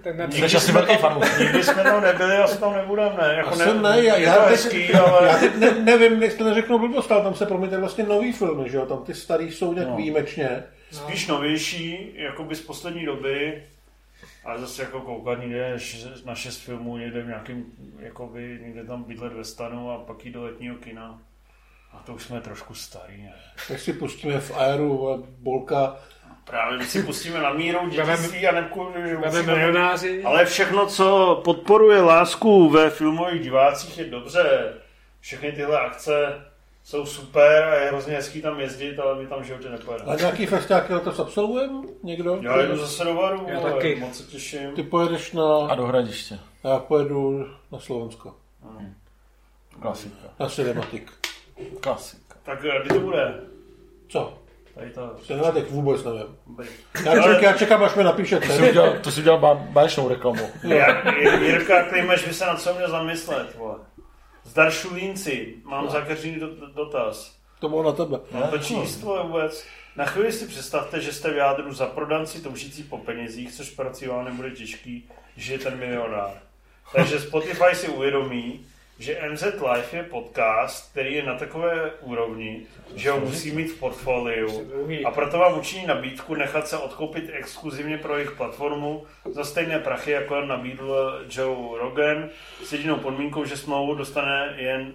[0.02, 0.28] Ten ne...
[0.32, 1.38] Jsi asi velký fanoušek.
[1.38, 3.34] Nikdy jsme tam nebyli, asi tam nebudeme, ne?
[3.34, 5.28] Jako Asi ne, já, je já, to teď, hezký, ale...
[5.28, 8.76] já teď ne, nevím, jestli neřeknu blbost, ale tam se promítají vlastně nový filmy, že
[8.76, 8.86] jo?
[8.86, 9.96] Tam ty starý jsou nějak No.
[9.96, 10.64] výjimečně.
[10.90, 13.62] Spíš novější, jakoby z poslední doby,
[14.44, 15.77] ale zase jako koukat někde
[16.24, 17.64] na šest filmů, někde v nějakým,
[17.98, 21.23] jakoby, někde tam bydlet ve stanu a pak jít do letního kina.
[21.93, 23.35] A to už jsme trošku starý, ne?
[23.69, 25.97] Tak si pustíme v Aeru a Bolka.
[26.44, 29.43] Právě my si pustíme na míru dětství a nepku, že musíme...
[29.43, 30.23] milionáři.
[30.24, 34.74] Ale všechno, co podporuje lásku ve filmových divácích, je dobře.
[35.20, 36.44] Všechny tyhle akce
[36.93, 40.12] jsou super a je hrozně hezký tam jezdit, ale my tam v životě nepojedeme.
[40.12, 41.82] A nějaký festiáky letos absolvujeme?
[42.02, 42.39] Někdo?
[42.43, 43.94] Já jdu zase do Varu, Já ale taky.
[43.94, 44.73] moc se těším.
[44.74, 45.74] Ty pojedeš A na...
[45.74, 46.39] do hradiště.
[46.64, 48.35] Já pojedu na Slovensko.
[49.81, 50.16] Klasika.
[50.40, 51.12] Na Cinematik.
[51.81, 52.35] Klasika.
[52.43, 53.35] Tak eh, kdy to bude?
[54.09, 54.39] Co?
[54.74, 55.16] Tady to...
[55.27, 56.36] Cinematik vůbec nevím.
[57.05, 58.69] Já, ček, já čekám, až mi To si napíšete.
[58.70, 60.48] udělal, to si udělal ba- báječnou reklamu.
[61.40, 63.74] Jirka Klimeš by se na co měl zamyslet, vole.
[64.44, 65.89] Zdar Šulínci, mám
[66.39, 67.36] do, do, dotaz.
[67.60, 68.20] To bylo na tebe.
[68.32, 69.64] Mám to číst, vole, vůbec?
[69.97, 74.06] Na chvíli si představte, že jste v jádru za prodanci toužící po penězích, což prací
[74.06, 76.31] vám nebude těžký, že je ten milionár.
[76.93, 78.66] Takže Spotify si uvědomí,
[79.02, 82.62] že MZ Live je podcast, který je na takové úrovni,
[82.94, 84.70] že ho musí mít v portfoliu
[85.04, 90.10] a proto vám učiní nabídku nechat se odkoupit exkluzivně pro jejich platformu za stejné prachy,
[90.10, 92.28] jako nabídl Joe Rogan,
[92.64, 94.94] s jedinou podmínkou, že smlouvu dostane jen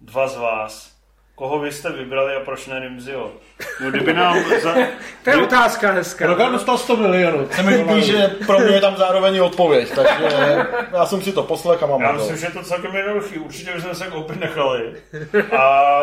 [0.00, 0.91] dva z vás.
[1.34, 3.30] Koho vy jste vybrali a proč ne Rimziho?
[3.84, 4.74] No kdyby nám za...
[5.24, 6.26] To je otázka hezká.
[6.26, 7.48] Rogan dostal 100 milionů.
[7.50, 11.42] Se mi líbí, že pro mě je tam zároveň odpověď, takže já jsem si to
[11.42, 12.14] poslech a mám Já to.
[12.18, 13.38] myslím, že je to celkem jednoduchý.
[13.38, 14.92] Určitě bychom se koupit nechali.
[15.58, 16.00] A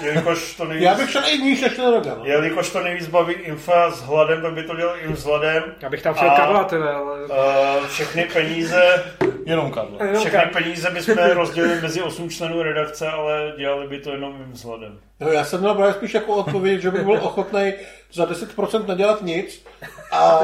[0.00, 0.84] jelikož to nejvíc...
[0.84, 2.18] Já bych šel i níž než ten Rogan.
[2.22, 5.62] Jelikož to nejvíc baví Infa s hladem, tak by to dělal i s hladem.
[5.82, 7.22] Já bych tam šel A- Karla, teda, ale...
[7.24, 9.04] Uh, všechny peníze,
[9.46, 9.96] Jenom Karlo.
[10.00, 10.52] Jenom všechny Karla.
[10.52, 15.00] peníze bychom rozdělili mezi osm členů redakce, ale dělali by to jenom hladem.
[15.20, 17.72] No, já jsem měl právě spíš jako odpověď, že bych byl ochotný
[18.12, 19.64] za 10% nedělat nic
[20.12, 20.40] a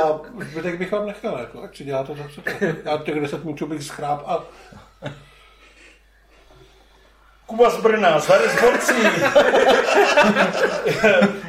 [0.50, 2.42] zbytek bych vám nechal, jako, ať si děláte to, co.
[2.84, 4.44] Já těch 10 míčů bych schráp a
[7.46, 8.28] Kuba z Brna, z
[8.60, 8.92] Borcí.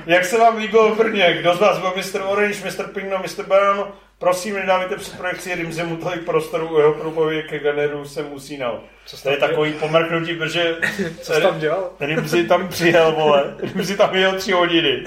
[0.05, 1.37] Jak se vám líbilo v Brně?
[1.39, 2.21] Kdo z vás byl Mr.
[2.21, 2.87] Orange, Mr.
[2.87, 3.43] Pino, Mr.
[3.43, 3.91] Banano?
[4.19, 8.83] Prosím, nedávajte před projekci Rimzemu tolik prostoru u jeho průpověď ke Ganeru jsem usínal.
[9.05, 10.75] Co To je takový pomrknutí, protože
[11.21, 11.91] Co jsi tam dělal?
[11.99, 13.55] Rimzi tam přijel, vole.
[13.59, 15.03] Rimzi tam jel tři hodiny.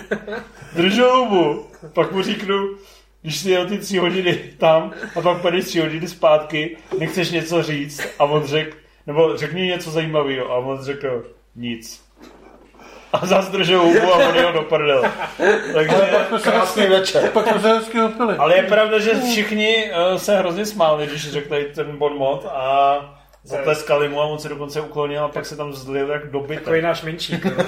[0.77, 1.67] Držel hubu.
[1.93, 2.77] Pak mu říknu,
[3.23, 7.63] když jsi jel ty tři hodiny tam a pak půjdeš tři hodiny zpátky, nechceš něco
[7.63, 8.77] říct a on řekl,
[9.07, 11.27] nebo řekni něco zajímavého a on řekl
[11.57, 12.05] nic.
[13.13, 15.13] A zase držel hubu a on jel do prdele.
[15.73, 15.97] Takže,
[16.43, 17.31] Krásný večer.
[17.31, 18.37] Pak jsme se hezky opili.
[18.37, 22.97] ale je pravda, že všichni eh, se hrozně smáli, když řekli ten bon mot a
[23.45, 26.65] zatleskali mu a on se dokonce uklonil a pak se tam zlil jak dobytek.
[26.65, 27.45] Takový náš menšík.
[27.45, 27.65] no.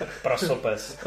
[0.22, 0.98] prasopes.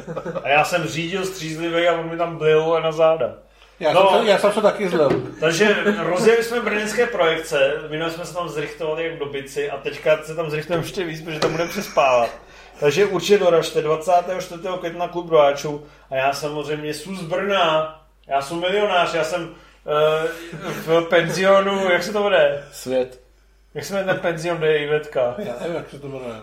[0.43, 3.34] A já jsem řídil střízlivý a on mi tam blil a na záda.
[3.80, 4.10] Já, No.
[4.11, 5.23] jsem, se, já jsem se taky zlil.
[5.39, 10.35] Takže rozjeli jsme brněnské projekce, minule jsme se tam zrychtovali jak dobici a teďka se
[10.35, 12.30] tam zrychtujeme ještě víc, protože tam budeme přespávat.
[12.80, 14.61] Takže určitě doražte 24.
[14.80, 17.95] května klub rváčů a já samozřejmě jsem z Brna,
[18.27, 22.64] já jsem milionář, já jsem uh, v penzionu, jak se to jmenuje?
[22.72, 23.19] Svět.
[23.73, 25.35] Jak se jmenuje ten penzion, kde je Ivetka?
[25.38, 26.35] Já nevím, jak se to jmenuje.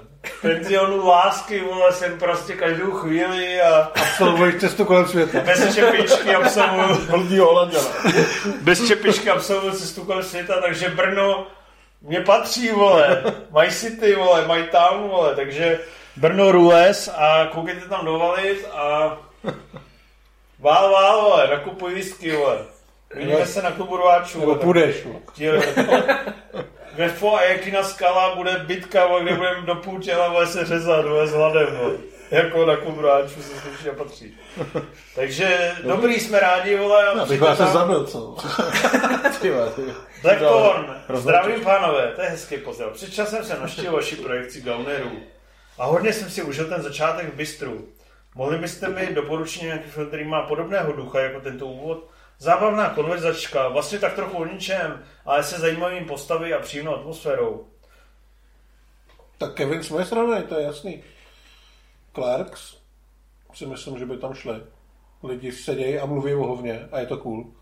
[0.43, 5.41] penzionu lásky, vole, jsem prostě každou chvíli a Absolvuješ cestu kolem světa.
[5.41, 7.85] bez čepičky absolvuju, Hrdý Holanděna.
[8.63, 11.47] bez čepičky absolvuju cestu kolem světa, takže Brno
[12.03, 15.79] mě patří, vole, mají city, vole, mají town, vole, takže
[16.17, 19.17] Brno rules a koukejte tam dovalit a
[20.59, 22.59] vál, vál, vole, nakupuj whisky, vole.
[23.15, 24.41] Vidíme se na klubu rváčů.
[24.41, 24.97] Nebo půjdeš.
[26.97, 30.65] Ve Fo a Jakina skala bude bitka, vole, kde budeme do půl těla vole, se
[30.65, 31.77] řezat vole, s hladem.
[31.77, 31.95] Vole.
[32.31, 34.35] Jako na klubu rváčů se skutečně patří.
[35.15, 37.09] Takže dobrý, jsme rádi, vole.
[37.09, 37.73] a Já bych vás tam.
[37.73, 38.37] zabil, co?
[40.23, 42.93] Blackthorn, zdravím pánové, to je hezký pozdrav.
[42.93, 45.11] Před časem jsem naštěl vaši projekci Gaunerů
[45.79, 47.89] a hodně jsem si užil ten začátek v Bistru.
[48.35, 52.11] Mohli byste mi doporučit nějaký film, který má podobného ducha jako tento úvod?
[52.39, 57.67] Zábavná konverzačka, vlastně tak trochu o ničem, ale se zajímavým postavy a příjemnou atmosférou.
[59.39, 61.05] Tak Kevin Smith rovnej, to je jasný.
[62.15, 62.77] Clerks,
[63.55, 64.63] si myslím, že by tam šli.
[65.23, 67.53] Lidi sedějí a mluví o hovně a je to cool.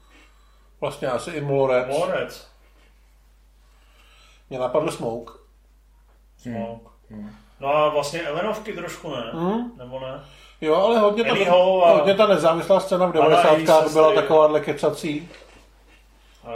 [0.81, 1.89] Vlastně asi i Molorec.
[1.89, 2.49] Morec.
[4.51, 5.33] Mě napadl Smoke.
[6.37, 6.91] Smoke.
[7.61, 9.73] No a vlastně Elenovky trošku ne, Hmm.
[9.79, 10.21] nebo ne?
[10.61, 11.31] Jo, ale hodně ta,
[11.85, 13.73] a- hodně ta nezávislá scéna v Anna 90.
[13.83, 15.29] East byla takováhle kecací.
[16.45, 16.53] A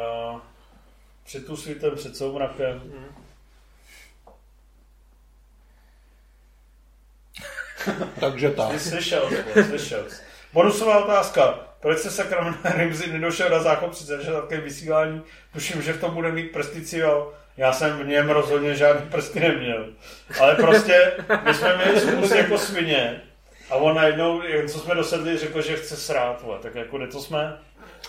[1.25, 2.83] před tu svítem, před soumrakem.
[8.20, 8.73] Takže tak.
[8.81, 9.29] Jsi slyšel,
[9.69, 10.05] slyšel.
[10.11, 10.23] jsi.
[10.53, 11.59] Bonusová otázka.
[11.81, 15.23] Proč se sakra Rimzy nedošel na zákon při začátkem vysílání?
[15.53, 17.33] Tuším, že v tom bude mít prsticiál.
[17.59, 19.86] Já jsem v něm rozhodně žádný prsty neměl.
[20.40, 21.12] Ale prostě,
[21.44, 23.20] my jsme měli spust jako svině.
[23.70, 26.43] A on najednou, co jsme dosedli, řekl, že chce srát.
[26.43, 26.59] Vole.
[26.62, 27.59] Tak jako to jsme?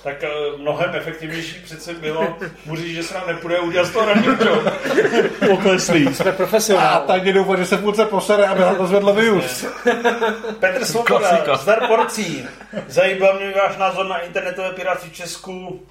[0.04, 4.06] Tak eh, mnohem efektivnější přece bylo mu říct, že se nám nepůjde udělat z toho
[4.06, 4.74] ranního job.
[5.48, 6.16] Pokleslý.
[6.16, 7.04] Jsme A profesionál.
[7.08, 9.66] tak mě doufám, že se půlce posere, aby na to zvedlo views.
[10.60, 12.48] Petr Svoboda, zdar porcí.
[12.88, 15.86] Zajímal mě váš názor na internetové piráci v Česku.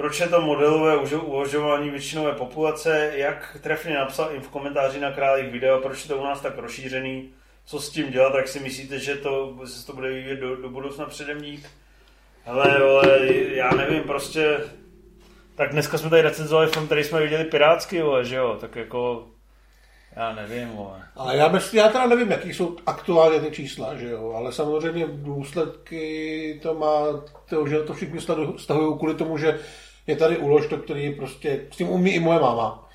[0.00, 3.12] Proč je to modelové uvažování většinové populace?
[3.14, 6.58] Jak trefně napsal i v komentáři na králík video, proč je to u nás tak
[6.58, 7.30] rozšířený?
[7.64, 8.34] Co s tím dělat?
[8.34, 11.68] Jak si myslíte, že to, se to bude vyvíjet do, do budoucna předem dík?
[12.44, 13.18] Hele, vole,
[13.54, 14.58] já nevím, prostě...
[15.54, 18.56] Tak dneska jsme tady recenzovali film, který jsme viděli pirátsky, vole, že jo?
[18.60, 19.26] Tak jako...
[20.16, 21.02] Já nevím, vole.
[21.16, 25.06] Ale já, myslím, já teda nevím, jaký jsou aktuálně ty čísla, že jo, ale samozřejmě
[25.06, 28.20] důsledky to má, to, že to všichni
[28.56, 29.60] stahují kvůli tomu, že
[30.06, 32.88] je tady úlož, to, který prostě, s tím umí i moje máma.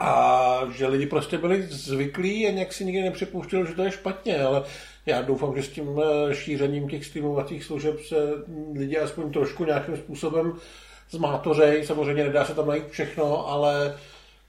[0.00, 4.42] A že lidi prostě byli zvyklí a nějak si nikdy nepřipouštěli, že to je špatně,
[4.42, 4.62] ale
[5.06, 8.16] já doufám, že s tím eh, šířením těch streamovacích služeb se
[8.74, 10.54] lidi aspoň trošku nějakým způsobem
[11.10, 11.84] zmátořej.
[11.86, 13.98] Samozřejmě nedá se tam najít všechno, ale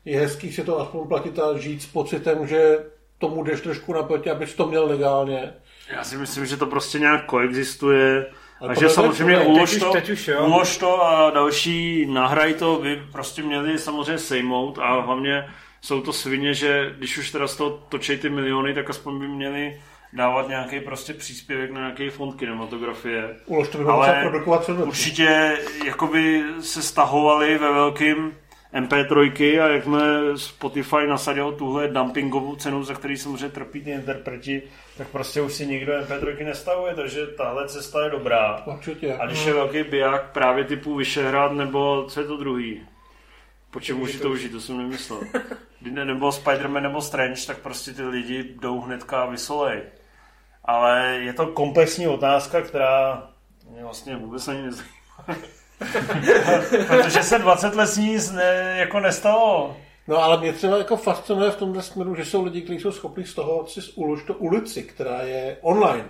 [0.06, 2.78] je hezký si to aspoň platit a žít s pocitem, že
[3.18, 5.54] tomu jdeš trošku naproti, abys to měl legálně.
[5.92, 8.26] Já si myslím, že to prostě nějak koexistuje.
[8.64, 10.46] Ale A to že nebude samozřejmě člověk, ulož teď už- to, teď už jo.
[10.46, 15.46] ulož to a další nahraj to, by prostě měli samozřejmě sejmout a hlavně
[15.82, 19.28] jsou to svině, že když už teda z toho točí ty miliony, tak aspoň by
[19.28, 19.82] měli
[20.14, 23.36] dávat nějaký prostě příspěvek na nějaký fond kinematografie.
[23.46, 24.70] Ulož to by bylo Ale produkovat.
[24.70, 28.32] Určitě jakoby se stahovali ve velkým
[28.74, 34.64] MP3 a jakmile Spotify nasadil tuhle dumpingovou cenu, za který samozřejmě trpí ty interpreti,
[34.98, 38.64] tak prostě už si nikdo MP3 nestavuje, takže tahle cesta je dobrá.
[38.66, 39.18] Určitě.
[39.18, 42.82] A když je velký biják právě typu Vyšehrad, nebo co je to druhý?
[43.72, 45.20] Po čem může to užít, to jsem nemyslel.
[45.82, 49.82] nebo Spider-Man nebo Strange, tak prostě ty lidi jdou hnedka a vysolej.
[50.66, 53.28] Ale je to komplexní otázka, která
[53.70, 55.54] mě vlastně vůbec ani nezajímá.
[56.88, 59.78] Protože se 20 let nic ne, jako nestalo.
[60.08, 63.26] No ale mě třeba jako fascinuje v tomhle směru, že jsou lidi, kteří jsou schopni
[63.26, 66.06] z toho si uložit to ulici, která je online.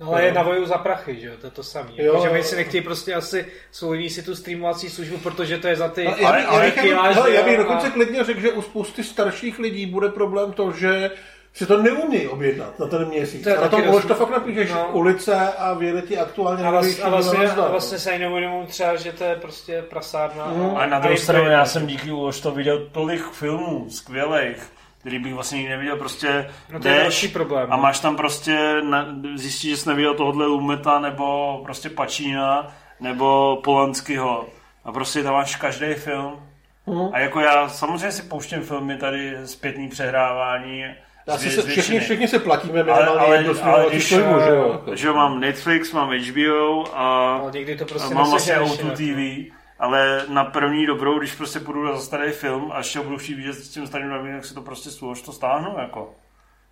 [0.00, 1.90] No ale je na voju za prachy, že jo, to je to samé.
[1.96, 2.04] Jo.
[2.04, 5.76] Jako, že oni si nechtějí prostě asi svojí si tu streamovací službu, protože to je
[5.76, 6.06] za ty...
[6.06, 8.24] Ale já, Ale- bych- ale já, bych, kiláž, hele, já jo, bych a- dokonce klidně
[8.24, 11.10] řekl, že u spousty starších lidí bude problém to, že
[11.54, 13.42] si to neumí objednat na ten měsíc.
[13.42, 14.88] To je a na taky tom dost- už to fakt napíšeš no.
[14.92, 18.96] ulice a vyjede ti aktuálně A, vlast, a, vlastně, a vlastně se ani neuvědomují třeba,
[18.96, 20.46] že to je prostě prasárna.
[20.46, 20.76] Mm.
[20.76, 24.72] Ale na a druhou to stranu já jsem díky už to viděl tolik filmů skvělých,
[25.00, 27.72] který bych vlastně nikdy neviděl, prostě No to je jdeš další problém.
[27.72, 27.82] a no.
[27.82, 34.46] máš tam prostě, na, zjistíš, že jsi neviděl tohohle Lumeta, nebo prostě Pačína, nebo Polanského.
[34.84, 36.40] A prostě tam máš každý film.
[36.86, 37.08] Mhm.
[37.12, 40.84] A jako já samozřejmě si pouštím filmy tady zpětný přehrávání.
[41.30, 44.20] Já si se, všichni, všichni se platíme ale, minimálně ale, jednu ale streamovací když, že
[44.20, 44.82] jo?
[44.94, 49.00] že jo, mám Netflix, mám HBO a Ale někdy to prostě mám vlastně neseženeš O2
[49.00, 49.44] jinak, no.
[49.46, 53.18] TV, ale na první dobrou, když prostě půjdu za starý film a ještě ho budu
[53.18, 56.14] chtít vidět s tím starým novým, tak si to prostě stůl, to stáhnu, jako.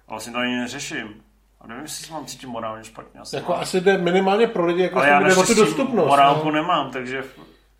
[0.08, 1.08] A vlastně to ani neřeším.
[1.60, 3.20] A nevím, jestli se mám cítit morálně špatně.
[3.20, 3.60] Asi Jako mám.
[3.60, 6.08] asi jde minimálně pro lidi, jako ale já tím jde o tu dostupnost.
[6.08, 6.52] morálku no.
[6.52, 7.22] nemám, takže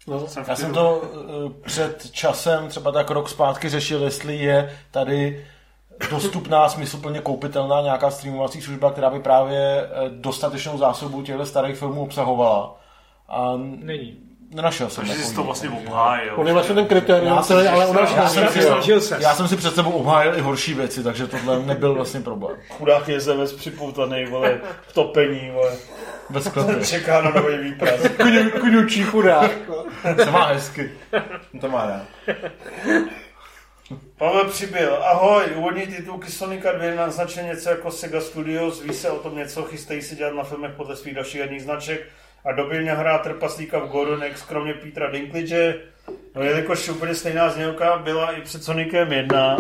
[0.07, 0.27] No.
[0.27, 5.47] jsem Já jsem to eh, před časem, třeba tak rok zpátky, řešil, jestli je tady
[6.11, 12.03] dostupná, smysluplně koupitelná nějaká streamovací služba, která by právě eh, dostatečnou zásobu těchto starých filmů
[12.03, 12.81] obsahovala.
[13.29, 14.17] A Není.
[14.55, 15.07] nenašel jsem.
[15.07, 16.33] Takže jsi to vlastně obhájil.
[16.37, 18.63] On je vlastně ten kritérium Já jsem celý, si- ale nás já jsem si-.
[18.63, 19.19] Snažil se.
[19.21, 22.57] Já jsem si před sebou obhájil i horší věci, takže tohle nebyl vlastně problém.
[22.71, 25.73] Chudák je zemes připoutaný, vole, v topení, vole.
[26.31, 26.77] Ve sklepě.
[26.87, 28.01] Čeká na nový výpras.
[28.01, 29.51] Kňu- Kňučí chudák.
[30.25, 30.91] Se má hezky.
[31.61, 32.37] To má rád.
[34.19, 34.99] Pavel přibyl.
[35.03, 39.63] Ahoj, úvodní titulky Sonika 2 naznačuje něco jako Sega Studios, ví se o tom něco,
[39.63, 42.01] chystají se dělat na filmech podle svých dalších herních značek
[42.45, 45.75] a dobilně hrá trpaslíka v Gordon X, kromě Petra Dinklage.
[46.35, 49.57] No jelikož úplně stejná znělka byla i před Sonicem 1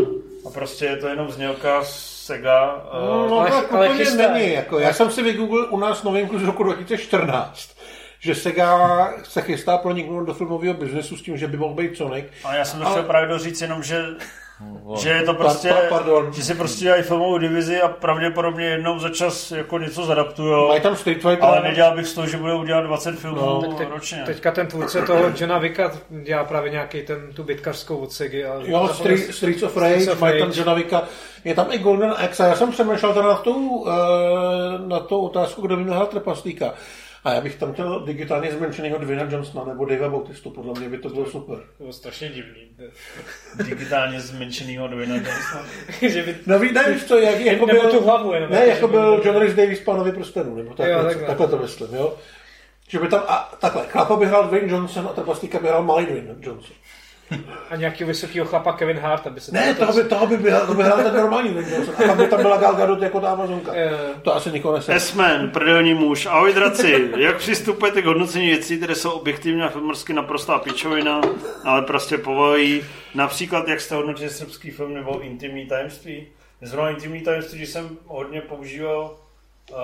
[0.47, 2.85] a prostě je to jenom znělka Sega.
[2.95, 4.33] No, Uh, no Ale- tak ale úplně chystá.
[4.33, 4.53] není.
[4.53, 7.71] Jako, já jsem si vygooglil u nás novinku z roku 2014,
[8.21, 12.25] že Sega se chystá proniknout do filmového biznesu s tím, že by mohl být Sonic.
[12.45, 14.05] a já jsem to ale- chtěl právě doříct jenom, že
[15.01, 16.33] že je to prostě, pa- pardon.
[16.33, 20.69] že si prostě dělají filmovou divizi a pravděpodobně jednou za čas jako něco zadaptujou.
[20.69, 21.45] Mají tam Street Fighter.
[21.45, 24.23] Ale nedělal bych z toho, že budou udělat 20 filmů No, Tak teď, ročně.
[24.27, 25.93] teďka ten tvůrce toho Johna Vicka
[26.23, 28.45] dělá právě nějaký ten, tu bitkařskou od Segy.
[28.45, 30.61] A Jo, Street, Streets of Rage, Streets of mají tam Rage.
[30.61, 31.03] Johna Vicka,
[31.45, 33.93] je tam i Golden Axe a já jsem přemýšlel teda na tou, eh,
[34.89, 36.75] na tou otázku, kdo by měl hrát trpaslíka.
[37.25, 40.99] A já bych tam chtěl digitálně zmenšeného Dwayna Johnsona nebo Davea Bautistu, podle mě by
[40.99, 41.57] to bylo super.
[41.57, 42.69] To bylo strašně divný.
[43.65, 45.65] Digitálně zmenšenýho Dwayna Johnsona.
[46.09, 46.37] že by...
[46.47, 46.73] No víš,
[47.07, 48.51] co, jak, jako Nebo byl, tu hlavu jenom.
[48.51, 51.27] Ne, jako byl John Rhys Davis pánovi prstenů, nebo takhle, Jo, takhle.
[51.27, 51.49] takhle.
[51.49, 52.17] to myslím, jo.
[52.89, 56.07] Že by tam, a takhle, chlapa by hrál Dwayne Johnson a trpaslíka by hrál malý
[56.07, 56.77] Dwayne Johnson.
[57.71, 59.53] A nějaký vysokýho chlapa Kevin Hart, aby se...
[59.53, 61.95] Ne, toho by, toho by, by, to by hrál ten normální Johnson.
[61.99, 63.73] A pak by tam byla Gal Gadot jako ta Amazonka.
[64.23, 65.01] To asi nikoho nesede.
[65.01, 66.27] S-Man, prdelní muž.
[66.27, 71.21] Ahoj draci, jak přistupujete k hodnocení věcí, které jsou objektivně a filmrsky naprostá pičovina,
[71.65, 72.85] ale prostě povolí.
[73.15, 76.27] Například, jak jste hodnotili srbský film nebo Intimní tajemství.
[76.63, 79.17] Zrovna Intimní tajemství, když jsem hodně používal
[79.71, 79.77] uh,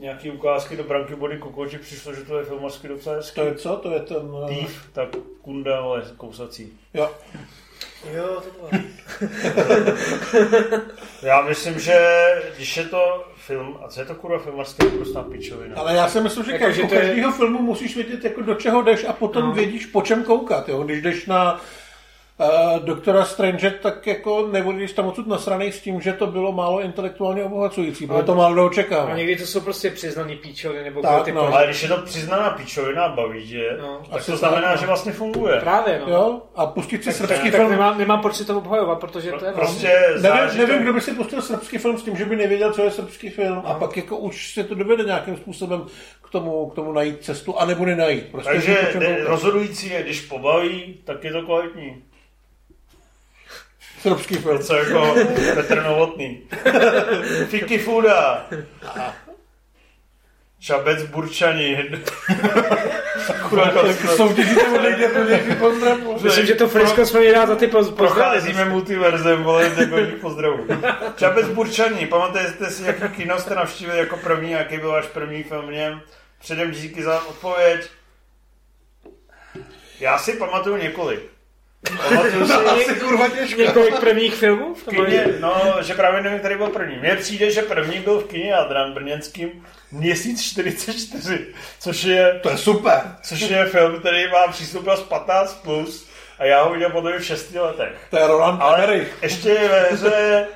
[0.00, 3.34] nějaký ukázky do branky body kokoči, přišlo, že to je filmarsky docela hezký.
[3.40, 3.76] To je co?
[3.76, 4.30] To je ten...
[4.44, 5.08] eh, Thief, tak
[5.42, 6.72] kunda, ale kousací.
[6.94, 7.10] Jo.
[8.14, 8.82] Jo, to bylo.
[11.22, 12.26] Já myslím, že
[12.56, 15.76] když je to film, a co je to kurva filmarský, je prostě pičovina.
[15.76, 18.40] Ale já si myslím, že Jako, že u to je- každého filmu musíš vědět, jako
[18.42, 19.52] do čeho jdeš a potom No.
[19.52, 20.68] vědíš, po čem koukat.
[20.68, 20.82] Jo?
[20.82, 21.60] Když jdeš na
[22.38, 26.80] uh, doktora Strange, tak jako nebudeš tam odsud nasranej s tím, že to bylo málo
[26.80, 28.06] intelektuálně obohacující.
[28.06, 31.42] Bylo to málo do A někdy to jsou prostě přiznaný píčoviny, nebo Tak, ty no.
[31.42, 34.00] Ale když je to přiznaná pičovina a baví tě, No.
[34.10, 34.80] tak Asi to znamená, tak, no.
[34.80, 35.60] že vlastně funguje.
[35.60, 36.12] Právě, no.
[36.12, 36.42] Jo?
[36.54, 37.70] A pustit si Tak, srbský tak film...
[37.70, 39.56] nemám, nemám proč si to obhajovat, protože to je no.
[39.56, 42.72] Prostě Nevím, záleží nevím, kdo by si pustil srbský film s tím, že by nevěděl,
[42.72, 45.86] co je srbský film a pak jako už si to dovede nějakým způsobem
[46.22, 48.24] k tomu, k tomu najít cestu, anebo nenajít.
[48.30, 48.78] Prostě Takže
[49.24, 52.02] rozhodující je, když pobaví, tak je to kvalitní.
[54.04, 54.58] Srbský film.
[54.58, 55.14] Co jako
[55.54, 56.40] Petr Novotný.
[57.48, 58.46] Fiki Fuda.
[60.60, 61.90] Šabec Burčani.
[63.28, 63.74] Akurát
[64.16, 65.98] Soutěžíte o někde pro nějaký pozdrav.
[66.22, 67.96] Myslím, že to frisko jsme měli dát za ty poz- pozdravy.
[67.96, 70.66] Procházíme multiverzem, vole, jako pozdravu.
[71.16, 75.66] Čapec Burčaní, pamatujete si, jaký kino jste navštívili jako první, jaký byl váš první film
[75.66, 76.00] v něm?
[76.40, 77.88] Předem díky za odpověď.
[80.00, 81.33] Já si pamatuju několik.
[82.08, 83.60] Pamatuju si Asi kurva těžko.
[83.60, 84.74] Několik prvních filmů?
[84.74, 86.96] v kině, no, že právě nevím, který byl první.
[86.96, 91.46] Mně přijde, že první byl v kině Jadran brněnským Měsíc 44,
[91.80, 93.00] což je, To je super.
[93.22, 96.08] což je film, který má přístupnost 15+, plus,
[96.38, 98.06] a já ho viděl potom v 6 letech.
[98.10, 99.18] To je Roland Ale Emmerich.
[99.22, 100.46] ještě je ve hře,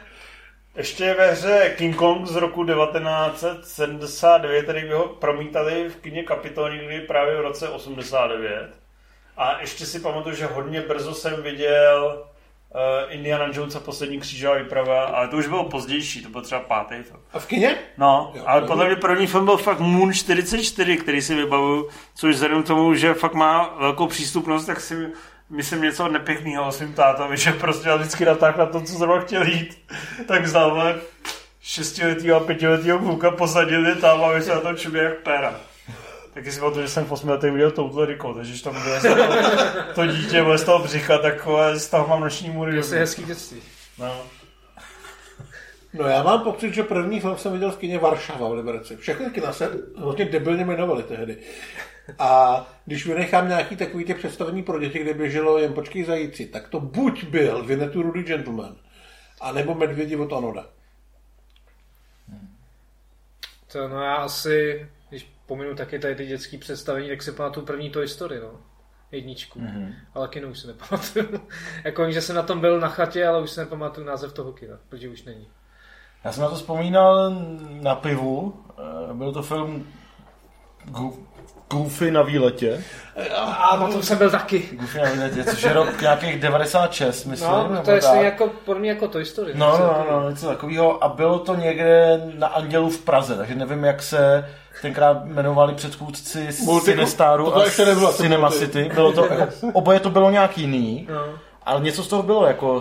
[0.76, 6.22] ještě je ve hře King Kong z roku 1979, který by ho promítali v kině
[6.22, 8.70] Kapitol někdy právě v roce 89.
[9.38, 12.26] A ještě si pamatuju, že hodně brzo jsem viděl
[12.74, 16.60] uh, Indiana Jones a poslední křížová výprava, ale to už bylo pozdější, to byl třeba
[16.60, 17.20] pátý film.
[17.32, 17.76] A v kině?
[17.98, 21.88] No, Jo, ale to podle mě první film byl fakt Moon 44, který si vybavuju,
[22.14, 25.08] což vzhledem k tomu, že fakt má velkou přístupnost, tak si
[25.50, 29.42] myslím něco nepěkného o svým tátovi, že prostě vždycky natáhl na to, co zrovna chtěl
[29.46, 29.78] jít,
[30.28, 30.96] tak vzal vole,
[31.60, 35.60] šestiletýho a pětiletýho kluka, posadili tam a my se na tom čumě jak péra.
[36.38, 39.00] Taky si pamatuju, že jsem v 8 letech viděl touhle Rico, takže když tam bylo
[39.00, 39.14] to,
[39.94, 42.82] to dítě vole, z toho břicha, tak z toho mám noční můry.
[42.82, 43.62] To je hezký dětství.
[43.98, 44.22] No.
[45.94, 48.96] No já mám pocit, že první film jsem viděl v kině Varšava v Liberci.
[48.96, 51.36] Všechny kina se hodně debilně jmenovaly tehdy.
[52.18, 56.68] A když vynechám nějaký takový ty představení pro děti, kde běželo jen počkej zajíci, tak
[56.68, 58.76] to buď byl Vinetu Rudy Gentleman,
[59.40, 60.66] anebo Medvědi od Anoda.
[63.72, 64.88] To no já asi,
[65.48, 68.50] pominu taky tady ty dětské představení, tak si pamatuju první Toy Story, no.
[69.12, 69.60] Jedničku.
[69.60, 69.94] Mm-hmm.
[70.14, 71.40] Ale kino už si nepamatuju.
[71.84, 74.52] jako vím, že jsem na tom byl na chatě, ale už si nepamatuju název toho
[74.52, 75.48] kina, protože už není.
[76.24, 77.30] Já jsem na to vzpomínal
[77.70, 78.64] na pivu.
[79.10, 79.86] Eh, Byl to film
[81.70, 82.84] Goofy na výletě.
[83.46, 84.68] A na tom jsem byl taky.
[84.72, 87.50] Goofy na výletě, což je rok nějakých 96, myslím.
[87.50, 88.02] No, to je tak.
[88.02, 89.52] stejně jako, podobně jako Toy Story.
[89.54, 91.04] No, no, no, něco takového.
[91.04, 94.48] A bylo to někde na Andělu v Praze, takže nevím, jak se
[94.82, 96.48] tenkrát jmenovali předchůdci
[96.84, 98.50] Cinestaru to a ještě nebylo, to Cinema.
[98.50, 98.90] City.
[98.94, 99.28] Bylo to,
[99.72, 101.24] oboje to bylo nějak jiný, No.
[101.66, 102.80] ale něco z toho bylo jako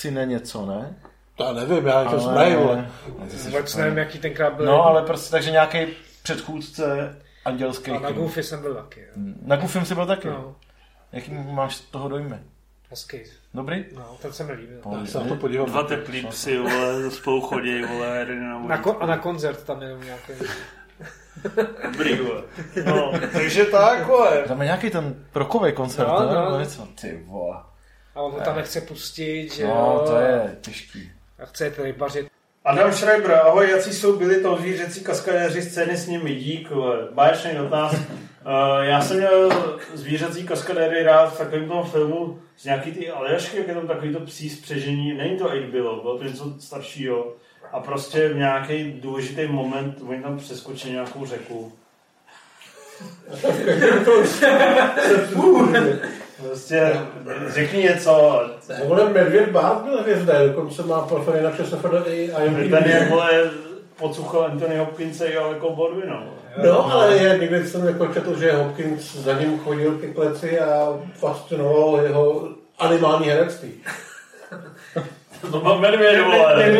[0.00, 0.94] Cine něco, ne?
[1.36, 2.86] To já nevím, já jsem smrají, vole.
[3.44, 4.66] Vůbec nevím, jaký tenkrát byl.
[4.66, 5.78] No, ale prostě takže nějaký
[6.22, 7.90] předchůdce andělský.
[7.90, 9.00] A na Goofy jsem byl taky.
[9.00, 9.06] jo.
[9.42, 10.28] Na Goofym si byl taky.
[10.28, 10.56] No,
[11.12, 12.36] Jaký máš z toho dojmy?
[12.90, 13.18] hezký.
[13.54, 13.84] Dobrý?
[13.94, 14.80] No, ten se mi líbil.
[15.00, 15.66] Já se na to podívám.
[15.68, 19.82] Dva teplý psy, vole, spolu chodí, vole, jeden na Na ko- a na koncert tam
[19.82, 20.32] jenom nějaký.
[21.92, 22.42] Dobrý, vole.
[22.86, 24.42] No, takže tak, vole.
[24.48, 26.34] Tam je nějaký ten rokový koncert, No, ne?
[26.34, 26.44] no.
[26.44, 26.88] Nebo něco?
[27.00, 27.56] Ty vole.
[28.14, 30.04] A on ho tam nechce pustit, že No, jo.
[30.06, 31.12] to je těžký.
[31.42, 32.26] A chce rybařit.
[32.64, 36.68] Adam Schreiber, ahoj, jaký jsou byli to zvířecí kaskadéři scény s nimi, dík,
[37.12, 37.92] báječný dotaz.
[37.92, 38.00] Uh,
[38.80, 39.50] já jsem měl
[39.94, 44.12] zvířecí kaskadéry rád v takovém tom filmu z nějaký ty Aljašky, jak je tam takový
[44.12, 47.32] to psí spřežení, není to 8 bylo, bylo to něco staršího.
[47.72, 51.72] A prostě v nějaký důležitý moment oni tam přeskočí nějakou řeku.
[56.42, 56.92] Prostě
[57.46, 58.42] řekni něco.
[58.84, 63.50] Vole, Medvěd Bát byl hvězda, dokonce má profily na ČSFDI a jen Ten je, vole,
[63.96, 66.24] podsuchal Anthony Hopkinse i Aleko Baldwina.
[66.64, 70.98] No, ale je, někdy jsem jako četl, že Hopkins za ním chodil ke kleci a
[71.14, 72.48] fascinovalo jeho
[72.78, 73.72] animální herectví.
[75.52, 76.72] To mám medvěd, vole.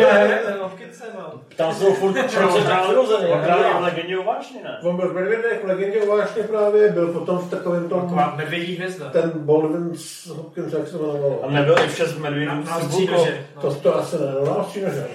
[1.55, 4.77] Tam jsou furt čeho přirozený, On hráli jak v legendě o vášni, ne?
[4.83, 8.33] On byl v Medvědech, v legendě o vášně právě, byl potom v takovém tom, Taková
[8.37, 9.09] medvědí hvězda.
[9.09, 11.49] ten Baldwin s Hopkins, jak se A jmenovalo.
[11.49, 13.45] nebyl i v šest medvědů Na- na s střínože.
[13.61, 15.07] To, to asi ne, no, nás že?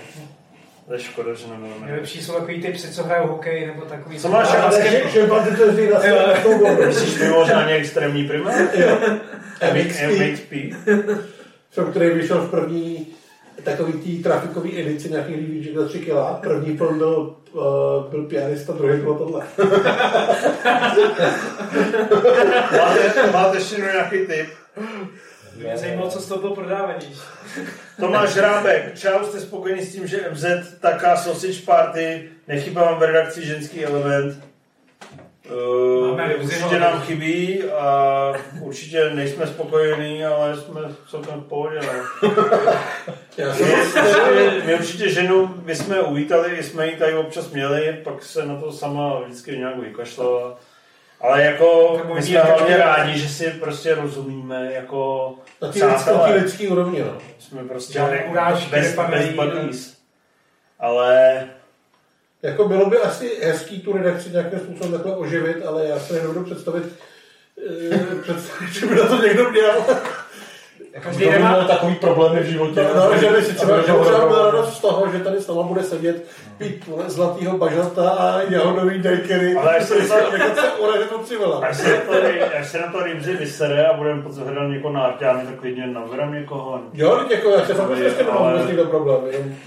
[0.86, 1.68] To je škoda, že nebyl.
[1.80, 1.86] Ne?
[1.86, 4.18] Nejlepší jsou takový ty psy, co hrajou hokej, nebo takový...
[4.18, 4.88] Co máš Ale šance?
[4.90, 6.00] že, že máte to zví na
[6.42, 6.82] snowboardu.
[6.86, 8.54] Myslíš mimořádně extrémní primát?
[9.74, 10.52] MXP, MXP.
[11.70, 13.06] film, který vyšel v první
[13.64, 16.34] takový tý trafikový edici nějakých líbíček za 3 kila.
[16.34, 17.62] První film byl, uh,
[18.10, 19.46] byl pianista, druhý bylo tohle.
[22.72, 24.46] Máte, máte ještě nějaký tip?
[25.56, 27.06] Mě zajímalo, co z toho bylo prodávaný.
[28.00, 30.44] Tomáš Rábek, čau, jste spokojení s tím, že MZ
[30.80, 34.49] taká sausage party, nechybá vám v redakci ženský element.
[35.50, 41.80] Uh, Máme určitě nám chybí a určitě nejsme spokojení, ale jsme celkem v pohodě.
[42.22, 42.30] No.
[43.36, 48.22] Já jsem My, určitě- my určitě ženu bychom uvítali, jsme ji tady občas měli, pak
[48.22, 50.56] se na to sama vždycky nějak vykašlala.
[51.20, 56.34] Ale jako Tak my jsme hlavně rádi, že si prostě rozumíme jako lidské, na přátelé.
[56.36, 57.18] lidské úrovni, no.
[57.38, 59.30] Jsme prostě Žádné urážky bez, bez nepadají.
[59.34, 59.96] buddies.
[60.80, 61.44] Ale
[62.42, 66.44] Jako bylo by asi hezký tu redakci nějakým způsobem takhle oživit, ale já si nedovedu
[66.44, 66.84] představit,
[67.90, 69.84] eh, představit, že by na to někdo měl.
[71.00, 72.86] Každý Kdo nemá- měl takový problémy v životě.
[72.94, 76.24] No, no, že by si třeba měl radost z toho, že tady sama bude sedět,
[76.58, 79.54] pít zlatýho bažanta a jahodový dajkery.
[79.54, 81.10] Ale až se to- nechat se urazit.
[81.62, 84.94] Až se, na to, až se na to rybři vysere a budeme potom hledat někoho
[84.94, 86.80] na arťány, tak klidně naberem někoho.
[86.92, 89.20] Jo, jako já se fakt myslím, že nemám vůbec nikdo problém.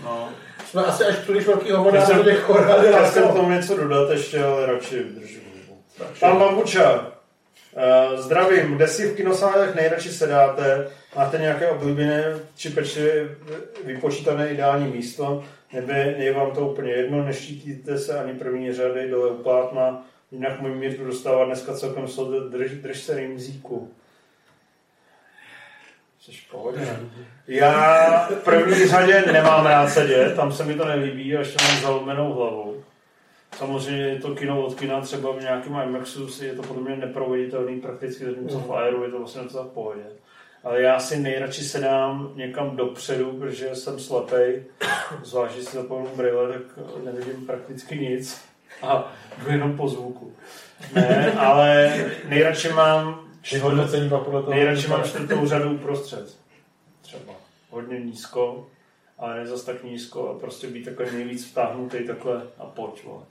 [0.03, 0.29] No.
[0.65, 1.71] jsme asi až příliš velký
[2.05, 2.85] jsem- do těch chorál.
[2.85, 5.41] Já jsem k tomu něco dodat ještě, ale radši vydržím.
[6.19, 6.37] Pan
[7.03, 10.87] uh, zdravím, kde si v kinosálech nejradši sedáte?
[11.15, 12.23] Máte nějaké oblíbené
[12.55, 13.35] či pečlivě
[13.85, 15.43] vypočítané ideální místo?
[15.73, 20.05] Nebo je vám to úplně jedno, neštítíte se ani první řady dole u plátna?
[20.31, 23.91] Jinak můj mír dostává dneska celkem soud, drž, drž se rýmzíku.
[26.19, 26.99] Jsi pohodě?
[27.47, 32.33] Já v první řadě nemám rád sedět, tam se mi to nelíbí, až mám zalomenou
[32.33, 32.83] hlavu.
[33.57, 36.95] Samozřejmě je to kino od kina, třeba v nějakém IMAXu si je to podle mě
[36.95, 40.03] neproveditelný prakticky, zatímco v Aeru je to vlastně docela v pohodě.
[40.63, 44.63] Ale já si nejradši sedám někam dopředu, protože jsem slepej,
[45.23, 46.63] zvlášť si zapomenu brýle, tak
[47.03, 48.41] nevidím prakticky nic
[48.81, 50.35] a jdu jenom po zvuku.
[50.93, 51.95] Ne, ale
[52.27, 54.49] nejradši mám podle toho.
[54.49, 56.37] Nejradši mám čtvrtou řadu uprostřed.
[57.01, 57.33] Třeba.
[57.69, 58.67] Hodně nízko,
[59.17, 63.23] ale ne zas tak nízko a prostě být takhle nejvíc vtáhnutý takhle a pojď, vole.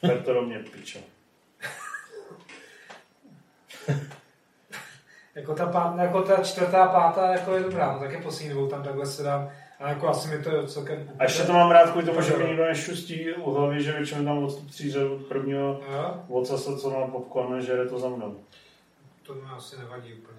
[0.00, 0.98] Tak to do mě, pičo.
[5.34, 8.66] Jako ta, pát, jako ta čtvrtá, pátá jako je dobrá, no tak je poslední dvou
[8.68, 9.50] tam takhle se dám.
[9.80, 11.10] A jako asi mi to je celkem...
[11.18, 14.24] A ještě to mám rád kvůli tomu, že mi nikdo nešustí u hlavy, že většinou
[14.24, 18.36] tam odstup řad od prvního Jo, ocasa, co má popcorn, a žere to za mnou.
[19.26, 20.29] to mi asi nevadí úplně.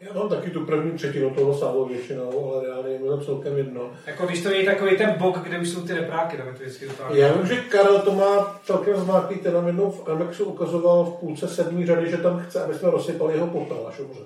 [0.00, 3.56] Já mám taky tu první třetinu toho sálu většinou, ale reálně je mi to celkem
[3.56, 3.90] jedno.
[4.06, 6.58] Jako když to je takový ten bok, kde už jsou ty repráky, tam je to
[6.62, 7.18] vždycky dotáhne.
[7.18, 11.20] Já vím, že Karel to má celkem zmáklý, ten nám jednou v Amexu ukazoval v
[11.20, 14.20] půlce sedmý řady, že tam chce, aby jsme rozsypali jeho popel a šumře.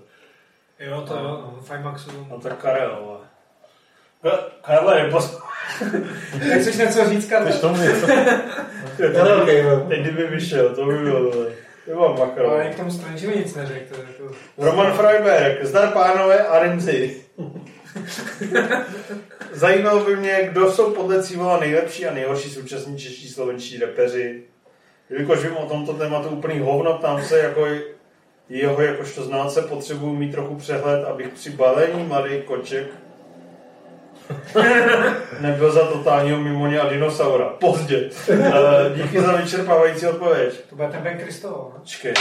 [0.81, 2.11] Jo, to jo, no, Fajmaxu.
[2.31, 3.21] No tak Karel.
[4.25, 5.39] Ka- Karle, pos...
[6.49, 7.47] Tak chceš něco říct, Karel?
[7.49, 8.07] Chceš tomu něco?
[8.97, 9.47] Karel.
[9.89, 11.33] Teď kdyby vyšel, to by bylo.
[11.91, 12.51] To mám makro.
[12.51, 13.95] Ale ani k tomu Strangeovi nic neřekl.
[14.09, 14.35] Jako...
[14.59, 17.17] Roman Freiberg, zdar pánové a Rimzi.
[19.53, 24.43] Zajímalo by mě, kdo jsou podle Cívola nejlepší a nejhorší současní čeští slovenští repeři.
[25.11, 27.67] Jelikož vím o tomto tématu úplný hovno, tam se jako
[28.49, 32.87] jeho jakožto znalce potřebuji mít trochu přehled, abych při balení mladý koček
[35.41, 37.45] nebyl za totálního mimoně a dinosaura.
[37.45, 38.11] Pozdě.
[38.31, 38.43] Eh,
[38.95, 40.61] Díky za vyčerpávající odpověď.
[40.71, 41.81] To bude ten Ben Kristoval, no?
[41.81, 42.15] Počkej,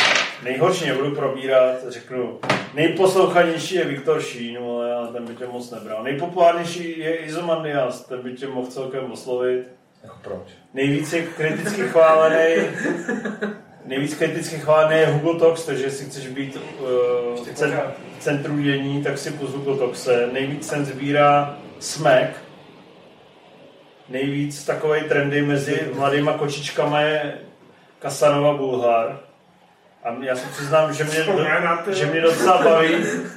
[0.44, 2.40] nejhorší nebudu probírat, řeknu.
[2.74, 6.04] Nejposlouchanější je Viktor Šín, ale já ten by tě moc nebral.
[6.04, 9.68] Nejpopulárnější je Izomandias, ten by tě mohl celkem oslovit.
[10.04, 10.40] Jako proč?
[10.74, 12.56] Nejvíce kriticky chválený
[13.86, 16.86] Nejvíc kriticky chválený je Hugo Tox, takže jestli chceš být uh,
[17.46, 17.82] v cen-
[18.20, 20.30] v centru dění, tak si pust Hugo Toxe.
[20.34, 22.30] Nejvíc cen sbírá Smek.
[24.10, 27.38] Nejvíc takovej trendy mezi mladýma kočičkama je
[28.00, 29.20] Kasanova Bulhar.
[30.04, 32.96] A já se přiznám, že mě, do, že mě docela baví,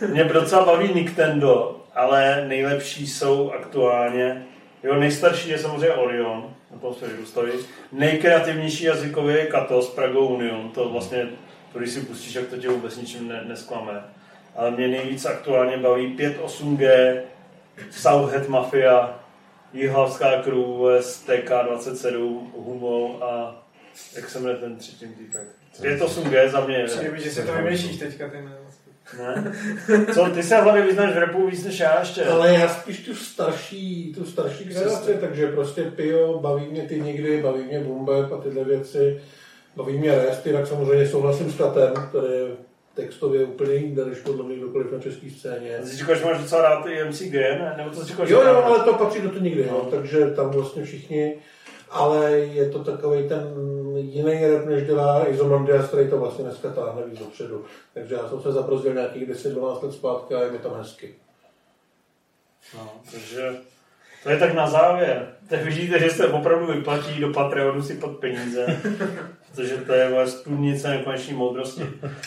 [0.08, 4.46] mě docela baví Nintendo, ale nejlepší jsou aktuálně,
[4.82, 7.52] jo, nejstarší je samozřejmě Orion, na tom se vyrůstali.
[7.92, 11.26] Nejkreativnější jazykově je Kato z Prago Union, to vlastně,
[11.72, 14.04] to když si pustíš, jak to tě vůbec ničím ne, nesklame.
[14.56, 17.14] Ale mě nejvíc aktuálně baví 5.8G,
[17.90, 19.20] Southhead Mafia,
[19.72, 20.56] Jihlavská crew,
[21.00, 23.62] STK27, Humo a
[24.16, 25.48] jak se jmenuje ten třetí týpek.
[25.80, 26.84] 5.8G za mě je.
[26.84, 28.36] Přijde že si to vymýšlíš teďka, ty.
[29.18, 29.52] Ne?
[30.14, 32.24] Co, ty se hlavně vyznáš v repu víc než já ještě.
[32.24, 37.42] Ale já spíš tu starší, tu starší generaci, takže prostě Pio, baví mě ty nikdy,
[37.42, 39.22] baví mě Bumbeb a tyhle věci,
[39.76, 42.48] baví mě Rest, jinak samozřejmě souhlasím s Katem, který je
[42.94, 45.78] textově úplně jinde, než podle mě kdokoliv na české scéně.
[45.78, 47.74] Ty říkáš, že máš docela rád i MCG, ne?
[47.76, 49.88] Nebo to říkáš, Jo, jo, ale to patří do to nikdy, no.
[49.90, 51.36] takže tam vlastně všichni,
[51.90, 53.54] ale je to takový ten
[53.96, 57.64] jiný rap, než dělá Izomandias, který to vlastně dneska táhne víc dopředu.
[57.94, 61.14] Takže já jsem se zabrozdil nějakých 10-12 let zpátky a je mi tam hezky.
[62.74, 63.56] No, takže
[64.22, 65.26] to je tak na závěr.
[65.48, 68.66] Tak vidíte, že se opravdu vyplatí do Patreonu si pod peníze.
[69.50, 71.82] Protože to je moje studnice nekoneční moudrosti.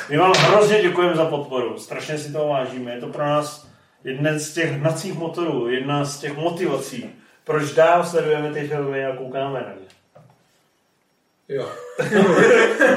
[0.09, 1.77] My vám hrozně děkujeme za podporu.
[1.77, 2.93] Strašně si toho vážíme.
[2.93, 3.67] Je to pro nás
[4.03, 7.09] jeden z těch hnacích motorů, jedna z těch motivací,
[7.43, 9.87] proč dál sledujeme ty filmy a koukáme na ně.
[11.49, 11.69] Jo.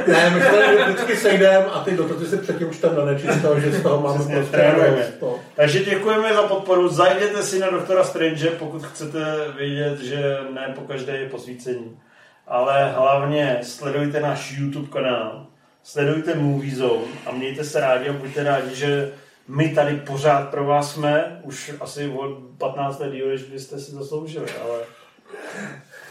[0.06, 3.60] ne, my se vždycky sejdeme a ty dotazy si předtím už tam nanečí z toho,
[3.60, 5.40] že z toho máme Přesně, prostě no.
[5.56, 6.88] Takže děkujeme za podporu.
[6.88, 9.20] Zajděte si na doktora Strange, pokud chcete
[9.56, 12.00] vědět, že ne po každé je posvícení.
[12.46, 15.46] Ale hlavně sledujte náš YouTube kanál,
[15.82, 19.12] sledujte Movie Zone a mějte se rádi a buďte rádi, že
[19.48, 23.92] my tady pořád pro vás jsme, už asi od 15 let díl, než byste si
[23.92, 24.78] zasloužili, ale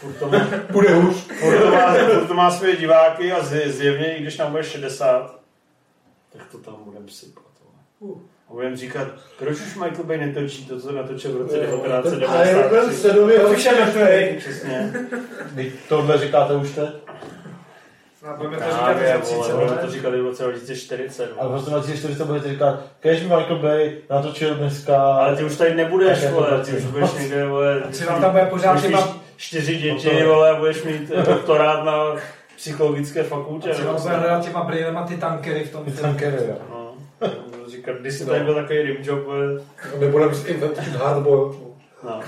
[0.00, 1.16] furt to má, Bude hůř.
[1.40, 4.64] furt to má, furt to má své diváky a zj- zjevně, i když nám bude
[4.64, 5.34] 60,
[6.32, 7.44] tak to tam budeme sypat.
[8.00, 8.14] vole.
[8.48, 9.08] A budeme říkat,
[9.38, 12.96] proč už Michael Bay netočí to, co natočil v roce Ten Iron Man 1993.
[13.00, 14.34] 7 je hodně mrtvej.
[14.38, 14.92] Přesně.
[15.52, 16.88] Vy tohle říkáte už teď?
[18.26, 19.80] A budeme to říkat za vole, 30 budeme let.
[19.80, 21.32] to říkali v roce 2040.
[21.38, 25.02] A v roce 2040 budete říkat, kež Michael Bay natočil dneska...
[25.02, 28.44] Ale ty už tady nebudeš, jako vole, ty už budeš někde, vole, třeba tam bude
[28.46, 31.92] pořád třeba- čtyři děti, No to- vole, budeš mít eh, doktorát na
[32.56, 33.70] psychologické fakultě.
[33.70, 36.56] Třeba nebo bude hledat těma brýlema ty tankery v tom Ty tankery, jo.
[37.20, 37.30] No,
[37.70, 39.46] říkat, když jsi tady byl takový rimjob, vole,
[39.98, 41.56] Nebudeme si inventovat hardboil.
[42.04, 42.20] no.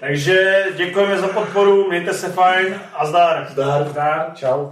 [0.00, 3.46] Takže děkujeme za podporu, mějte se fajn a zdar.
[3.50, 3.88] Zdar.
[3.88, 4.30] Zdar.
[4.34, 4.68] Čau.